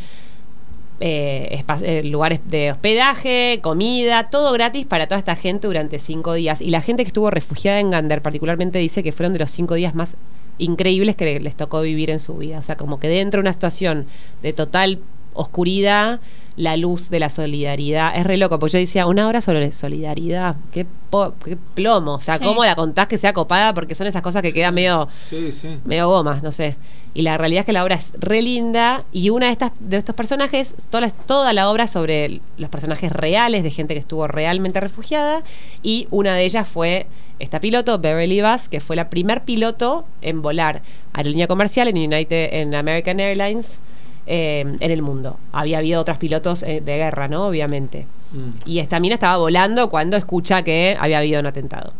eh, 1.00 1.64
eh, 1.84 2.04
lugares 2.04 2.42
de 2.46 2.72
hospedaje, 2.72 3.60
comida, 3.62 4.30
todo 4.30 4.52
gratis 4.52 4.86
para 4.86 5.08
toda 5.08 5.20
esta 5.20 5.36
gente 5.36 5.68
durante 5.68 6.00
cinco 6.00 6.34
días. 6.34 6.60
Y 6.62 6.70
la 6.70 6.82
gente 6.82 7.04
que 7.04 7.08
estuvo 7.08 7.30
refugiada 7.32 7.80
en 7.80 7.92
Gander 7.92 8.22
particularmente 8.22 8.80
dice 8.80 9.04
que 9.04 9.12
fueron 9.12 9.34
de 9.34 9.40
los 9.40 9.52
cinco 9.52 9.76
días 9.76 9.96
más 9.96 10.18
increíbles 10.58 11.16
que 11.16 11.40
les 11.40 11.56
tocó 11.56 11.82
vivir 11.82 12.10
en 12.10 12.20
su 12.20 12.36
vida. 12.36 12.60
O 12.60 12.64
sea, 12.64 12.76
como 12.76 13.00
que 13.00 13.08
dentro 13.08 13.38
de 13.40 13.42
una 13.42 13.54
situación 13.54 14.08
de 14.42 14.54
total 14.54 15.00
oscuridad, 15.34 16.20
la 16.58 16.76
luz 16.76 17.10
de 17.10 17.20
la 17.20 17.30
solidaridad. 17.30 18.14
Es 18.18 18.26
re 18.26 18.36
loco, 18.38 18.60
porque 18.60 18.74
yo 18.74 18.80
decía, 18.80 19.06
una 19.06 19.28
hora 19.28 19.40
sobre 19.42 19.72
solidaridad. 19.72 20.56
Qué, 20.72 20.86
po- 21.10 21.34
qué 21.46 21.56
plomo. 21.76 22.16
O 22.16 22.20
sea, 22.20 22.38
Sí. 22.40 22.44
¿cómo 22.44 22.66
la 22.66 22.76
contás 22.76 23.08
que 23.08 23.18
sea 23.18 23.32
copada? 23.32 23.74
Porque 23.74 23.94
son 23.96 24.08
esas 24.08 24.22
cosas 24.22 24.42
que 24.42 24.52
quedan 24.54 24.74
medio 24.74 25.08
Sí, 25.16 25.52
sí. 25.52 25.78
medio 25.86 26.10
gomas, 26.10 26.42
no 26.44 26.52
sé. 26.52 26.76
Y 27.14 27.22
la 27.22 27.38
realidad 27.38 27.62
es 27.62 27.66
que 27.66 27.74
la 27.74 27.84
obra 27.84 27.96
es 27.96 28.12
re 28.20 28.42
linda 28.42 29.04
y 29.12 29.30
una 29.30 29.48
de 29.48 29.52
estas 29.52 29.72
de 29.80 29.98
estos 29.98 30.14
personajes, 30.16 30.76
toda 30.90 31.02
la, 31.02 31.10
toda 31.12 31.54
la 31.54 31.70
obra 31.70 31.88
sobre 31.88 32.42
los 32.58 32.70
personajes 32.70 33.12
reales 33.12 33.64
de 33.64 33.72
gente 33.72 33.94
que 33.94 34.00
estuvo 34.00 34.28
realmente 34.28 34.80
refugiada 34.80 35.42
y 35.82 36.08
una 36.12 36.36
de 36.36 36.44
ellas 36.46 36.68
fue 36.68 37.08
esta 37.40 37.60
piloto 37.60 37.98
Beverly 38.00 38.42
Bass, 38.42 38.68
que 38.70 38.80
fue 38.82 38.96
la 38.96 39.10
primer 39.10 39.44
piloto 39.44 40.06
en 40.22 40.42
volar 40.42 40.82
aerolínea 41.14 41.48
comercial 41.48 41.88
en 41.88 41.98
United 41.98 42.50
en 42.54 42.76
American 42.76 43.20
Airlines 43.20 43.80
eh, 44.28 44.66
en 44.80 44.92
el 44.92 45.02
mundo. 45.02 45.38
Había 45.52 45.80
habido 45.80 46.02
otros 46.02 46.18
pilotos 46.18 46.64
eh, 46.64 46.82
de 46.82 46.98
guerra, 46.98 47.28
¿no? 47.28 47.48
Obviamente. 47.48 48.06
Mm. 48.32 48.70
Y 48.70 48.80
esta 48.80 49.00
mina 49.00 49.16
estaba 49.16 49.38
volando 49.38 49.90
cuando 49.90 50.18
escucha 50.18 50.64
que 50.64 50.98
había 51.00 51.20
habido 51.20 51.40
un 51.40 51.46
atentado. 51.46 51.94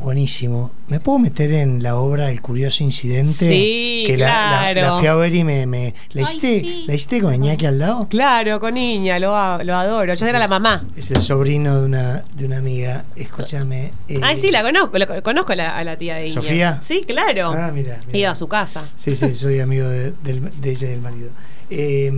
Buenísimo. 0.00 0.70
¿Me 0.88 1.00
puedo 1.00 1.18
meter 1.18 1.52
en 1.52 1.82
la 1.82 1.96
obra 1.96 2.30
El 2.30 2.40
curioso 2.42 2.84
incidente? 2.84 3.48
Sí, 3.48 4.04
que 4.06 4.16
la- 4.18 4.26
la, 4.26 4.72
claro. 4.72 4.80
la 4.94 4.98
fui 4.98 5.06
a 5.06 5.14
ver 5.14 5.34
y 5.34 5.44
me... 5.44 5.66
me 5.66 5.94
¿la, 6.12 6.22
Ay, 6.26 6.36
hiciste, 6.36 6.60
sí. 6.60 6.84
¿La 6.86 6.94
hiciste 6.94 7.20
con 7.22 7.34
Iñaki 7.34 7.66
al 7.66 7.78
lado? 7.78 8.08
Claro, 8.08 8.60
con 8.60 8.74
niña, 8.74 9.18
lo, 9.18 9.34
adoro. 9.36 10.14
Yo 10.14 10.26
era 10.26 10.38
la 10.38 10.48
mamá. 10.48 10.84
Es 10.96 11.10
el 11.10 11.20
sobrino 11.20 11.78
de 11.80 11.86
una, 11.86 12.24
de 12.34 12.44
una 12.46 12.58
amiga. 12.58 13.04
Escúchame. 13.16 13.92
eh, 14.08 14.20
Ay, 14.22 14.36
sí, 14.36 14.50
la 14.50 14.62
conozco, 14.62 14.98
la- 14.98 15.22
conozco 15.22 15.52
a 15.52 15.56
la, 15.56 15.76
a 15.78 15.84
la 15.84 15.96
tía 15.96 16.16
de 16.16 16.26
Iña. 16.26 16.34
¿Sofía? 16.34 16.78
Sí, 16.82 17.04
claro. 17.06 17.52
Ah, 17.52 17.70
mira. 17.72 17.98
mira. 18.06 18.18
Ido 18.18 18.30
a 18.30 18.34
su 18.34 18.48
casa. 18.48 18.82
Sí, 18.94 19.16
sí, 19.16 19.34
soy 19.34 19.60
amigo 19.60 19.88
de, 19.88 20.12
de 20.22 20.70
ella 20.70 20.86
y 20.86 20.90
del 20.90 21.00
marido. 21.00 21.30
Eh, 21.70 22.12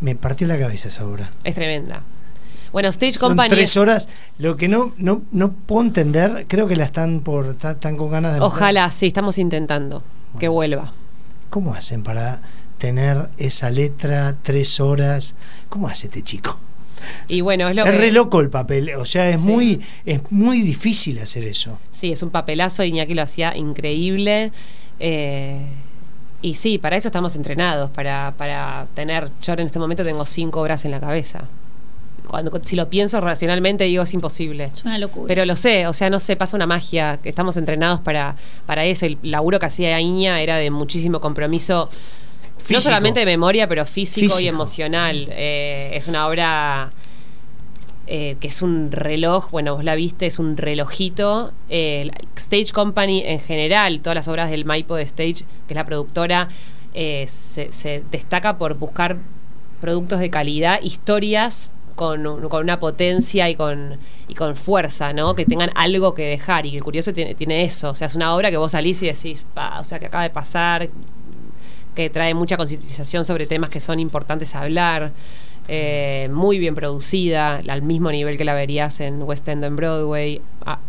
me 0.00 0.14
partió 0.14 0.46
la 0.46 0.58
cabeza 0.58 0.88
esa 0.88 1.04
obra. 1.06 1.30
Es 1.44 1.54
tremenda. 1.54 2.02
Bueno, 2.72 2.88
Stage 2.88 3.12
Son 3.12 3.30
Company. 3.30 3.48
tres 3.50 3.70
es- 3.70 3.76
horas. 3.76 4.08
Lo 4.38 4.56
que 4.56 4.68
no, 4.68 4.92
no, 4.98 5.22
no 5.32 5.52
puedo 5.52 5.82
entender, 5.82 6.46
creo 6.48 6.66
que 6.68 6.76
la 6.76 6.84
están 6.84 7.20
por 7.20 7.46
están, 7.60 7.96
con 7.96 8.10
ganas 8.10 8.34
de. 8.34 8.40
Ojalá, 8.40 8.90
sí, 8.90 9.06
estamos 9.08 9.38
intentando 9.38 10.02
que 10.38 10.48
vuelva. 10.48 10.92
¿Cómo 11.50 11.74
hacen 11.74 12.02
para 12.02 12.42
tener 12.78 13.28
esa 13.38 13.70
letra 13.70 14.36
tres 14.42 14.78
horas? 14.80 15.34
¿Cómo 15.68 15.88
hace 15.88 16.06
este 16.06 16.22
chico? 16.22 16.56
Y 17.28 17.40
bueno, 17.40 17.68
es 17.68 17.74
lo 17.76 17.84
es 17.84 17.90
que. 17.90 17.98
re 17.98 18.12
loco 18.12 18.40
el 18.40 18.50
papel, 18.50 18.90
o 18.98 19.04
sea, 19.06 19.28
es 19.30 19.40
Sí. 19.40 19.46
muy 19.46 19.80
es 20.04 20.20
muy 20.30 20.60
difícil 20.62 21.18
hacer 21.18 21.44
eso. 21.44 21.78
Sí, 21.90 22.12
es 22.12 22.22
un 22.22 22.30
papelazo. 22.30 22.84
Iñaki 22.84 23.14
lo 23.14 23.22
hacía 23.22 23.56
increíble. 23.56 24.52
Eh, 24.98 25.66
Y 26.42 26.54
sí, 26.54 26.78
para 26.78 26.96
eso 26.96 27.08
estamos 27.08 27.36
entrenados, 27.36 27.90
para, 27.90 28.32
para 28.38 28.86
tener, 28.94 29.30
yo 29.42 29.52
en 29.52 29.60
este 29.60 29.78
momento 29.78 30.04
tengo 30.04 30.24
cinco 30.24 30.62
obras 30.62 30.86
en 30.86 30.90
la 30.90 30.98
cabeza. 31.00 31.44
Cuando, 32.30 32.52
si 32.62 32.76
lo 32.76 32.88
pienso 32.88 33.20
racionalmente 33.20 33.82
digo 33.84 34.04
es 34.04 34.14
imposible. 34.14 34.66
Es 34.66 34.84
una 34.84 34.98
locura. 34.98 35.26
Pero 35.26 35.44
lo 35.44 35.56
sé, 35.56 35.88
o 35.88 35.92
sea, 35.92 36.10
no 36.10 36.20
sé, 36.20 36.36
pasa 36.36 36.56
una 36.56 36.66
magia, 36.66 37.18
que 37.20 37.28
estamos 37.28 37.56
entrenados 37.56 37.98
para, 38.00 38.36
para 38.66 38.84
eso. 38.84 39.04
El 39.04 39.18
laburo 39.22 39.58
que 39.58 39.66
hacía 39.66 40.00
Iña 40.00 40.40
era 40.40 40.56
de 40.56 40.70
muchísimo 40.70 41.20
compromiso, 41.20 41.90
no 42.68 42.80
solamente 42.80 43.18
de 43.18 43.26
memoria, 43.26 43.68
pero 43.68 43.84
físico, 43.84 44.38
y 44.38 44.46
emocional. 44.46 45.26
Eh, 45.32 45.90
es 45.92 46.06
una 46.06 46.28
obra 46.28 46.92
eh, 48.06 48.36
que 48.38 48.46
es 48.46 48.62
un 48.62 48.92
reloj, 48.92 49.50
bueno, 49.50 49.74
vos 49.74 49.82
la 49.82 49.96
viste, 49.96 50.26
es 50.26 50.38
un 50.38 50.56
relojito. 50.56 51.52
Eh, 51.68 52.12
Stage 52.36 52.72
Company 52.72 53.24
en 53.26 53.40
general, 53.40 54.02
todas 54.02 54.14
las 54.14 54.28
obras 54.28 54.50
del 54.50 54.64
Maipo 54.64 54.94
de 54.94 55.02
Stage, 55.02 55.44
que 55.66 55.74
es 55.74 55.74
la 55.74 55.84
productora, 55.84 56.48
eh, 56.94 57.24
se, 57.26 57.72
se 57.72 58.04
destaca 58.12 58.56
por 58.56 58.74
buscar 58.74 59.18
productos 59.80 60.20
de 60.20 60.30
calidad, 60.30 60.80
historias 60.82 61.72
con, 61.94 62.48
con 62.48 62.62
una 62.62 62.78
potencia 62.80 63.48
y 63.50 63.54
con, 63.54 63.98
y 64.28 64.34
con 64.34 64.56
fuerza, 64.56 65.12
¿no? 65.12 65.34
Que 65.34 65.44
tengan 65.44 65.70
algo 65.74 66.14
que 66.14 66.22
dejar. 66.26 66.66
Y 66.66 66.76
el 66.76 66.82
curioso 66.84 67.12
tiene, 67.12 67.34
tiene 67.34 67.64
eso. 67.64 67.90
O 67.90 67.94
sea, 67.94 68.06
es 68.06 68.14
una 68.14 68.34
obra 68.34 68.50
que 68.50 68.56
vos 68.56 68.72
salís 68.72 69.02
y 69.02 69.06
decís, 69.06 69.46
"Pa, 69.54 69.78
o 69.80 69.84
sea, 69.84 69.98
que 69.98 70.06
acaba 70.06 70.24
de 70.24 70.30
pasar, 70.30 70.88
que 71.94 72.08
trae 72.10 72.34
mucha 72.34 72.56
concientización 72.56 73.24
sobre 73.24 73.46
temas 73.46 73.68
que 73.70 73.80
son 73.80 73.98
importantes 74.00 74.54
a 74.54 74.62
hablar. 74.62 75.12
eh, 75.72 76.28
muy 76.32 76.58
bien 76.58 76.74
producida, 76.74 77.60
al 77.68 77.82
mismo 77.82 78.10
nivel 78.10 78.36
que 78.36 78.44
la 78.44 78.54
verías 78.54 78.98
en 78.98 79.22
West 79.22 79.48
End 79.48 79.62
en 79.62 79.76
Broadway, 79.76 80.40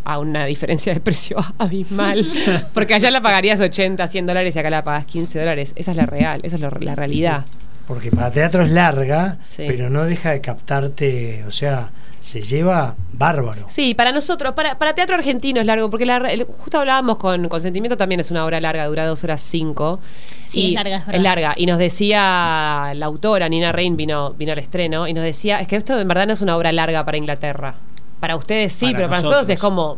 a, 0.06 0.18
una 0.18 0.46
diferencia 0.46 0.92
de 0.92 1.00
precio 1.00 1.38
abismal. 1.60 2.26
Porque 2.74 2.96
allá 2.96 3.12
la 3.12 3.22
pagarías 3.22 3.62
80, 3.62 4.08
100 4.08 4.26
dólares 4.26 4.56
y 4.56 4.60
acá 4.60 4.72
la 4.72 4.84
pagas 4.84 5.06
15 5.06 5.38
dólares. 5.38 5.74
Esa 5.76 5.92
es 5.92 5.98
la 5.98 6.08
real, 6.08 6.40
esa 6.44 6.56
es 6.56 6.62
lo- 6.64 6.72
la 6.80 6.96
realidad. 6.96 7.46
Porque 7.94 8.10
para 8.10 8.32
teatro 8.32 8.64
es 8.64 8.72
larga, 8.72 9.38
Sí. 9.44 9.66
pero 9.68 9.90
no 9.90 10.06
deja 10.06 10.32
de 10.32 10.40
captarte, 10.40 11.44
o 11.46 11.52
sea, 11.52 11.92
se 12.22 12.42
lleva 12.42 12.96
bárbaro. 13.12 13.66
Sí, 13.68 13.94
para 13.96 14.14
nosotros, 14.14 14.54
para, 14.54 14.78
para 14.78 14.94
teatro 14.94 15.16
argentino 15.16 15.60
es 15.60 15.66
largo, 15.66 15.90
porque 15.90 16.06
la, 16.06 16.18
el- 16.32 16.46
justo 16.46 16.80
hablábamos 16.80 17.18
con 17.18 17.50
Consentimiento, 17.50 17.98
también 17.98 18.22
es 18.22 18.32
una 18.32 18.46
obra 18.46 18.62
larga, 18.62 18.86
dura 18.86 19.06
dos 19.06 19.24
horas 19.26 19.42
cinco. 19.42 20.00
Sí, 20.46 20.62
Y 20.62 20.68
es 20.70 20.74
larga, 20.76 20.98
es 21.00 21.06
verdad. 21.08 21.22
larga. 21.22 21.54
Y 21.58 21.66
nos 21.66 21.80
decía 21.80 22.94
la 22.96 23.06
autora, 23.08 23.50
Nina 23.50 23.72
Rain, 23.74 23.98
vino, 23.98 24.32
vino 24.36 24.54
al 24.54 24.60
estreno, 24.60 25.08
y 25.08 25.14
nos 25.14 25.24
decía, 25.26 25.60
es 25.60 25.68
que 25.68 25.76
esto 25.76 26.00
en 26.00 26.08
verdad 26.08 26.28
no 26.28 26.34
es 26.34 26.42
una 26.42 26.56
obra 26.56 26.72
larga 26.72 27.04
para 27.04 27.18
Inglaterra. 27.18 27.76
Para 28.22 28.36
ustedes 28.38 28.72
sí, 28.72 28.86
Para 28.86 28.98
pero 28.98 29.10
para 29.10 29.22
nosotros. 29.22 29.50
es 29.50 29.60
como, 29.60 29.98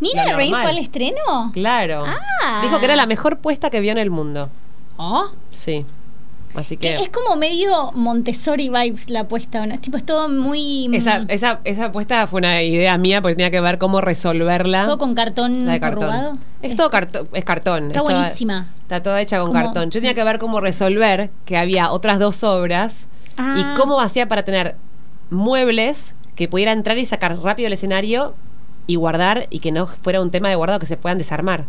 ¿Nina 0.00 0.24
normal. 0.24 0.62
fue 0.62 0.70
al 0.70 0.78
estreno? 0.78 1.50
claro. 1.52 2.04
Ah. 2.06 2.60
Dijo 2.62 2.78
que 2.78 2.84
era 2.86 2.96
la 2.96 3.06
mejor 3.06 3.38
puesta 3.38 3.68
que 3.68 3.80
vio 3.80 3.92
en 3.92 3.98
el 3.98 4.10
mundo. 4.10 4.48
Oh. 4.96 5.26
Sí. 5.50 5.84
Así 6.54 6.76
Que 6.76 6.96
que... 6.96 7.02
es 7.02 7.08
como 7.10 7.36
medio 7.36 7.92
Montessori 7.92 8.68
vibes 8.70 9.10
la 9.10 9.20
apuesta, 9.20 9.64
¿no? 9.66 9.78
Tipo, 9.78 9.96
es 9.98 10.04
todo 10.04 10.28
muy. 10.28 10.88
mm, 10.88 10.94
Esa, 10.94 11.24
esa, 11.28 11.60
esa 11.64 11.84
apuesta 11.86 12.26
fue 12.26 12.38
una 12.38 12.62
idea 12.62 12.96
mía 12.98 13.20
porque 13.20 13.36
tenía 13.36 13.50
que 13.50 13.60
ver 13.60 13.78
cómo 13.78 14.00
resolverla. 14.00 14.84
todo 14.84 14.98
con 14.98 15.14
cartón 15.14 15.66
La 15.66 15.72
de 15.74 15.80
cartón. 15.80 16.40
Es 16.62 16.74
todo 16.74 16.90
cartón, 16.90 17.28
es 17.32 17.44
cartón. 17.44 17.86
Está 17.88 17.98
es 17.98 18.04
toda- 18.04 18.14
buenísima. 18.18 18.68
Está 18.80 19.02
toda 19.02 19.20
hecha 19.20 19.38
con 19.38 19.48
Como- 19.48 19.62
cartón. 19.62 19.84
Yo 19.90 20.00
tenía 20.00 20.14
que 20.14 20.24
ver 20.24 20.38
cómo 20.38 20.60
resolver 20.60 21.30
que 21.44 21.56
había 21.56 21.90
otras 21.92 22.18
dos 22.18 22.42
obras 22.42 23.08
Ah. 23.36 23.74
y 23.76 23.78
cómo 23.80 24.00
hacía 24.00 24.26
para 24.26 24.42
tener 24.44 24.74
muebles 25.30 26.14
que 26.34 26.48
pudiera 26.48 26.72
entrar 26.72 26.98
y 26.98 27.04
sacar 27.04 27.38
rápido 27.38 27.66
el 27.66 27.72
escenario 27.74 28.34
y 28.86 28.96
guardar 28.96 29.46
y 29.50 29.58
que 29.60 29.70
no 29.72 29.86
fuera 29.86 30.20
un 30.20 30.30
tema 30.30 30.48
de 30.48 30.54
guardado 30.54 30.78
que 30.80 30.86
se 30.86 30.96
puedan 30.96 31.18
desarmar. 31.18 31.64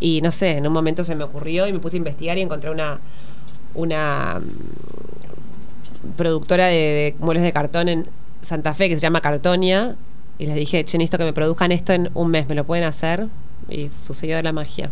Y 0.00 0.20
no 0.22 0.32
sé, 0.32 0.52
en 0.58 0.66
un 0.66 0.72
momento 0.72 1.04
se 1.04 1.14
me 1.14 1.24
ocurrió 1.24 1.66
y 1.66 1.72
me 1.72 1.78
puse 1.78 1.96
a 1.96 1.98
investigar 1.98 2.38
y 2.38 2.42
encontré 2.42 2.70
una 2.70 2.98
una 3.74 4.40
mm, 4.40 6.10
productora 6.16 6.66
de, 6.66 6.74
de 6.74 7.16
muebles 7.18 7.42
de 7.42 7.52
cartón 7.52 7.88
en 7.88 8.06
Santa 8.40 8.74
Fe 8.74 8.88
que 8.88 8.94
se 8.96 9.00
llama 9.00 9.20
Cartonia 9.20 9.96
y 10.38 10.46
les 10.46 10.54
dije, 10.54 10.84
che, 10.84 10.98
necesito 10.98 11.18
que 11.18 11.24
me 11.24 11.32
produzcan 11.32 11.72
esto 11.72 11.92
en 11.92 12.10
un 12.14 12.30
mes, 12.30 12.48
¿me 12.48 12.54
lo 12.54 12.64
pueden 12.64 12.84
hacer? 12.84 13.26
Y 13.68 13.90
sucedió 14.00 14.40
la 14.42 14.52
magia. 14.52 14.90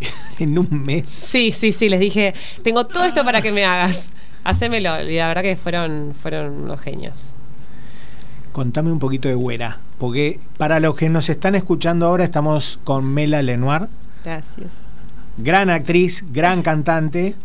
En 0.40 0.58
un 0.58 0.68
mes. 0.84 1.08
Sí, 1.08 1.52
sí, 1.52 1.70
sí, 1.70 1.88
les 1.88 2.00
dije, 2.00 2.34
tengo 2.62 2.84
todo 2.86 3.04
esto 3.04 3.24
para 3.24 3.40
que 3.40 3.52
me 3.52 3.64
hagas. 3.64 4.10
Hacémelo. 4.42 5.00
Y 5.08 5.16
la 5.16 5.28
verdad 5.28 5.42
que 5.42 5.54
fueron, 5.56 6.12
fueron 6.20 6.62
unos 6.64 6.80
genios. 6.80 7.34
Contame 8.50 8.90
un 8.90 8.98
poquito 8.98 9.28
de 9.28 9.34
Güera. 9.34 9.78
Porque 9.98 10.40
para 10.58 10.80
los 10.80 10.96
que 10.96 11.08
nos 11.08 11.28
están 11.28 11.54
escuchando 11.54 12.06
ahora, 12.06 12.24
estamos 12.24 12.80
con 12.82 13.04
Mela 13.04 13.42
Lenoir, 13.42 13.88
Gracias. 14.24 14.72
gran 15.36 15.70
actriz, 15.70 16.24
gran 16.32 16.62
cantante. 16.62 17.36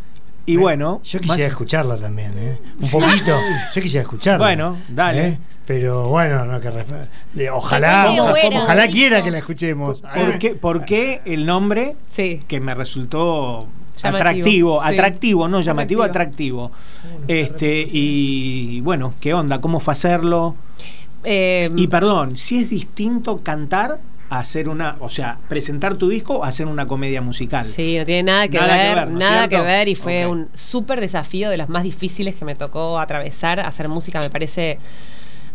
Y 0.52 0.56
Me- 0.58 0.62
bueno. 0.64 1.02
Yo 1.04 1.20
más- 1.20 1.28
quisiera 1.30 1.50
escucharla 1.50 1.98
también, 1.98 2.34
¿eh? 2.38 2.60
Un 2.82 2.90
poquito. 2.90 3.36
Yo 3.74 3.82
quisiera 3.82 4.02
escucharla. 4.04 4.46
Bueno, 4.46 4.78
dale. 4.90 5.28
¿eh? 5.28 5.40
Pero 5.66 6.08
bueno, 6.08 6.46
no 6.46 6.60
que 6.60 6.70
resp- 6.72 7.08
de- 7.34 7.50
ojalá, 7.52 8.08
ojalá 8.56 8.84
dijo. 8.84 8.94
quiera 8.94 9.22
que 9.24 9.30
la 9.32 9.38
escuchemos. 9.38 10.02
¿Por 10.02 10.40
qué, 10.40 10.56
por 10.56 10.84
qué 10.86 11.22
el 11.26 11.46
nombre 11.46 11.96
Sí. 12.08 12.42
que 12.48 12.60
me 12.60 12.74
resultó 12.74 13.68
Llamativo, 13.98 14.18
atractivo, 14.18 14.82
sí. 14.84 14.94
atractivo, 14.94 15.48
no 15.48 15.62
llamativo, 15.62 16.02
Atractivo. 16.04 16.66
atractivo. 16.66 17.26
Este, 17.28 17.88
y 17.92 18.82
bueno, 18.82 19.14
¿qué 19.20 19.34
onda? 19.36 19.62
¿Cómo 19.62 19.80
fue 19.80 19.92
hacerlo? 19.92 20.56
Eh, 21.24 21.70
Y 21.76 21.88
perdón, 21.88 22.36
si 22.38 22.60
es 22.60 22.70
distinto 22.70 23.42
cantar 23.44 24.00
hacer 24.30 24.70
una, 24.70 24.96
o 25.00 25.10
sea, 25.10 25.38
presentar 25.48 25.96
tu 25.96 26.08
disco 26.10 26.36
o 26.40 26.44
hacer 26.44 26.68
una 26.68 26.86
comedia 26.86 27.22
musical. 27.22 27.66
Sí, 27.66 27.98
no 27.98 28.06
tiene 28.06 28.24
nada 28.24 28.48
que 28.48 28.58
Nada 28.60 28.74
que 28.78 28.84
ver, 28.88 28.96
ver, 28.96 29.08
¿no 29.10 29.20
nada 29.20 29.44
que 29.48 29.56
cierto? 29.56 29.66
ver 29.66 29.88
y 29.88 29.96
fue 29.96 30.26
Ok. 30.26 30.32
un 30.32 30.50
súper 30.54 31.02
desafío 31.02 31.50
de 31.50 31.58
los 31.58 31.68
más 31.70 31.84
difíciles 31.84 32.36
que 32.36 32.46
me 32.46 32.56
tocó 32.56 33.00
atravesar, 33.00 33.60
hacer 33.60 33.88
música, 33.88 34.20
me 34.20 34.30
parece, 34.30 34.78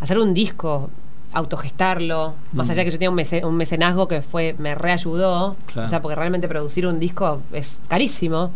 hacer 0.01 0.19
un 0.19 0.35
disco, 0.35 0.91
autogestarlo, 1.33 2.35
más 2.53 2.69
Mm. 2.69 2.71
allá 2.71 2.85
que 2.85 2.91
yo 2.91 2.99
tenía 2.99 3.11
un, 3.11 3.17
mece- 3.17 3.45
un 3.45 3.57
mecenazgo 3.57 4.09
que 4.09 4.23
fue, 4.23 4.55
me 4.59 4.75
reayudó, 4.75 5.57
Claro. 5.67 5.87
o 5.87 5.89
sea, 5.89 6.01
porque 6.03 6.15
realmente 6.17 6.49
producir 6.49 6.87
un 6.87 6.99
disco 7.01 7.43
es 7.53 7.81
carísimo. 7.89 8.51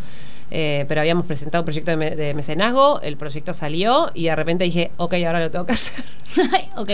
eh, 0.51 0.87
pero 0.89 1.03
habíamos 1.03 1.27
presentado 1.27 1.61
un 1.61 1.67
proyecto 1.67 1.91
de, 1.91 1.99
me- 1.99 2.17
de 2.17 2.33
mecenazgo, 2.33 3.03
el 3.03 3.19
proyecto 3.19 3.53
salió 3.53 4.11
y 4.15 4.25
de 4.29 4.35
repente 4.35 4.65
dije, 4.65 4.91
ok, 4.97 5.13
ahora 5.27 5.41
lo 5.41 5.51
tengo 5.51 5.67
que 5.67 5.73
hacer. 5.75 6.03
ok. 6.79 6.89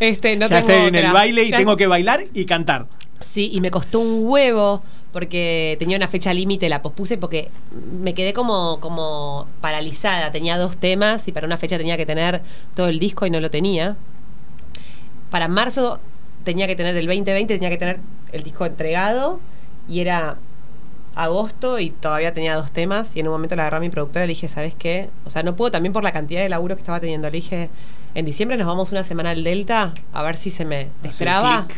Este, 0.00 0.36
no 0.36 0.46
ya 0.46 0.62
tengo 0.62 0.72
estoy 0.72 0.88
en 0.88 0.94
el 1.06 1.12
baile 1.12 1.44
y 1.44 1.50
Ya- 1.50 1.56
tengo 1.58 1.76
que 1.76 1.86
bailar 1.86 2.24
y 2.32 2.44
cantar. 2.46 2.86
Sí, 3.20 3.50
y 3.52 3.60
me 3.60 3.70
costó 3.70 4.00
un 4.00 4.20
huevo 4.28 4.82
porque 5.12 5.76
tenía 5.78 5.96
una 5.96 6.08
fecha 6.08 6.34
límite, 6.34 6.68
la 6.68 6.82
pospuse 6.82 7.16
porque 7.16 7.48
me 8.02 8.14
quedé 8.14 8.32
como, 8.32 8.80
como 8.80 9.46
paralizada. 9.60 10.30
Tenía 10.32 10.58
dos 10.58 10.76
temas 10.76 11.28
y 11.28 11.32
para 11.32 11.46
una 11.46 11.56
fecha 11.56 11.78
tenía 11.78 11.96
que 11.96 12.04
tener 12.06 12.42
todo 12.74 12.88
el 12.88 12.98
disco 12.98 13.24
y 13.24 13.30
no 13.30 13.40
lo 13.40 13.50
tenía. 13.50 13.96
Para 15.30 15.48
marzo 15.48 16.00
tenía 16.44 16.66
que 16.66 16.76
tener 16.76 16.94
del 16.94 17.06
2020, 17.06 17.54
tenía 17.54 17.70
que 17.70 17.76
tener 17.78 17.98
el 18.32 18.42
disco 18.42 18.66
entregado 18.66 19.40
y 19.88 20.00
era 20.00 20.36
agosto 21.14 21.78
y 21.78 21.90
todavía 21.90 22.34
tenía 22.34 22.56
dos 22.56 22.72
temas 22.72 23.14
y 23.16 23.20
en 23.20 23.28
un 23.28 23.32
momento 23.34 23.54
la 23.56 23.62
agarré 23.62 23.76
a 23.76 23.80
mi 23.80 23.90
productora 23.90 24.24
y 24.24 24.28
le 24.28 24.32
dije, 24.34 24.48
¿sabes 24.48 24.74
qué? 24.76 25.08
O 25.24 25.30
sea, 25.30 25.42
no 25.44 25.54
puedo 25.56 25.70
también 25.70 25.92
por 25.92 26.02
la 26.02 26.12
cantidad 26.12 26.42
de 26.42 26.48
laburo 26.48 26.74
que 26.74 26.80
estaba 26.82 26.98
teniendo. 27.00 27.28
Le 27.28 27.36
dije, 27.36 27.70
en 28.14 28.24
diciembre 28.24 28.56
nos 28.56 28.66
vamos 28.66 28.92
una 28.92 29.02
semana 29.02 29.30
al 29.30 29.42
Delta 29.44 29.92
a 30.12 30.22
ver 30.22 30.36
si 30.36 30.50
se 30.50 30.64
me 30.64 30.88
destraba. 31.02 31.66
clic. 31.66 31.76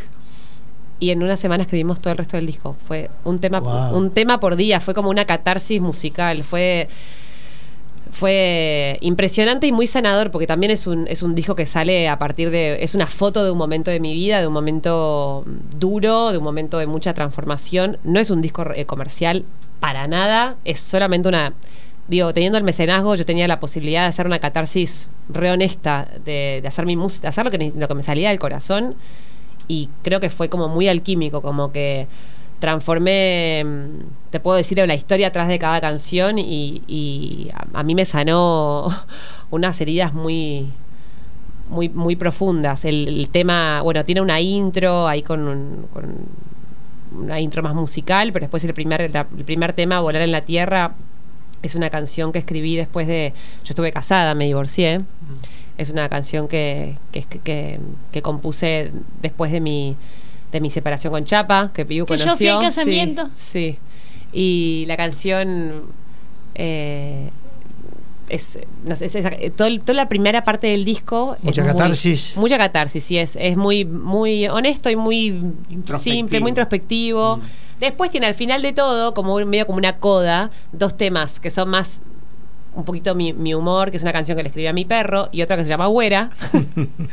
Y 0.99 1.11
en 1.11 1.23
una 1.23 1.37
semana 1.37 1.63
escribimos 1.63 2.01
todo 2.01 2.13
el 2.13 2.19
resto 2.19 2.37
del 2.39 2.47
disco. 2.47 2.75
Fue 2.87 3.11
un 3.25 3.39
tema, 3.39 3.61
Wow. 3.61 3.97
un 3.99 4.11
tema 4.13 4.41
por 4.41 4.57
día, 4.57 4.81
fue 4.81 4.95
como 4.95 5.11
una 5.11 5.27
catarsis 5.27 5.79
musical. 5.81 6.43
Fue, 6.43 6.89
fue 8.11 8.97
impresionante 9.03 9.67
y 9.67 9.73
muy 9.73 9.87
sanador, 9.87 10.31
porque 10.31 10.47
también 10.47 10.71
es 10.71 10.87
un, 10.87 11.07
es 11.09 11.23
un 11.23 11.35
disco 11.35 11.55
que 11.55 11.67
sale 11.67 12.09
a 12.09 12.19
partir 12.19 12.51
de. 12.51 12.83
es 12.83 12.95
una 12.95 13.07
foto 13.07 13.45
de 13.45 13.51
un 13.51 13.59
momento 13.59 13.91
de 13.91 14.01
mi 14.01 14.15
vida, 14.15 14.41
de 14.41 14.47
un 14.47 14.53
momento 14.55 15.45
duro, 15.79 16.33
de 16.33 16.39
un 16.39 16.45
momento 16.45 16.79
de 16.79 16.87
mucha 16.87 17.13
transformación. 17.13 17.99
No 18.05 18.19
es 18.19 18.31
un 18.31 18.41
disco 18.41 18.65
eh, 18.75 18.87
comercial 18.87 19.45
para 19.81 20.07
nada, 20.09 20.57
es 20.65 20.81
solamente 20.81 21.29
una. 21.29 21.53
Digo, 22.09 22.33
teniendo 22.33 22.57
el 22.59 22.65
mecenazgo, 22.65 23.17
yo 23.17 23.27
tenía 23.27 23.49
la 23.49 23.59
posibilidad 23.59 24.03
de 24.03 24.07
hacer 24.09 24.27
una 24.27 24.39
catarsis 24.39 25.09
re 25.29 25.51
honesta, 25.51 26.09
de, 26.25 26.63
hacer 26.67 26.87
mi 26.87 26.95
música, 26.97 27.29
hacer 27.29 27.45
lo 27.45 27.51
que, 27.51 27.73
lo 27.77 27.89
que 27.89 27.95
me 27.95 28.03
salía 28.05 28.29
del 28.31 28.39
corazón 28.39 28.95
y 29.69 29.89
creo 30.03 30.21
que 30.21 30.31
fue 30.31 30.49
como 30.49 30.69
muy 30.69 30.87
alquímico, 30.89 31.43
como 31.43 31.73
que 31.73 32.07
transformé, 32.61 33.65
mm, 33.65 34.31
te 34.31 34.39
puedo 34.41 34.57
decir 34.57 34.79
la 34.87 34.95
historia 34.95 35.29
atrás 35.29 35.49
de 35.49 35.59
cada 35.59 35.81
canción 35.81 36.39
y, 36.39 36.83
y 36.87 37.49
a, 37.55 37.81
a 37.81 37.83
mí 37.83 37.95
me 37.97 38.05
sanó 38.05 38.87
unas 39.51 39.81
heridas 39.81 40.15
muy 40.15 40.67
muy 41.69 41.89
muy 41.89 42.15
profundas. 42.17 42.85
El, 42.85 43.09
el 43.09 43.31
tema, 43.31 43.83
bueno, 43.83 44.05
tiene 44.05 44.21
una 44.21 44.41
intro 44.41 45.09
ahí 45.09 45.23
con, 45.23 45.41
un- 45.49 45.87
con 45.93 46.15
una 47.25 47.41
intro 47.41 47.63
más 47.63 47.75
musical, 47.75 48.33
pero 48.33 48.45
después 48.45 48.63
el 48.65 48.75
primer, 48.75 49.11
la- 49.13 49.27
el 49.37 49.45
primer 49.45 49.73
tema, 49.73 50.01
Volar 50.01 50.23
en 50.23 50.33
la 50.33 50.43
Tierra, 50.43 50.95
es 51.67 51.75
una 51.75 51.91
canción 51.91 52.33
que 52.33 52.39
escribí 52.39 52.77
después 52.77 53.07
de, 53.07 53.33
yo 53.65 53.71
estuve 53.71 53.93
casada, 53.93 54.35
me 54.35 54.47
divorcié. 54.47 55.01
Es 55.79 55.91
una 55.91 56.09
canción 56.09 56.49
que, 56.49 56.97
que, 57.13 57.23
que, 57.25 57.79
que 58.13 58.23
compuse 58.23 58.93
después 59.21 59.53
de 59.53 59.61
mi, 59.61 59.95
de 60.53 60.61
mi 60.61 60.71
separación 60.71 61.13
con 61.13 61.25
Chapa, 61.25 61.71
que 61.75 61.85
Piu 61.85 62.07
Que 62.07 62.17
yo 62.17 62.25
conoció. 62.25 62.37
fui 62.37 62.49
al 62.49 62.61
casamiento. 62.61 63.29
Sí. 63.39 63.77
Y 64.33 64.85
la 64.89 64.97
canción 64.97 65.83
eh, 66.55 67.31
es, 68.29 68.59
no 68.85 68.97
sé, 68.97 69.07
es 69.07 69.15
esa- 69.15 69.29
eh, 69.29 69.51
todo 69.55 69.69
toda 69.79 69.95
la 69.95 70.09
primera 70.09 70.43
parte 70.45 70.67
del 70.69 70.85
disco. 70.85 71.35
es 71.39 71.45
Mucha 71.45 71.63
muy- 71.63 71.73
catarsis. 71.73 72.35
mucha 72.37 72.59
catarsis, 72.59 73.05
sí, 73.05 73.19
es, 73.19 73.37
es 73.37 73.57
muy, 73.57 73.85
muy 73.85 74.49
honesto 74.49 74.91
y 74.91 74.97
muy 74.97 75.53
simple, 76.01 76.41
muy 76.41 76.51
introspectivo. 76.51 77.41
Después 77.81 78.11
tiene 78.11 78.27
al 78.27 78.35
final 78.35 78.63
de 78.63 78.73
todo, 78.73 79.15
como 79.15 79.35
un- 79.35 79.49
medio 79.49 79.67
como 79.67 79.79
una 79.79 79.99
coda, 79.99 80.51
dos 80.73 80.97
temas 80.97 81.41
que 81.41 81.51
son 81.51 81.69
más 81.69 82.03
un 82.75 82.85
poquito 82.85 83.15
mi, 83.15 83.33
mi 83.33 83.55
humor, 83.55 83.91
que 83.91 83.97
es 83.97 84.03
una 84.03 84.13
canción 84.13 84.37
que 84.37 84.43
le 84.43 84.49
escribí 84.49 84.67
a 84.67 84.73
mi 84.75 84.85
perro, 84.85 85.29
y 85.33 85.41
otra 85.43 85.57
que 85.57 85.63
se 85.65 85.69
llama 85.71 85.87
Güera. 85.87 86.31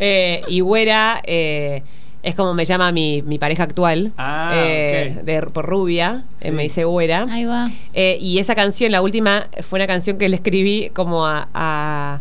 Eh, 0.00 0.42
y 0.48 0.60
Güera 0.60 1.20
eh, 1.24 1.82
es 2.22 2.34
como 2.34 2.54
me 2.54 2.64
llama 2.64 2.90
mi, 2.92 3.22
mi 3.22 3.38
pareja 3.38 3.62
actual, 3.64 4.12
Ah, 4.18 4.52
eh, 4.54 5.14
ok. 5.18 5.24
de, 5.24 5.42
por 5.42 5.66
rubia, 5.66 6.24
eh, 6.40 6.46
Sí. 6.46 6.50
me 6.52 6.62
dice 6.64 6.84
Güera. 6.84 7.26
Ahí 7.30 7.44
va. 7.44 7.70
Eh, 7.94 8.18
y 8.20 8.38
esa 8.38 8.54
canción, 8.54 8.92
la 8.92 9.02
última, 9.02 9.48
fue 9.62 9.78
una 9.78 9.86
canción 9.86 10.18
que 10.18 10.28
le 10.28 10.36
escribí 10.36 10.90
como 10.90 11.26
a. 11.26 11.48
a- 11.54 12.20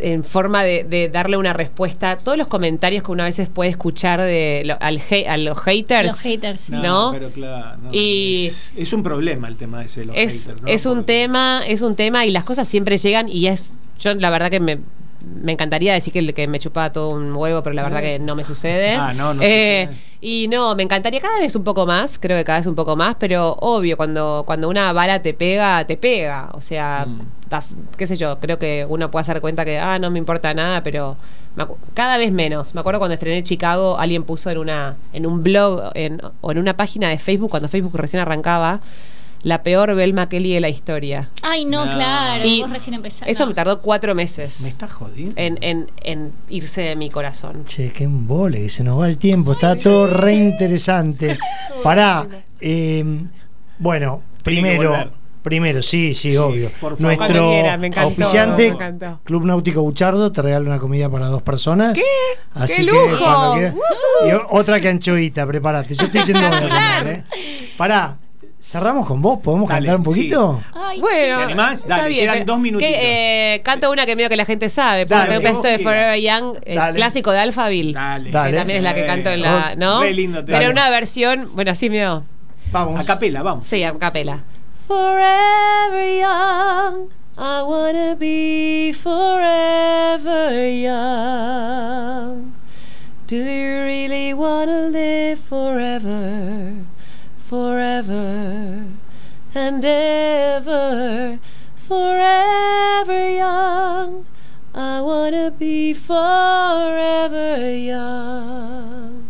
en 0.00 0.24
forma 0.24 0.64
de, 0.64 0.84
de 0.84 1.08
darle 1.08 1.36
una 1.36 1.52
respuesta 1.52 2.12
a 2.12 2.16
todos 2.18 2.38
los 2.38 2.46
comentarios 2.46 3.02
que 3.02 3.12
una 3.12 3.24
veces 3.24 3.48
puede 3.48 3.70
escuchar 3.70 4.20
de 4.20 4.62
lo- 4.64 4.78
al 4.80 5.00
a 5.28 5.36
los 5.36 5.60
haters. 5.60 6.06
Los 6.08 6.20
haters. 6.20 6.70
¿no? 6.70 7.10
pero 7.12 7.30
claro. 7.30 7.78
no, 7.82 7.90
Y- 7.92 8.46
es, 8.46 8.72
es 8.76 8.92
un 8.92 9.02
problema 9.02 9.48
el 9.48 9.56
tema 9.56 9.84
ese 9.84 10.00
de 10.00 10.06
los 10.06 10.16
es, 10.16 10.44
haters, 10.46 10.62
¿no? 10.62 10.68
es 10.68 10.86
un 10.86 10.94
Porque- 10.98 11.12
tema, 11.12 11.62
es 11.66 11.82
un 11.82 11.94
tema 11.96 12.24
y 12.26 12.30
las 12.30 12.44
cosas 12.44 12.66
siempre 12.68 12.96
llegan 12.98 13.28
y 13.28 13.46
es. 13.48 13.78
Yo 13.98 14.14
la 14.14 14.30
verdad 14.30 14.50
que 14.50 14.58
me, 14.60 14.78
me 15.42 15.52
encantaría 15.52 15.92
decir 15.94 16.12
que, 16.12 16.32
que 16.34 16.46
me 16.46 16.58
chupaba 16.58 16.92
todo 16.92 17.10
un 17.10 17.34
huevo, 17.34 17.62
pero 17.62 17.74
la 17.74 17.82
verdad 17.82 18.00
que 18.00 18.18
no 18.18 18.34
me 18.36 18.44
sucede. 18.44 18.94
Ah, 18.94 19.12
no, 19.14 19.34
no 19.34 19.42
Eh, 19.42 19.86
sucede. 19.88 20.12
Y 20.24 20.46
no, 20.48 20.74
me 20.76 20.84
encantaría 20.84 21.20
cada 21.20 21.40
vez 21.40 21.56
un 21.56 21.64
poco 21.64 21.84
más, 21.84 22.18
creo 22.18 22.36
que 22.38 22.44
cada 22.44 22.58
vez 22.60 22.66
un 22.66 22.76
poco 22.76 22.94
más, 22.94 23.16
pero 23.18 23.56
obvio, 23.60 23.96
cuando, 23.96 24.44
cuando 24.46 24.68
una 24.68 24.92
bala 24.92 25.20
te 25.20 25.34
pega, 25.34 25.84
te 25.86 25.96
pega. 25.96 26.50
O 26.52 26.60
sea, 26.60 27.06
Mm. 27.08 27.20
qué 27.96 28.06
sé 28.06 28.16
yo, 28.16 28.38
creo 28.38 28.58
que 28.58 28.86
uno 28.88 29.10
puede 29.10 29.22
hacer 29.22 29.40
cuenta 29.40 29.64
que, 29.64 29.78
ah, 29.78 29.98
no 29.98 30.10
me 30.10 30.18
importa 30.18 30.54
nada, 30.54 30.82
pero 30.82 31.16
cada 31.94 32.16
vez 32.18 32.32
menos. 32.32 32.74
Me 32.74 32.80
acuerdo 32.80 32.98
cuando 33.00 33.14
estrené 33.14 33.42
Chicago, 33.42 33.98
alguien 33.98 34.22
puso 34.24 34.48
en 34.50 34.58
una 34.58 34.96
en 35.12 35.26
un 35.26 35.42
blog 35.42 35.90
en- 35.94 36.20
o 36.40 36.50
en 36.52 36.58
una 36.58 36.76
página 36.76 37.08
de 37.10 37.18
Facebook, 37.18 37.50
cuando 37.50 37.68
Facebook 37.68 37.94
recién 37.96 38.20
arrancaba, 38.22 38.80
la 39.42 39.62
peor 39.62 39.94
Belma 39.94 40.28
Kelly 40.28 40.54
de 40.54 40.60
la 40.60 40.68
historia. 40.68 41.30
Ay, 41.42 41.64
no, 41.64 41.84
No. 41.86 41.92
claro. 41.92 42.44
Y 42.46 42.60
vos 42.62 42.70
recién 42.70 42.94
empezaste. 42.94 43.30
Eso 43.30 43.42
No. 43.44 43.48
me 43.50 43.54
tardó 43.54 43.80
cuatro 43.82 44.14
meses 44.14 44.60
Me 44.62 44.68
está 44.68 44.86
jodiendo. 44.88 45.34
en, 45.36 45.58
en, 45.62 45.90
en 46.02 46.32
irse 46.48 46.80
de 46.82 46.96
mi 46.96 47.10
corazón. 47.10 47.64
Che, 47.64 47.90
qué 47.90 48.04
embole, 48.04 48.62
que 48.62 48.70
se 48.70 48.84
nos 48.84 49.00
va 49.00 49.08
el 49.08 49.18
tiempo. 49.18 49.52
Está 49.52 49.76
todo 49.76 50.06
re 50.06 50.34
interesante. 50.34 51.38
Pará. 51.82 52.26
eh, 52.60 53.04
bueno, 53.78 54.22
que 54.38 54.42
primero. 54.44 55.10
Primero, 55.42 55.82
sí, 55.82 56.14
sí, 56.14 56.36
obvio. 56.36 56.70
por 56.80 56.96
favor. 56.96 57.00
Nuestro 57.00 57.26
Cuando 57.26 57.50
quiera, 57.50 57.76
me 57.76 57.86
encantó, 57.88 58.06
auspiciante, 58.10 58.70
me. 58.70 59.18
Club 59.24 59.44
Náutico 59.44 59.82
Buchardo, 59.82 60.30
te 60.30 60.40
regala 60.40 60.66
una 60.68 60.78
comida 60.78 61.10
para 61.10 61.26
dos 61.26 61.42
personas. 61.42 61.96
¿Qué? 61.96 62.02
Así 62.54 62.86
¡Qué 62.86 62.86
que 62.86 62.92
lujo! 62.92 63.18
cuando 63.18 63.52
quieras. 63.54 63.74
Y 64.28 64.32
o- 64.34 64.46
otra 64.50 64.80
canchoita, 64.80 65.44
prepárate. 65.44 65.94
Yo 65.96 66.04
estoy 66.04 66.20
comer, 66.32 67.06
¿eh? 67.08 67.24
Pará, 67.76 68.18
cerramos 68.62 69.06
con 69.08 69.20
vos, 69.20 69.40
¿podemos 69.40 69.68
Dale, 69.68 69.86
cantar 69.88 69.96
un 69.98 70.02
poquito? 70.04 70.62
Ay, 70.72 71.00
Bueno, 71.00 71.36
¿Te 71.38 71.42
animás? 71.44 71.80
está 71.80 71.96
Dale, 71.96 72.14
quedan 72.14 72.32
pero- 72.34 72.44
dos 72.46 72.58
minutitos. 72.60 72.92
que, 72.94 73.54
eh, 73.54 73.62
canto 73.62 73.90
una 73.90 74.06
que 74.06 74.14
medio 74.16 74.28
que 74.28 74.36
la 74.36 74.44
gente 74.44 74.68
sabe. 74.68 75.04
Porque 75.06 75.14
Dale, 75.20 75.36
un 75.38 75.42
pedacito 75.42 75.68
de 75.68 75.78
Forever 75.80 76.18
quieras. 76.18 76.40
Young, 76.40 76.56
el 76.64 76.94
clásico 76.94 77.32
de 77.32 77.38
Alphaville. 77.40 77.92
Dale. 77.92 78.24
Que 78.26 78.30
Dale. 78.30 78.56
también 78.58 78.78
es 78.78 78.84
la 78.84 78.94
que 78.94 79.04
canto 79.04 79.30
en 79.30 79.42
la. 79.42 79.74
¿No? 79.76 80.00
re 80.02 80.14
lindo. 80.14 80.44
Pero 80.46 80.70
una 80.70 80.88
versión. 80.90 81.50
Bueno, 81.54 81.70
así 81.72 81.90
me 81.90 82.02
Vamos. 82.70 83.00
A 83.00 83.04
capela, 83.04 83.42
vamos. 83.42 83.66
Sí, 83.66 83.82
a 83.82 83.92
capela. 83.98 84.38
Forever 84.86 86.18
young, 86.20 87.08
I 87.36 87.62
wanna 87.66 88.14
be 88.18 88.94
forever 88.98 90.52
young. 90.82 92.52
Do 93.26 93.36
you 93.36 93.84
really 93.84 94.32
wanna 94.34 94.88
live 94.90 95.38
forever, 95.38 96.74
forever 97.52 98.86
and 99.54 99.84
ever? 99.84 101.38
Forever 101.76 103.30
young, 103.30 104.24
I 104.74 105.02
wanna 105.02 105.50
be 105.50 105.92
forever 105.92 107.76
young. 107.76 109.28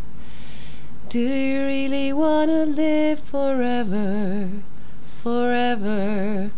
Do 1.09 1.19
you 1.19 1.65
really 1.65 2.13
wanna 2.13 2.65
live 2.65 3.19
forever, 3.19 4.51
forever, 5.21 6.53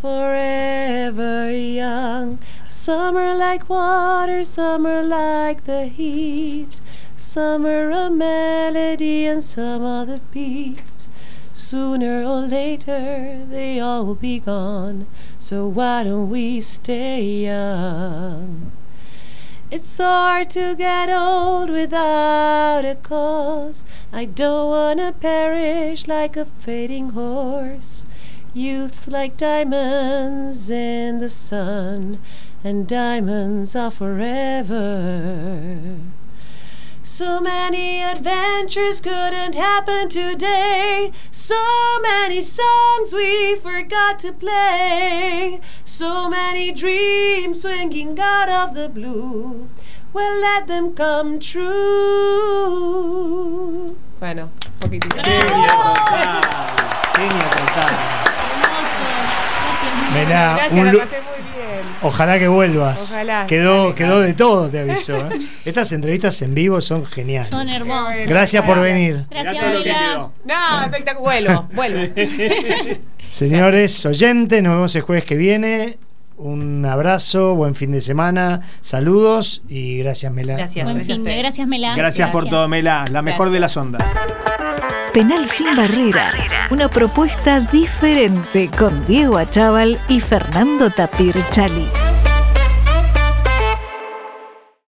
forever 0.00 1.50
young? 1.50 2.38
Summer 2.68 3.34
like 3.34 3.68
water, 3.68 4.44
summer 4.44 5.02
like 5.02 5.64
the 5.64 5.86
heat. 5.86 6.80
Summer 7.16 7.90
a 7.90 8.08
melody 8.08 9.26
and 9.26 9.42
some 9.42 9.82
other 9.82 10.20
beat. 10.30 10.78
Sooner 11.58 12.22
or 12.22 12.42
later, 12.42 13.44
they 13.44 13.80
all 13.80 14.06
will 14.06 14.14
be 14.14 14.38
gone. 14.38 15.08
So 15.38 15.66
why 15.66 16.04
don't 16.04 16.30
we 16.30 16.60
stay 16.60 17.20
young? 17.20 18.70
It's 19.68 19.98
hard 19.98 20.50
to 20.50 20.76
get 20.76 21.10
old 21.10 21.68
without 21.68 22.84
a 22.84 22.94
cause. 22.94 23.84
I 24.12 24.24
don't 24.24 24.70
wanna 24.70 25.12
perish 25.12 26.06
like 26.06 26.36
a 26.36 26.44
fading 26.44 27.10
horse. 27.10 28.06
Youth 28.54 29.08
like 29.08 29.36
diamonds 29.36 30.70
in 30.70 31.18
the 31.18 31.28
sun, 31.28 32.20
and 32.62 32.86
diamonds 32.86 33.74
are 33.74 33.90
forever. 33.90 34.78
So 37.08 37.40
many 37.40 38.02
adventures 38.02 39.00
couldn't 39.00 39.54
happen 39.54 40.10
today. 40.10 41.10
So 41.30 41.56
many 42.02 42.42
songs 42.42 43.14
we 43.14 43.56
forgot 43.56 44.18
to 44.18 44.34
play. 44.34 45.58
So 45.84 46.28
many 46.28 46.70
dreams 46.70 47.62
swinging 47.62 48.20
out 48.20 48.50
of 48.50 48.74
the 48.74 48.90
blue. 48.90 49.70
Well, 50.12 50.38
let 50.38 50.66
them 50.66 50.92
come 50.94 51.38
true. 51.38 51.64
Bueno, 54.20 54.50
poquitito. 54.78 55.16
Genia 55.22 55.68
total. 55.80 56.42
Genia 57.16 57.48
total. 57.56 57.88
Mirá, 60.12 60.56
Gracias, 60.56 60.72
un 60.72 61.37
Ojalá 62.02 62.38
que 62.38 62.48
vuelvas. 62.48 63.12
Ojalá. 63.12 63.46
Quedó, 63.46 63.84
Dale, 63.84 63.94
quedó 63.94 64.20
de 64.20 64.34
todo, 64.34 64.70
te 64.70 64.80
aviso. 64.80 65.16
¿eh? 65.32 65.40
Estas 65.64 65.92
entrevistas 65.92 66.40
en 66.42 66.54
vivo 66.54 66.80
son 66.80 67.04
geniales. 67.06 67.50
son 67.50 67.68
hermosos. 67.68 68.26
Gracias 68.26 68.64
por 68.64 68.80
venir. 68.80 69.24
Gracias, 69.30 69.78
Mila. 69.78 70.30
No, 70.44 70.84
espectacular. 70.84 71.42
Vuelvo, 71.42 71.68
vuelvo. 71.72 72.14
Señores 73.28 74.06
oyentes, 74.06 74.62
nos 74.62 74.74
vemos 74.74 74.94
el 74.94 75.02
jueves 75.02 75.24
que 75.24 75.36
viene. 75.36 75.98
Un 76.38 76.86
abrazo, 76.86 77.56
buen 77.56 77.74
fin 77.74 77.90
de 77.90 78.00
semana, 78.00 78.60
saludos 78.80 79.62
y 79.68 79.98
gracias, 79.98 80.32
Mela. 80.32 80.56
Gracias. 80.56 80.84
Buen 80.90 81.04
fin 81.04 81.24
de. 81.24 81.36
Gracias, 81.36 81.66
Mela. 81.66 81.96
Gracias 81.96 82.30
por 82.30 82.48
todo, 82.48 82.68
Mela. 82.68 83.04
La 83.10 83.22
mejor 83.22 83.50
de 83.50 83.58
las 83.58 83.76
ondas. 83.76 84.08
Penal 85.12 85.46
sin 85.46 85.74
barrera. 85.74 86.32
Una 86.70 86.88
propuesta 86.88 87.60
diferente 87.60 88.70
con 88.78 89.04
Diego 89.06 89.36
Achával 89.36 89.98
y 90.08 90.20
Fernando 90.20 90.90
Tapir 90.90 91.34
Chalis. 91.50 92.17